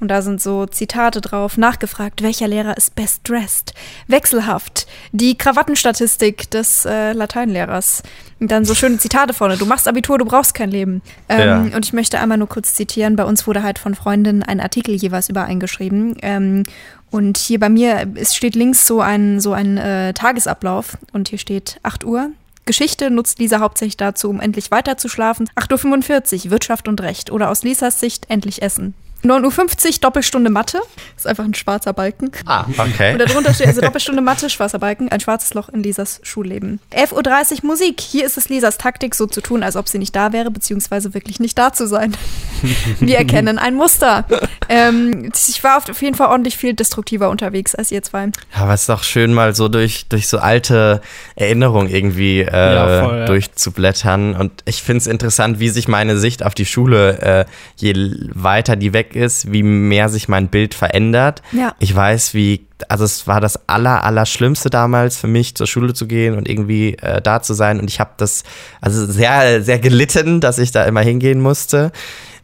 Und 0.00 0.08
da 0.08 0.22
sind 0.22 0.40
so 0.40 0.66
Zitate 0.66 1.20
drauf. 1.20 1.58
Nachgefragt, 1.58 2.22
welcher 2.22 2.48
Lehrer 2.48 2.76
ist 2.76 2.94
best 2.94 3.28
dressed? 3.28 3.74
Wechselhaft. 4.06 4.86
Die 5.12 5.36
Krawattenstatistik 5.36 6.50
des 6.50 6.86
äh, 6.86 7.12
Lateinlehrers. 7.12 8.02
Und 8.38 8.50
dann 8.50 8.64
so 8.64 8.74
schöne 8.74 8.96
Zitate 8.96 9.34
vorne. 9.34 9.58
Du 9.58 9.66
machst 9.66 9.86
Abitur, 9.86 10.16
du 10.16 10.24
brauchst 10.24 10.54
kein 10.54 10.70
Leben. 10.70 11.02
Ähm, 11.28 11.68
ja. 11.68 11.76
Und 11.76 11.84
ich 11.84 11.92
möchte 11.92 12.18
einmal 12.18 12.38
nur 12.38 12.48
kurz 12.48 12.74
zitieren. 12.74 13.16
Bei 13.16 13.24
uns 13.24 13.46
wurde 13.46 13.62
halt 13.62 13.78
von 13.78 13.94
Freundinnen 13.94 14.42
ein 14.42 14.60
Artikel 14.60 14.94
jeweils 14.94 15.28
übereingeschrieben. 15.28 16.16
Ähm, 16.22 16.64
und 17.10 17.38
hier 17.38 17.58
bei 17.58 17.68
mir 17.68 18.06
es 18.14 18.34
steht 18.34 18.54
links 18.54 18.86
so 18.86 19.00
ein, 19.00 19.40
so 19.40 19.52
ein 19.52 19.76
äh, 19.76 20.12
Tagesablauf. 20.14 20.96
Und 21.12 21.28
hier 21.28 21.38
steht 21.38 21.80
8 21.82 22.04
Uhr, 22.04 22.30
Geschichte 22.66 23.10
nutzt 23.10 23.40
Lisa 23.40 23.58
hauptsächlich 23.58 23.96
dazu, 23.96 24.30
um 24.30 24.40
endlich 24.40 24.70
weiter 24.70 24.96
zu 24.96 25.08
schlafen. 25.08 25.48
8.45 25.56 26.44
Uhr, 26.44 26.50
Wirtschaft 26.52 26.86
und 26.86 27.00
Recht. 27.00 27.32
Oder 27.32 27.50
aus 27.50 27.64
Lisas 27.64 27.98
Sicht 27.98 28.26
endlich 28.28 28.62
essen. 28.62 28.94
9.50 29.24 29.86
Uhr 29.86 29.92
Doppelstunde 30.00 30.50
Mathe. 30.50 30.78
Das 31.14 31.24
ist 31.24 31.26
einfach 31.26 31.44
ein 31.44 31.54
schwarzer 31.54 31.92
Balken. 31.92 32.30
Ah, 32.46 32.64
okay. 32.78 33.12
Und 33.12 33.18
darunter 33.18 33.52
steht 33.54 33.68
also 33.68 33.80
Doppelstunde 33.80 34.22
Mathe, 34.22 34.48
schwarzer 34.48 34.78
Balken, 34.78 35.08
ein 35.10 35.20
schwarzes 35.20 35.54
Loch 35.54 35.68
in 35.68 35.82
Lisas 35.82 36.20
Schulleben. 36.22 36.80
11.30 36.92 37.62
Uhr 37.62 37.66
Musik. 37.66 38.00
Hier 38.00 38.24
ist 38.24 38.36
es 38.36 38.48
Lisas 38.48 38.78
Taktik, 38.78 39.14
so 39.14 39.26
zu 39.26 39.40
tun, 39.40 39.62
als 39.62 39.76
ob 39.76 39.88
sie 39.88 39.98
nicht 39.98 40.16
da 40.16 40.32
wäre, 40.32 40.50
beziehungsweise 40.50 41.14
wirklich 41.14 41.40
nicht 41.40 41.58
da 41.58 41.72
zu 41.72 41.86
sein. 41.86 42.16
Wir 43.00 43.18
erkennen 43.18 43.58
ein 43.58 43.74
Muster. 43.74 44.24
Ähm, 44.68 45.30
ich 45.48 45.62
war 45.64 45.78
auf 45.78 46.02
jeden 46.02 46.16
Fall 46.16 46.28
ordentlich 46.28 46.56
viel 46.56 46.74
destruktiver 46.74 47.30
unterwegs 47.30 47.74
als 47.74 47.90
ihr 47.90 48.02
zwei. 48.02 48.26
Ja, 48.54 48.62
aber 48.62 48.74
es 48.74 48.82
ist 48.82 48.88
doch 48.88 49.02
schön, 49.02 49.32
mal 49.32 49.54
so 49.54 49.68
durch, 49.68 50.06
durch 50.08 50.28
so 50.28 50.38
alte 50.38 51.00
Erinnerungen 51.36 51.88
irgendwie 51.88 52.40
äh, 52.40 52.52
ja, 52.52 53.04
voll, 53.04 53.18
ja. 53.18 53.24
durchzublättern. 53.26 54.36
Und 54.36 54.62
ich 54.64 54.82
finde 54.82 54.98
es 54.98 55.06
interessant, 55.06 55.58
wie 55.60 55.68
sich 55.68 55.88
meine 55.88 56.18
Sicht 56.18 56.44
auf 56.44 56.54
die 56.54 56.66
Schule, 56.66 57.18
äh, 57.20 57.44
je 57.76 57.94
weiter 58.32 58.76
die 58.76 58.92
weg 58.92 59.09
ist, 59.16 59.52
wie 59.52 59.62
mehr 59.62 60.08
sich 60.08 60.28
mein 60.28 60.48
Bild 60.48 60.74
verändert. 60.74 61.42
Ja. 61.52 61.74
Ich 61.78 61.94
weiß, 61.94 62.34
wie, 62.34 62.66
also 62.88 63.04
es 63.04 63.26
war 63.26 63.40
das 63.40 63.68
aller, 63.68 64.04
aller 64.04 64.26
Schlimmste 64.26 64.70
damals 64.70 65.16
für 65.16 65.26
mich, 65.26 65.54
zur 65.54 65.66
Schule 65.66 65.94
zu 65.94 66.06
gehen 66.06 66.36
und 66.36 66.48
irgendwie 66.48 66.94
äh, 66.94 67.20
da 67.20 67.42
zu 67.42 67.54
sein. 67.54 67.80
Und 67.80 67.88
ich 67.90 68.00
habe 68.00 68.10
das, 68.16 68.44
also 68.80 69.06
sehr, 69.06 69.62
sehr 69.62 69.78
gelitten, 69.78 70.40
dass 70.40 70.58
ich 70.58 70.72
da 70.72 70.84
immer 70.84 71.00
hingehen 71.00 71.40
musste. 71.40 71.92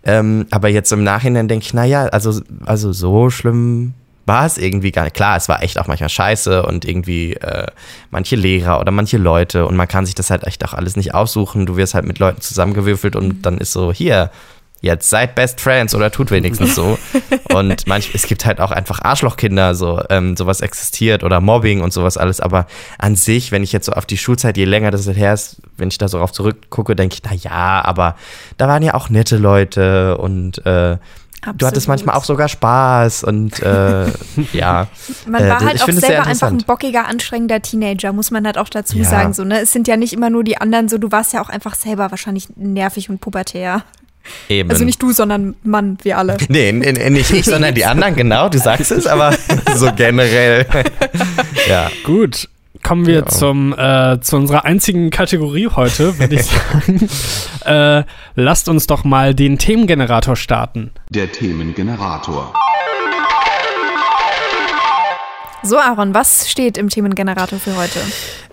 Ähm, 0.05 0.47
aber 0.51 0.69
jetzt 0.69 0.93
im 0.93 1.03
Nachhinein 1.03 1.49
denke 1.49 1.65
ich, 1.67 1.75
naja, 1.75 2.05
also, 2.07 2.41
also 2.65 2.93
so 2.93 3.29
schlimm 3.31 3.95
war 4.27 4.45
es 4.45 4.59
irgendwie 4.59 4.91
gar 4.91 5.05
nicht. 5.05 5.15
Klar, 5.15 5.37
es 5.37 5.49
war 5.49 5.63
echt 5.63 5.79
auch 5.79 5.87
manchmal 5.87 6.09
scheiße 6.09 6.65
und 6.65 6.85
irgendwie 6.85 7.35
äh, 7.35 7.69
manche 8.11 8.37
Lehrer 8.37 8.81
oder 8.81 8.91
manche 8.91 9.19
Leute 9.19 9.67
und 9.67 9.77
man 9.77 9.87
kann 9.87 10.05
sich 10.05 10.17
das 10.17 10.31
halt 10.31 10.45
echt 10.45 10.65
auch 10.65 10.75
alles 10.75 10.97
nicht 10.97 11.15
aussuchen. 11.15 11.65
Du 11.65 11.77
wirst 11.77 11.95
halt 11.95 12.05
mit 12.05 12.19
Leuten 12.19 12.41
zusammengewürfelt 12.41 13.15
und 13.15 13.43
dann 13.43 13.59
ist 13.59 13.73
so, 13.73 13.93
hier, 13.93 14.31
jetzt 14.87 15.11
seid 15.11 15.35
Best 15.35 15.61
Friends 15.61 15.95
oder 15.95 16.11
tut 16.11 16.31
wenigstens 16.31 16.75
so. 16.75 16.99
und 17.55 17.87
manch, 17.87 18.11
es 18.15 18.27
gibt 18.27 18.47
halt 18.47 18.61
auch 18.61 18.71
einfach 18.71 19.01
Arschlochkinder, 19.03 19.75
so 19.75 20.03
ähm, 20.09 20.37
sowas 20.37 20.61
existiert 20.61 21.23
oder 21.23 21.41
Mobbing 21.41 21.83
und 21.83 21.93
sowas 21.93 22.17
alles. 22.17 22.41
Aber 22.41 22.67
an 22.99 23.17
sich, 23.17 23.53
wenn 23.53 23.63
ich 23.63 23.73
jetzt 23.73 23.87
so 23.87 23.93
auf 23.93 24.07
die 24.07 24.19
Schulzeit, 24.19 24.57
je 24.57 24.65
länger 24.65 24.91
das 24.91 25.07
her 25.07 25.35
ist, 25.35 25.61
wenn 25.77 25.89
ich 25.89 25.99
da 25.99 26.09
so 26.09 26.19
drauf 26.19 26.33
zurückgucke, 26.33 26.97
denke 26.97 27.15
ich, 27.15 27.23
na 27.25 27.35
ja, 27.35 27.85
aber 27.85 28.17
da 28.57 28.69
waren 28.69 28.83
ja 28.83 28.95
auch 28.95 29.11
nette 29.11 29.37
Leute 29.37 30.17
und 30.17 30.65
äh, 30.65 30.97
Absolut. 31.47 31.63
Du 31.63 31.67
hattest 31.67 31.87
manchmal 31.87 32.17
auch 32.17 32.25
sogar 32.25 32.49
Spaß 32.49 33.23
und 33.23 33.63
äh, 33.63 34.07
ja. 34.53 34.89
Man 35.29 35.49
war 35.49 35.63
äh, 35.63 35.65
halt 35.65 35.83
auch 35.83 35.93
selber 35.93 36.27
einfach 36.27 36.49
ein 36.49 36.59
bockiger, 36.67 37.07
anstrengender 37.07 37.63
Teenager, 37.63 38.13
muss 38.13 38.33
man 38.33 38.45
halt 38.47 38.59
auch 38.59 38.69
dazu 38.69 38.99
ja. 38.99 39.05
sagen. 39.05 39.33
So, 39.33 39.45
ne? 39.45 39.61
Es 39.61 39.73
sind 39.73 39.87
ja 39.87 39.97
nicht 39.97 40.13
immer 40.13 40.29
nur 40.29 40.43
die 40.43 40.57
anderen 40.57 40.89
so, 40.89 40.99
du 40.99 41.13
warst 41.13 41.33
ja 41.35 41.41
auch 41.41 41.49
einfach 41.49 41.77
selber 41.77 42.11
wahrscheinlich 42.11 42.49
nervig 42.57 43.11
und 43.11 43.21
pubertär. 43.21 43.85
Eben. 44.49 44.71
Also 44.71 44.85
nicht 44.85 45.03
du, 45.03 45.13
sondern 45.13 45.57
Mann, 45.63 45.99
wir 46.03 46.19
alle. 46.19 46.37
Nee, 46.49 46.73
nicht 46.73 47.31
ich, 47.31 47.45
sondern 47.45 47.75
die 47.75 47.85
anderen, 47.85 48.15
genau, 48.15 48.49
du 48.49 48.59
sagst 48.59 48.91
es, 48.91 49.07
aber 49.07 49.33
so 49.75 49.91
generell. 49.95 50.67
ja. 51.69 51.91
Gut. 52.05 52.49
Kommen 52.83 53.07
wir 53.07 53.15
ja. 53.15 53.27
zum, 53.27 53.77
äh, 53.77 54.21
zu 54.21 54.37
unserer 54.37 54.65
einzigen 54.65 55.11
Kategorie 55.11 55.69
heute, 55.75 56.21
würde 56.21 56.37
ich 56.37 56.45
sagen. 56.45 57.09
äh, 57.65 58.05
lasst 58.37 58.69
uns 58.69 58.87
doch 58.87 59.03
mal 59.03 59.35
den 59.35 59.59
Themengenerator 59.59 60.37
starten. 60.37 60.93
Der 61.11 61.33
Themengenerator. 61.33 62.55
So, 65.65 65.79
Aaron, 65.79 66.15
was 66.15 66.49
steht 66.49 66.79
im 66.79 66.91
Themengenerator 66.91 67.59
für 67.59 67.77
heute? 67.77 67.99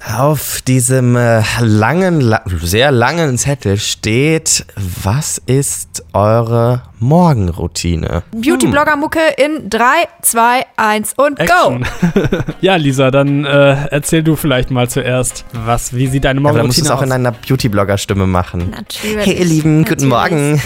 Auf 0.06 0.62
diesem 0.62 1.16
äh, 1.16 1.42
langen, 1.62 2.36
sehr 2.62 2.92
langen 2.92 3.38
Zettel 3.38 3.78
steht, 3.78 4.66
was 4.76 5.42
ist 5.46 6.04
eure 6.12 6.82
Morgenroutine? 7.04 8.24
Beauty-Blogger-Mucke 8.32 9.20
in 9.38 9.70
3, 9.70 9.86
2, 10.22 10.66
1 10.78 11.14
und 11.18 11.40
Action. 11.40 11.86
go! 12.14 12.38
ja, 12.62 12.76
Lisa, 12.76 13.12
dann 13.12 13.46
äh, 13.46 13.88
erzähl 13.92 14.24
du 14.24 14.36
vielleicht 14.36 14.72
mal 14.72 14.90
zuerst, 14.90 15.46
was, 15.52 15.94
wie 15.94 16.08
sieht 16.08 16.24
deine 16.24 16.40
Morgenroutine 16.40 16.70
aus? 16.70 16.78
Ja, 16.78 16.82
du 16.82 16.82
musst 16.82 16.92
es 16.92 16.92
auch 16.92 17.02
in 17.02 17.12
einer 17.12 17.32
Beauty-Blogger-Stimme 17.32 18.26
machen. 18.26 18.72
Natürlich. 18.72 19.28
Hey, 19.28 19.40
ihr 19.40 19.46
Lieben, 19.46 19.82
Natürlich. 19.82 20.00
guten 20.00 20.10
Morgen. 20.10 20.62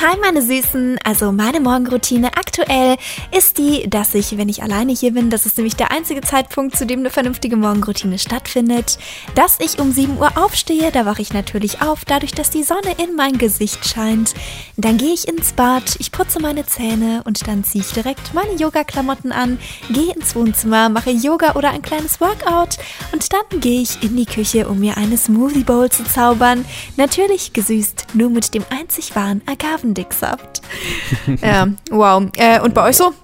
Hi 0.00 0.16
meine 0.20 0.40
Süßen, 0.40 0.98
also 1.04 1.30
meine 1.32 1.60
Morgenroutine 1.60 2.28
aktuell 2.28 2.96
ist 3.36 3.58
die, 3.58 3.88
dass 3.88 4.14
ich, 4.14 4.38
wenn 4.38 4.48
ich 4.48 4.62
alleine 4.62 4.92
hier 4.92 5.12
bin, 5.12 5.28
das 5.28 5.44
ist 5.44 5.58
nämlich 5.58 5.76
der 5.76 5.92
einzige 5.92 6.22
Zeitpunkt, 6.22 6.76
zu 6.76 6.86
dem 6.86 7.00
eine 7.00 7.10
vernünftige 7.10 7.56
Morgenroutine 7.56 8.18
stattfindet, 8.18 8.98
dass 9.34 9.58
ich 9.60 9.78
um 9.78 9.92
7 9.92 10.16
Uhr 10.18 10.32
aufstehe, 10.36 10.90
da 10.90 11.04
wache 11.04 11.20
ich 11.22 11.34
natürlich 11.34 11.82
auf, 11.82 12.04
dadurch, 12.06 12.32
dass 12.32 12.50
die 12.50 12.62
Sonne 12.62 12.94
in 12.96 13.14
mein 13.14 13.36
Gesicht 13.36 13.86
scheint. 13.86 14.34
Dann 14.76 14.96
gehe 14.96 15.12
ich 15.12 15.28
ins 15.40 15.54
Bad, 15.54 15.96
ich 15.98 16.12
putze 16.12 16.38
meine 16.38 16.66
Zähne 16.66 17.22
und 17.24 17.48
dann 17.48 17.64
ziehe 17.64 17.82
ich 17.82 17.92
direkt 17.92 18.34
meine 18.34 18.52
Yoga-Klamotten 18.56 19.32
an, 19.32 19.58
gehe 19.88 20.12
ins 20.12 20.36
Wohnzimmer, 20.36 20.90
mache 20.90 21.08
Yoga 21.08 21.54
oder 21.54 21.70
ein 21.70 21.80
kleines 21.80 22.20
Workout 22.20 22.76
und 23.12 23.32
dann 23.32 23.60
gehe 23.60 23.80
ich 23.80 24.02
in 24.02 24.18
die 24.18 24.26
Küche, 24.26 24.68
um 24.68 24.80
mir 24.80 24.98
eine 24.98 25.16
Smoothie 25.16 25.64
Bowl 25.64 25.88
zu 25.88 26.04
zaubern. 26.04 26.66
Natürlich 26.98 27.54
gesüßt, 27.54 28.08
nur 28.12 28.28
mit 28.28 28.52
dem 28.52 28.66
einzig 28.68 29.16
wahren 29.16 29.40
Agavendicksaft. 29.46 30.60
ja, 31.42 31.68
wow. 31.90 32.24
Äh, 32.36 32.60
und 32.60 32.74
bei 32.74 32.90
euch 32.90 32.98
so? 32.98 33.14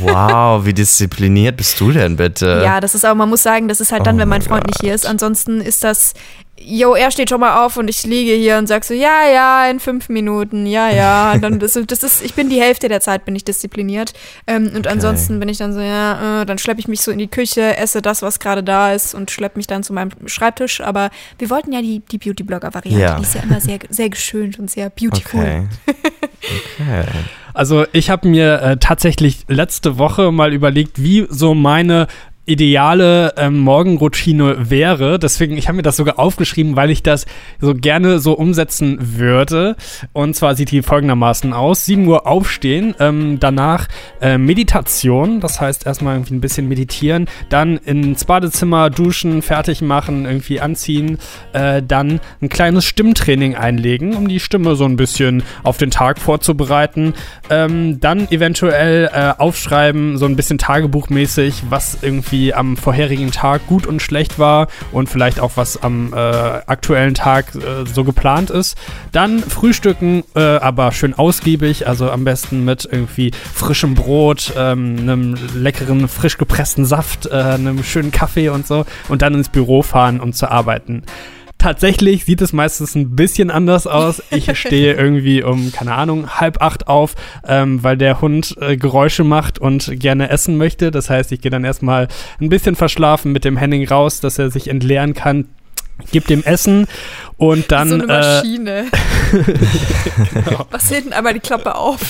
wow, 0.00 0.64
wie 0.64 0.74
diszipliniert 0.74 1.56
bist 1.56 1.78
du 1.78 1.92
denn 1.92 2.16
bitte? 2.16 2.62
Ja, 2.64 2.80
das 2.80 2.96
ist 2.96 3.04
aber, 3.04 3.14
man 3.14 3.28
muss 3.28 3.44
sagen, 3.44 3.68
das 3.68 3.80
ist 3.80 3.92
halt 3.92 4.08
dann, 4.08 4.16
oh 4.16 4.18
wenn 4.18 4.28
mein 4.28 4.42
Freund 4.42 4.64
God. 4.64 4.74
nicht 4.74 4.80
hier 4.80 4.92
ist. 4.92 5.06
Ansonsten 5.06 5.60
ist 5.60 5.84
das 5.84 6.14
Jo, 6.60 6.94
er 6.94 7.10
steht 7.10 7.30
schon 7.30 7.40
mal 7.40 7.64
auf 7.64 7.76
und 7.76 7.88
ich 7.88 8.04
liege 8.04 8.32
hier 8.32 8.58
und 8.58 8.66
sag 8.66 8.84
so, 8.84 8.94
ja, 8.94 9.28
ja, 9.32 9.70
in 9.70 9.80
fünf 9.80 10.08
Minuten, 10.08 10.66
ja, 10.66 10.90
ja. 10.90 11.32
Und 11.38 11.42
dann, 11.42 11.58
das, 11.58 11.78
das 11.86 12.02
ist, 12.02 12.22
ich 12.22 12.34
bin 12.34 12.48
die 12.48 12.60
Hälfte 12.60 12.88
der 12.88 13.00
Zeit 13.00 13.24
bin 13.24 13.36
ich 13.36 13.44
diszipliniert. 13.44 14.12
Ähm, 14.46 14.66
und 14.74 14.78
okay. 14.78 14.88
ansonsten 14.88 15.38
bin 15.38 15.48
ich 15.48 15.58
dann 15.58 15.72
so, 15.72 15.80
ja, 15.80 16.42
äh, 16.42 16.46
dann 16.46 16.58
schleppe 16.58 16.80
ich 16.80 16.88
mich 16.88 17.00
so 17.00 17.10
in 17.10 17.18
die 17.18 17.28
Küche, 17.28 17.76
esse 17.76 18.02
das, 18.02 18.22
was 18.22 18.40
gerade 18.40 18.62
da 18.62 18.92
ist 18.92 19.14
und 19.14 19.30
schleppe 19.30 19.58
mich 19.58 19.66
dann 19.66 19.82
zu 19.82 19.92
meinem 19.92 20.10
Schreibtisch. 20.26 20.80
Aber 20.80 21.10
wir 21.38 21.50
wollten 21.50 21.72
ja 21.72 21.80
die, 21.80 22.00
die 22.00 22.18
Beauty-Blogger-Variante. 22.18 23.00
Ja. 23.00 23.16
Die 23.16 23.22
ist 23.22 23.34
ja 23.34 23.42
immer 23.42 23.60
sehr, 23.60 23.78
sehr 23.88 24.08
geschönt 24.08 24.58
und 24.58 24.70
sehr 24.70 24.90
beautiful. 24.90 25.40
Okay. 25.40 25.66
okay. 26.80 27.04
Also 27.54 27.86
ich 27.92 28.10
habe 28.10 28.28
mir 28.28 28.62
äh, 28.62 28.76
tatsächlich 28.76 29.44
letzte 29.48 29.98
Woche 29.98 30.30
mal 30.32 30.52
überlegt, 30.52 31.02
wie 31.02 31.26
so 31.28 31.54
meine 31.54 32.06
ideale 32.48 33.34
ähm, 33.36 33.58
Morgenroutine 33.58 34.70
wäre. 34.70 35.18
Deswegen, 35.18 35.56
ich 35.56 35.68
habe 35.68 35.76
mir 35.76 35.82
das 35.82 35.96
sogar 35.96 36.18
aufgeschrieben, 36.18 36.76
weil 36.76 36.90
ich 36.90 37.02
das 37.02 37.26
so 37.60 37.74
gerne 37.74 38.18
so 38.20 38.32
umsetzen 38.32 38.96
würde. 39.18 39.76
Und 40.12 40.34
zwar 40.34 40.54
sieht 40.54 40.70
die 40.70 40.82
folgendermaßen 40.82 41.52
aus. 41.52 41.84
7 41.84 42.06
Uhr 42.06 42.26
aufstehen, 42.26 42.94
ähm, 43.00 43.38
danach 43.38 43.88
äh, 44.20 44.38
Meditation, 44.38 45.40
das 45.40 45.60
heißt 45.60 45.86
erstmal 45.86 46.16
irgendwie 46.16 46.34
ein 46.34 46.40
bisschen 46.40 46.68
meditieren, 46.68 47.26
dann 47.50 47.76
ins 47.76 48.24
Badezimmer 48.24 48.88
duschen, 48.90 49.42
fertig 49.42 49.82
machen, 49.82 50.24
irgendwie 50.24 50.60
anziehen, 50.60 51.18
äh, 51.52 51.82
dann 51.82 52.20
ein 52.40 52.48
kleines 52.48 52.86
Stimmtraining 52.86 53.56
einlegen, 53.56 54.14
um 54.14 54.26
die 54.26 54.40
Stimme 54.40 54.74
so 54.74 54.84
ein 54.84 54.96
bisschen 54.96 55.42
auf 55.64 55.76
den 55.76 55.90
Tag 55.90 56.18
vorzubereiten. 56.18 57.14
Ähm, 57.50 58.00
dann 58.00 58.30
eventuell 58.30 59.10
äh, 59.12 59.34
aufschreiben, 59.36 60.16
so 60.16 60.24
ein 60.24 60.36
bisschen 60.36 60.58
tagebuchmäßig, 60.58 61.64
was 61.68 61.98
irgendwie 62.00 62.37
wie 62.38 62.54
am 62.54 62.76
vorherigen 62.76 63.32
Tag 63.32 63.66
gut 63.66 63.86
und 63.86 64.00
schlecht 64.00 64.38
war 64.38 64.68
und 64.92 65.08
vielleicht 65.08 65.40
auch 65.40 65.52
was 65.56 65.82
am 65.82 66.12
äh, 66.12 66.16
aktuellen 66.16 67.14
Tag 67.14 67.54
äh, 67.56 67.84
so 67.84 68.04
geplant 68.04 68.50
ist. 68.50 68.76
Dann 69.10 69.40
frühstücken, 69.40 70.22
äh, 70.36 70.40
aber 70.40 70.92
schön 70.92 71.14
ausgiebig, 71.14 71.88
also 71.88 72.10
am 72.10 72.24
besten 72.24 72.64
mit 72.64 72.88
irgendwie 72.90 73.32
frischem 73.32 73.94
Brot, 73.94 74.52
ähm, 74.56 74.98
einem 75.00 75.36
leckeren, 75.54 76.06
frisch 76.06 76.38
gepressten 76.38 76.84
Saft, 76.84 77.26
äh, 77.26 77.34
einem 77.34 77.82
schönen 77.82 78.12
Kaffee 78.12 78.50
und 78.50 78.68
so 78.68 78.86
und 79.08 79.22
dann 79.22 79.34
ins 79.34 79.48
Büro 79.48 79.82
fahren, 79.82 80.20
um 80.20 80.32
zu 80.32 80.48
arbeiten. 80.48 81.02
Tatsächlich 81.58 82.24
sieht 82.24 82.40
es 82.40 82.52
meistens 82.52 82.94
ein 82.94 83.16
bisschen 83.16 83.50
anders 83.50 83.86
aus. 83.86 84.22
Ich 84.30 84.56
stehe 84.58 84.94
irgendwie 84.94 85.42
um, 85.42 85.72
keine 85.72 85.94
Ahnung, 85.94 86.40
halb 86.40 86.62
acht 86.62 86.86
auf, 86.86 87.14
ähm, 87.46 87.82
weil 87.82 87.96
der 87.96 88.20
Hund 88.20 88.56
äh, 88.60 88.76
Geräusche 88.76 89.24
macht 89.24 89.58
und 89.58 89.98
gerne 89.98 90.30
essen 90.30 90.56
möchte. 90.56 90.90
Das 90.92 91.10
heißt, 91.10 91.32
ich 91.32 91.40
gehe 91.40 91.50
dann 91.50 91.64
erstmal 91.64 92.08
ein 92.40 92.48
bisschen 92.48 92.76
verschlafen 92.76 93.32
mit 93.32 93.44
dem 93.44 93.56
Henning 93.56 93.86
raus, 93.88 94.20
dass 94.20 94.38
er 94.38 94.50
sich 94.50 94.68
entleeren 94.68 95.14
kann 95.14 95.46
gib 96.12 96.26
dem 96.28 96.44
Essen 96.44 96.86
und 97.36 97.72
dann. 97.72 97.88
So 97.88 97.94
eine 97.94 98.04
äh, 98.04 98.06
Maschine. 98.06 98.86
genau. 100.34 100.66
Was 100.70 100.88
hinten 100.88 101.12
aber 101.12 101.32
die 101.32 101.40
Klappe 101.40 101.74
auf. 101.74 102.00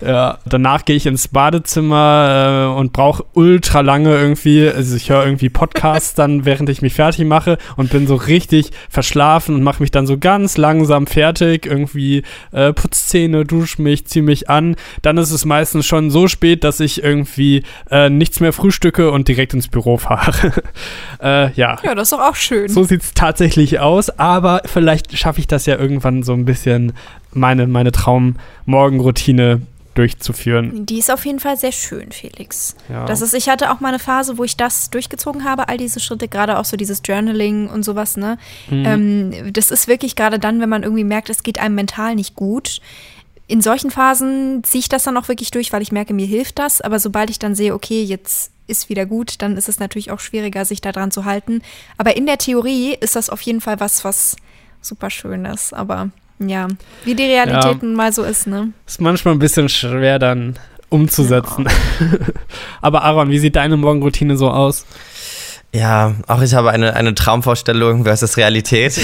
Ja, 0.00 0.38
danach 0.44 0.84
gehe 0.84 0.96
ich 0.96 1.06
ins 1.06 1.28
Badezimmer 1.28 2.70
äh, 2.72 2.78
und 2.78 2.92
brauche 2.92 3.24
ultra 3.32 3.80
lange 3.80 4.16
irgendwie, 4.16 4.68
also 4.68 4.94
ich 4.94 5.10
höre 5.10 5.24
irgendwie 5.24 5.48
Podcasts 5.48 6.14
dann, 6.14 6.44
während 6.44 6.68
ich 6.68 6.82
mich 6.82 6.94
fertig 6.94 7.24
mache 7.24 7.58
und 7.76 7.90
bin 7.90 8.06
so 8.06 8.14
richtig 8.14 8.70
verschlafen 8.88 9.56
und 9.56 9.62
mache 9.62 9.82
mich 9.82 9.90
dann 9.90 10.06
so 10.06 10.16
ganz 10.16 10.56
langsam 10.56 11.06
fertig, 11.06 11.66
irgendwie 11.66 12.22
äh, 12.52 12.72
putz 12.72 13.08
Zähne, 13.08 13.44
dusche 13.44 13.82
mich, 13.82 14.06
ziehe 14.06 14.22
mich 14.22 14.48
an. 14.48 14.76
Dann 15.02 15.18
ist 15.18 15.32
es 15.32 15.44
meistens 15.44 15.86
schon 15.86 16.10
so 16.10 16.28
spät, 16.28 16.62
dass 16.62 16.78
ich 16.78 17.02
irgendwie 17.02 17.64
äh, 17.90 18.08
nichts 18.08 18.38
mehr 18.40 18.52
frühstücke 18.52 19.10
und 19.10 19.26
direkt 19.26 19.54
ins 19.54 19.68
Büro 19.68 19.96
fahre. 19.96 20.52
äh, 21.22 21.52
ja. 21.52 21.78
Ja, 21.82 21.94
das 21.94 22.04
ist 22.04 22.12
doch 22.12 22.20
auch 22.20 22.36
schön. 22.36 22.68
So 22.68 22.84
sieht 22.84 23.02
es 23.02 23.14
tatsächlich 23.14 23.80
aus, 23.80 24.10
aber 24.10 24.62
vielleicht 24.64 25.16
schaffe 25.18 25.40
ich 25.40 25.48
das 25.48 25.66
ja 25.66 25.76
irgendwann 25.76 26.22
so 26.22 26.34
ein 26.34 26.44
bisschen, 26.44 26.92
meine, 27.32 27.66
meine 27.66 27.90
Traum-Morgenroutine 27.90 29.62
durchzuführen. 29.98 30.86
Die 30.86 30.98
ist 30.98 31.10
auf 31.10 31.26
jeden 31.26 31.40
Fall 31.40 31.56
sehr 31.56 31.72
schön, 31.72 32.12
Felix. 32.12 32.76
Ja. 32.88 33.04
Das 33.04 33.20
ist, 33.20 33.34
ich 33.34 33.48
hatte 33.48 33.72
auch 33.72 33.80
mal 33.80 33.88
eine 33.88 33.98
Phase, 33.98 34.38
wo 34.38 34.44
ich 34.44 34.56
das 34.56 34.90
durchgezogen 34.90 35.44
habe, 35.44 35.68
all 35.68 35.76
diese 35.76 35.98
Schritte, 35.98 36.28
gerade 36.28 36.58
auch 36.58 36.64
so 36.64 36.76
dieses 36.76 37.02
Journaling 37.04 37.68
und 37.68 37.84
sowas, 37.84 38.16
ne? 38.16 38.38
Mhm. 38.70 38.84
Ähm, 38.86 39.52
das 39.52 39.72
ist 39.72 39.88
wirklich 39.88 40.14
gerade 40.14 40.38
dann, 40.38 40.60
wenn 40.60 40.68
man 40.68 40.84
irgendwie 40.84 41.04
merkt, 41.04 41.30
es 41.30 41.42
geht 41.42 41.58
einem 41.58 41.74
mental 41.74 42.14
nicht 42.14 42.36
gut. 42.36 42.80
In 43.48 43.60
solchen 43.60 43.90
Phasen 43.90 44.62
ziehe 44.62 44.80
ich 44.80 44.88
das 44.88 45.02
dann 45.02 45.16
auch 45.16 45.26
wirklich 45.26 45.50
durch, 45.50 45.72
weil 45.72 45.82
ich 45.82 45.90
merke, 45.90 46.14
mir 46.14 46.26
hilft 46.26 46.58
das. 46.58 46.80
Aber 46.80 47.00
sobald 47.00 47.30
ich 47.30 47.38
dann 47.38 47.54
sehe, 47.54 47.74
okay, 47.74 48.02
jetzt 48.04 48.52
ist 48.68 48.88
wieder 48.88 49.06
gut, 49.06 49.42
dann 49.42 49.56
ist 49.56 49.68
es 49.68 49.80
natürlich 49.80 50.12
auch 50.12 50.20
schwieriger, 50.20 50.64
sich 50.64 50.80
da 50.80 50.92
dran 50.92 51.10
zu 51.10 51.24
halten. 51.24 51.62
Aber 51.96 52.16
in 52.16 52.26
der 52.26 52.38
Theorie 52.38 52.94
ist 53.00 53.16
das 53.16 53.30
auf 53.30 53.40
jeden 53.40 53.60
Fall 53.60 53.80
was, 53.80 54.04
was 54.04 54.36
super 54.80 55.10
schön 55.10 55.44
ist. 55.46 55.72
Aber 55.74 56.10
ja, 56.38 56.68
wie 57.04 57.14
die 57.14 57.24
Realität 57.24 57.82
nun 57.82 57.94
mal 57.94 58.12
so 58.12 58.22
ist, 58.22 58.46
ne? 58.46 58.72
Ist 58.86 59.00
manchmal 59.00 59.34
ein 59.34 59.38
bisschen 59.38 59.68
schwer 59.68 60.18
dann 60.18 60.58
umzusetzen. 60.88 61.66
Aber 62.80 63.02
Aaron, 63.02 63.30
wie 63.30 63.38
sieht 63.38 63.56
deine 63.56 63.76
Morgenroutine 63.76 64.36
so 64.36 64.50
aus? 64.50 64.86
Ja, 65.74 66.14
auch 66.26 66.40
ich 66.40 66.54
habe 66.54 66.70
eine, 66.70 66.96
eine 66.96 67.14
Traumvorstellung 67.14 68.04
versus 68.04 68.36
Realität. 68.38 68.98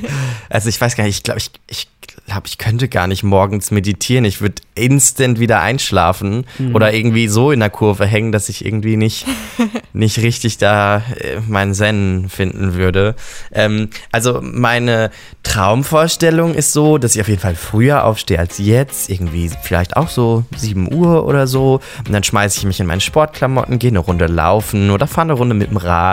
also 0.48 0.68
ich 0.68 0.80
weiß 0.80 0.96
gar 0.96 1.04
nicht, 1.04 1.16
ich 1.18 1.22
glaube, 1.22 1.38
ich, 1.40 1.50
ich 1.68 1.88
glaube, 2.26 2.46
ich 2.46 2.56
könnte 2.56 2.88
gar 2.88 3.06
nicht 3.06 3.22
morgens 3.22 3.70
meditieren. 3.70 4.24
Ich 4.24 4.40
würde 4.40 4.62
instant 4.74 5.38
wieder 5.40 5.60
einschlafen 5.60 6.46
Mhm. 6.58 6.74
oder 6.74 6.94
irgendwie 6.94 7.28
so 7.28 7.50
in 7.52 7.60
der 7.60 7.68
Kurve 7.70 8.06
hängen, 8.06 8.32
dass 8.32 8.48
ich 8.48 8.64
irgendwie 8.64 8.96
nicht, 8.96 9.26
nicht 9.92 10.18
richtig 10.20 10.56
da 10.58 11.02
äh, 11.18 11.40
meinen 11.46 11.74
Zen 11.74 12.28
finden 12.30 12.74
würde. 12.74 13.14
Ähm, 13.52 13.90
also 14.10 14.40
meine 14.42 15.10
Traumvorstellung 15.42 16.54
ist 16.54 16.72
so, 16.72 16.96
dass 16.98 17.14
ich 17.14 17.20
auf 17.20 17.28
jeden 17.28 17.40
Fall 17.40 17.54
früher 17.56 18.04
aufstehe 18.04 18.38
als 18.38 18.58
jetzt. 18.58 19.10
Irgendwie 19.10 19.50
vielleicht 19.62 19.96
auch 19.96 20.08
so 20.08 20.44
7 20.56 20.92
Uhr 20.94 21.26
oder 21.26 21.46
so. 21.46 21.80
Und 22.06 22.12
dann 22.12 22.24
schmeiße 22.24 22.58
ich 22.58 22.64
mich 22.64 22.80
in 22.80 22.86
meine 22.86 23.00
Sportklamotten, 23.00 23.78
gehe 23.78 23.90
eine 23.90 23.98
Runde 23.98 24.26
laufen 24.26 24.90
oder 24.90 25.06
fahre 25.06 25.26
eine 25.26 25.32
Runde 25.34 25.54
mit 25.54 25.70
dem 25.70 25.76
Rad. 25.76 26.05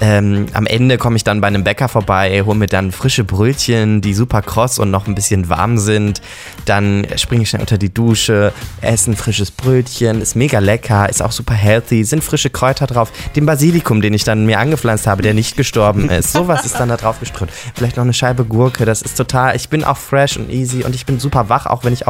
Ähm, 0.00 0.46
am 0.52 0.66
Ende 0.66 0.98
komme 0.98 1.16
ich 1.16 1.24
dann 1.24 1.40
bei 1.40 1.46
einem 1.46 1.64
Bäcker 1.64 1.88
vorbei, 1.88 2.42
hole 2.44 2.56
mir 2.56 2.66
dann 2.66 2.92
frische 2.92 3.24
Brötchen, 3.24 4.00
die 4.00 4.14
super 4.14 4.42
kross 4.42 4.78
und 4.78 4.90
noch 4.90 5.06
ein 5.06 5.14
bisschen 5.14 5.48
warm 5.48 5.78
sind. 5.78 6.20
Dann 6.64 7.06
springe 7.16 7.42
ich 7.42 7.50
schnell 7.50 7.62
unter 7.62 7.78
die 7.78 7.92
Dusche, 7.92 8.52
esse 8.80 9.10
ein 9.10 9.16
frisches 9.16 9.50
Brötchen, 9.50 10.20
ist 10.20 10.36
mega 10.36 10.58
lecker, 10.58 11.08
ist 11.08 11.22
auch 11.22 11.32
super 11.32 11.54
healthy, 11.54 12.04
sind 12.04 12.22
frische 12.22 12.50
Kräuter 12.50 12.86
drauf. 12.86 13.12
Den 13.36 13.46
Basilikum, 13.46 14.00
den 14.00 14.14
ich 14.14 14.24
dann 14.24 14.46
mir 14.46 14.58
angepflanzt 14.58 15.06
habe, 15.06 15.22
der 15.22 15.34
nicht 15.34 15.56
gestorben 15.56 16.08
ist. 16.10 16.32
Sowas 16.32 16.64
ist 16.64 16.78
dann 16.78 16.88
da 16.88 16.96
drauf 16.96 17.20
geströmt. 17.20 17.52
Vielleicht 17.74 17.96
noch 17.96 18.04
eine 18.04 18.14
Scheibe 18.14 18.44
Gurke, 18.44 18.84
das 18.84 19.02
ist 19.02 19.16
total, 19.16 19.56
ich 19.56 19.68
bin 19.68 19.84
auch 19.84 19.96
fresh 19.96 20.36
und 20.36 20.50
easy 20.50 20.84
und 20.84 20.94
ich 20.94 21.06
bin 21.06 21.18
super 21.18 21.48
wach, 21.48 21.66
auch 21.66 21.84
wenn 21.84 21.92
ich 21.92 22.04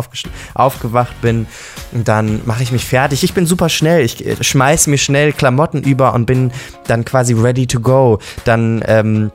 aufgewacht 0.55 1.21
bin. 1.21 1.47
Und 1.93 2.09
dann 2.09 2.41
mache 2.45 2.63
ich 2.63 2.73
mich 2.73 2.85
fertig. 2.85 3.25
Ich 3.25 3.35
bin 3.35 3.47
super 3.47 3.69
schnell. 3.69 4.05
Ich 4.05 4.25
äh, 4.27 4.43
schmeiß 4.43 4.87
mir 4.87 4.99
schnell 4.99 5.33
Klamotten 5.33 5.83
über 5.83 6.15
und 6.15 6.27
bin 6.27 6.53
dann 6.87 7.05
quasi 7.05 7.20
ready 7.29 7.67
to 7.67 7.81
go. 7.81 8.19
Dann 8.45 8.83
ähm, 8.87 9.31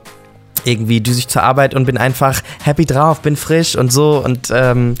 irgendwie 0.64 1.00
düse 1.00 1.20
ich 1.20 1.28
zur 1.28 1.42
Arbeit 1.42 1.74
und 1.74 1.86
bin 1.86 1.96
einfach 1.96 2.42
happy 2.62 2.86
drauf, 2.86 3.20
bin 3.20 3.36
frisch 3.36 3.76
und 3.76 3.92
so. 3.92 4.22
Und 4.24 4.50
ähm, 4.52 4.96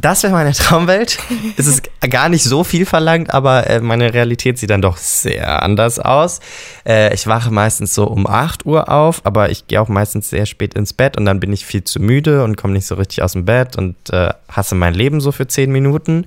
das 0.00 0.22
wäre 0.22 0.32
meine 0.32 0.52
Traumwelt. 0.54 1.18
es 1.56 1.66
ist 1.66 1.88
gar 2.10 2.28
nicht 2.28 2.44
so 2.44 2.64
viel 2.64 2.86
verlangt, 2.86 3.32
aber 3.32 3.68
äh, 3.68 3.80
meine 3.80 4.14
Realität 4.14 4.58
sieht 4.58 4.70
dann 4.70 4.82
doch 4.82 4.96
sehr 4.96 5.62
anders 5.62 5.98
aus. 5.98 6.40
Äh, 6.86 7.14
ich 7.14 7.26
wache 7.26 7.50
meistens 7.50 7.94
so 7.94 8.06
um 8.06 8.26
8 8.26 8.66
Uhr 8.66 8.88
auf, 8.90 9.20
aber 9.24 9.50
ich 9.50 9.66
gehe 9.66 9.80
auch 9.80 9.88
meistens 9.88 10.30
sehr 10.30 10.46
spät 10.46 10.74
ins 10.74 10.92
Bett 10.92 11.16
und 11.16 11.24
dann 11.24 11.40
bin 11.40 11.52
ich 11.52 11.66
viel 11.66 11.84
zu 11.84 12.00
müde 12.00 12.44
und 12.44 12.56
komme 12.56 12.74
nicht 12.74 12.86
so 12.86 12.94
richtig 12.94 13.22
aus 13.22 13.32
dem 13.32 13.44
Bett 13.44 13.76
und 13.76 13.96
äh, 14.10 14.30
hasse 14.48 14.74
mein 14.74 14.94
Leben 14.94 15.20
so 15.20 15.32
für 15.32 15.46
10 15.46 15.70
Minuten. 15.70 16.26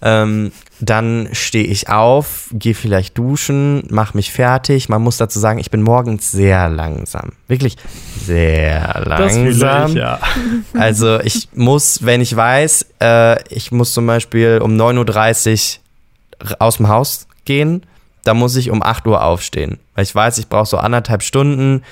Ähm, 0.00 0.52
dann 0.80 1.28
stehe 1.32 1.64
ich 1.64 1.88
auf, 1.88 2.50
gehe 2.52 2.74
vielleicht 2.74 3.18
duschen, 3.18 3.82
mache 3.90 4.16
mich 4.16 4.30
fertig. 4.30 4.88
Man 4.88 5.02
muss 5.02 5.16
dazu 5.16 5.40
sagen, 5.40 5.58
ich 5.58 5.70
bin 5.70 5.82
morgens 5.82 6.30
sehr 6.30 6.68
langsam. 6.68 7.32
Wirklich 7.48 7.76
sehr 8.24 9.02
Das 9.04 9.34
langsam. 9.34 9.90
ich, 9.90 9.94
ja. 9.96 10.20
Also 10.78 11.18
ich 11.20 11.48
muss, 11.54 12.04
wenn 12.04 12.20
ich 12.20 12.34
weiß, 12.34 12.86
äh, 13.00 13.42
ich 13.52 13.72
muss 13.72 13.92
zum 13.92 14.06
Beispiel 14.06 14.60
um 14.62 14.76
9.30 14.76 15.78
Uhr 16.48 16.56
aus 16.60 16.76
dem 16.76 16.88
Haus 16.88 17.26
gehen, 17.44 17.82
dann 18.22 18.36
muss 18.36 18.54
ich 18.54 18.70
um 18.70 18.82
8 18.82 19.06
Uhr 19.06 19.24
aufstehen. 19.24 19.78
Weil 19.94 20.04
ich 20.04 20.14
weiß, 20.14 20.38
ich 20.38 20.48
brauche 20.48 20.66
so 20.66 20.78
anderthalb 20.78 21.22
Stunden. 21.22 21.82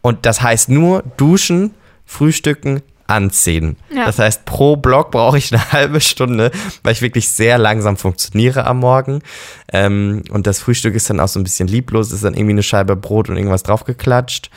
Und 0.00 0.26
das 0.26 0.42
heißt 0.42 0.68
nur 0.70 1.04
duschen, 1.16 1.72
frühstücken, 2.04 2.82
anziehen. 3.12 3.76
Ja. 3.94 4.06
Das 4.06 4.18
heißt, 4.18 4.44
pro 4.44 4.76
Block 4.76 5.10
brauche 5.10 5.38
ich 5.38 5.52
eine 5.52 5.72
halbe 5.72 6.00
Stunde, 6.00 6.50
weil 6.82 6.92
ich 6.92 7.02
wirklich 7.02 7.30
sehr 7.30 7.58
langsam 7.58 7.96
funktioniere 7.96 8.66
am 8.66 8.78
Morgen. 8.78 9.22
Ähm, 9.72 10.22
und 10.30 10.46
das 10.46 10.60
Frühstück 10.60 10.94
ist 10.94 11.08
dann 11.10 11.20
auch 11.20 11.28
so 11.28 11.38
ein 11.38 11.44
bisschen 11.44 11.68
lieblos, 11.68 12.12
ist 12.12 12.24
dann 12.24 12.34
irgendwie 12.34 12.52
eine 12.52 12.62
Scheibe 12.62 12.96
Brot 12.96 13.28
und 13.28 13.36
irgendwas 13.36 13.62
draufgeklatscht. 13.62 14.50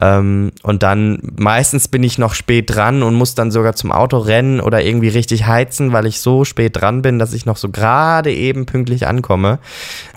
Ähm, 0.00 0.52
und 0.62 0.82
dann 0.82 1.20
meistens 1.36 1.88
bin 1.88 2.02
ich 2.02 2.18
noch 2.18 2.34
spät 2.34 2.74
dran 2.74 3.02
und 3.02 3.14
muss 3.14 3.34
dann 3.34 3.50
sogar 3.50 3.74
zum 3.74 3.92
Auto 3.92 4.18
rennen 4.18 4.60
oder 4.60 4.82
irgendwie 4.82 5.08
richtig 5.08 5.46
heizen, 5.46 5.92
weil 5.92 6.06
ich 6.06 6.20
so 6.20 6.44
spät 6.44 6.80
dran 6.80 7.02
bin, 7.02 7.18
dass 7.18 7.32
ich 7.32 7.46
noch 7.46 7.56
so 7.56 7.70
gerade 7.70 8.32
eben 8.32 8.66
pünktlich 8.66 9.06
ankomme. 9.06 9.58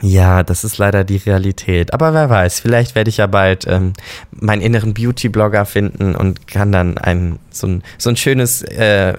Ja, 0.01 0.43
das 0.43 0.63
ist 0.63 0.77
leider 0.77 1.03
die 1.03 1.17
Realität. 1.17 1.93
Aber 1.93 2.13
wer 2.13 2.30
weiß, 2.30 2.59
vielleicht 2.59 2.95
werde 2.95 3.09
ich 3.09 3.17
ja 3.17 3.27
bald 3.27 3.65
ähm, 3.67 3.93
meinen 4.32 4.61
inneren 4.61 4.93
Beauty-Blogger 4.93 5.65
finden 5.65 6.15
und 6.15 6.47
kann 6.47 6.71
dann 6.71 6.97
ein 6.97 7.39
so 7.51 7.67
ein, 7.67 7.84
so 7.97 8.09
ein 8.09 8.15
schönes 8.15 8.61
äh, 8.63 9.13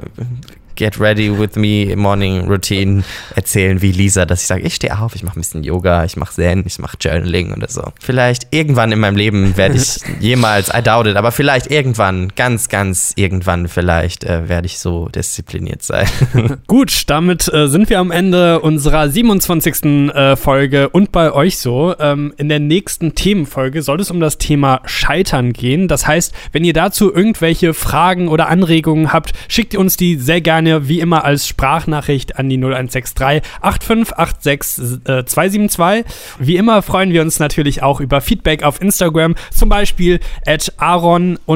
Get 0.81 0.99
Ready 0.99 1.31
with 1.31 1.57
Me 1.57 1.95
Morning 1.95 2.49
Routine 2.49 3.05
erzählen 3.37 3.83
wie 3.83 3.93
Lisa, 3.93 4.25
dass 4.25 4.41
ich 4.41 4.47
sage, 4.47 4.63
ich 4.63 4.77
stehe 4.77 4.99
auf, 4.99 5.15
ich 5.15 5.23
mache 5.23 5.39
ein 5.39 5.43
bisschen 5.43 5.63
Yoga, 5.63 6.07
ich 6.07 6.17
mache 6.17 6.33
Zen, 6.33 6.65
ich 6.67 6.79
mache 6.79 6.97
Journaling 6.99 7.53
oder 7.53 7.69
so. 7.69 7.83
Vielleicht 8.01 8.47
irgendwann 8.51 8.91
in 8.91 8.99
meinem 8.99 9.17
Leben 9.17 9.59
werde 9.59 9.77
ich 9.77 9.99
jemals, 10.21 10.71
I 10.75 10.81
doubt 10.83 11.07
it, 11.07 11.17
aber 11.17 11.33
vielleicht 11.33 11.71
irgendwann, 11.71 12.33
ganz, 12.35 12.71
ganz 12.71 13.13
irgendwann 13.17 13.69
vielleicht 13.69 14.25
äh, 14.25 14.49
werde 14.49 14.69
ich 14.69 14.79
so 14.79 15.11
diszipliniert 15.11 15.83
sein. 15.83 16.09
Gut, 16.67 17.03
damit 17.09 17.53
äh, 17.53 17.69
sind 17.69 17.91
wir 17.91 17.99
am 17.99 18.11
Ende 18.11 18.61
unserer 18.61 19.11
27. 19.11 19.85
Äh, 20.15 20.37
Folge 20.37 20.89
und 20.89 21.13
bei 21.13 21.31
euch 21.35 21.59
so. 21.59 21.95
Ähm, 21.99 22.33
in 22.39 22.49
der 22.49 22.59
nächsten 22.59 23.15
Themenfolge 23.15 23.83
soll 23.83 24.01
es 24.01 24.11
um 24.11 24.19
das 24.19 24.39
Thema 24.39 24.81
Scheitern 24.87 25.53
gehen. 25.53 25.89
Das 25.89 26.07
heißt, 26.07 26.33
wenn 26.53 26.65
ihr 26.65 26.73
dazu 26.73 27.15
irgendwelche 27.15 27.75
Fragen 27.75 28.29
oder 28.29 28.49
Anregungen 28.49 29.13
habt, 29.13 29.35
schickt 29.47 29.75
ihr 29.75 29.81
uns 29.81 29.99
die 29.99 30.17
sehr 30.17 30.41
gerne 30.41 30.70
wie 30.89 31.01
immer 31.01 31.25
als 31.25 31.47
Sprachnachricht 31.47 32.39
an 32.39 32.49
die 32.49 32.57
0163 32.57 33.43
8586 33.61 35.01
äh, 35.07 35.25
272. 35.25 36.05
Wie 36.39 36.57
immer 36.57 36.83
freuen 36.83 37.13
wir 37.13 37.23
uns 37.23 37.39
natürlich 37.39 37.83
auch 37.83 38.01
über 38.01 38.21
Feedback 38.21 38.63
auf 38.63 38.81
Instagram, 38.81 39.35
zum 39.51 39.69
Beispiel 39.69 40.21
at 40.47 40.73
aaron-david 40.79 41.51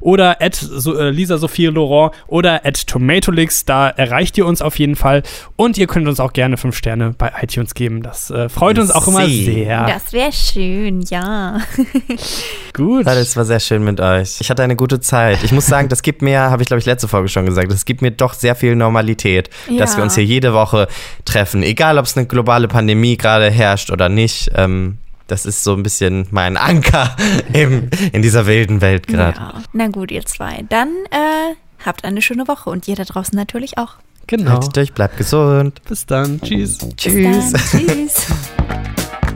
oder 0.00 0.42
at 0.42 0.54
so, 0.54 0.98
äh, 0.98 1.10
Lisa 1.10 1.38
Sophie 1.38 1.66
Laurent 1.66 2.12
oder 2.26 2.64
at 2.64 2.86
Tomatolix. 2.86 3.64
Da 3.64 3.88
erreicht 3.88 4.38
ihr 4.38 4.46
uns 4.46 4.62
auf 4.62 4.78
jeden 4.78 4.96
Fall. 4.96 5.22
Und 5.56 5.78
ihr 5.78 5.86
könnt 5.86 6.08
uns 6.08 6.20
auch 6.20 6.32
gerne 6.32 6.56
fünf 6.56 6.76
Sterne 6.76 7.14
bei 7.16 7.32
iTunes 7.40 7.74
geben. 7.74 8.02
Das 8.02 8.30
äh, 8.30 8.48
freut 8.48 8.78
uns 8.78 8.90
auch 8.90 9.08
immer 9.08 9.26
sehr. 9.26 9.86
Das 9.86 10.12
wäre 10.12 10.32
schön, 10.32 11.02
ja. 11.02 11.60
Gut. 12.72 13.06
Das 13.06 13.36
war 13.36 13.44
sehr 13.44 13.60
schön 13.60 13.84
mit 13.84 14.00
euch. 14.00 14.38
Ich 14.40 14.50
hatte 14.50 14.62
eine 14.62 14.76
gute 14.76 15.00
Zeit. 15.00 15.42
Ich 15.42 15.52
muss 15.52 15.66
sagen, 15.66 15.88
das 15.88 16.02
gibt 16.02 16.22
mir, 16.22 16.40
habe 16.50 16.62
ich 16.62 16.68
glaube 16.68 16.80
ich 16.80 16.86
letzte 16.86 17.08
Folge 17.08 17.25
schon 17.28 17.46
gesagt, 17.46 17.70
das 17.70 17.84
gibt 17.84 18.02
mir 18.02 18.10
doch 18.10 18.34
sehr 18.34 18.54
viel 18.54 18.76
Normalität, 18.76 19.50
dass 19.78 19.92
Ja. 19.92 19.96
wir 19.98 20.04
uns 20.04 20.14
hier 20.14 20.24
jede 20.24 20.52
Woche 20.52 20.88
treffen. 21.24 21.62
Egal, 21.62 21.98
ob 21.98 22.04
es 22.06 22.16
eine 22.16 22.26
globale 22.26 22.68
Pandemie 22.68 23.16
gerade 23.16 23.50
herrscht 23.50 23.90
oder 23.90 24.08
nicht. 24.08 24.50
Ähm, 24.54 24.98
das 25.28 25.44
ist 25.44 25.64
so 25.64 25.74
ein 25.74 25.82
bisschen 25.82 26.26
mein 26.30 26.56
Anker 26.56 27.16
im, 27.52 27.90
in 28.12 28.22
dieser 28.22 28.46
wilden 28.46 28.80
Welt 28.80 29.06
gerade. 29.08 29.36
ja. 29.38 29.54
Na 29.72 29.88
gut, 29.88 30.10
ihr 30.12 30.24
zwei. 30.24 30.64
Dann 30.68 30.88
äh, 31.10 31.54
habt 31.84 32.04
eine 32.04 32.22
schöne 32.22 32.46
Woche 32.48 32.70
und 32.70 32.86
ihr 32.88 32.94
da 32.96 33.04
draußen 33.04 33.36
natürlich 33.36 33.76
auch. 33.78 33.94
Genau. 34.28 34.52
Haltet 34.52 34.76
euch, 34.78 34.92
bleibt 34.92 35.16
gesund. 35.18 35.80
Bis 35.88 36.04
dann. 36.06 36.40
Tschüss. 36.40 36.78
Bis 36.78 36.78
dann. 36.78 36.96
Tschüss. 36.96 38.26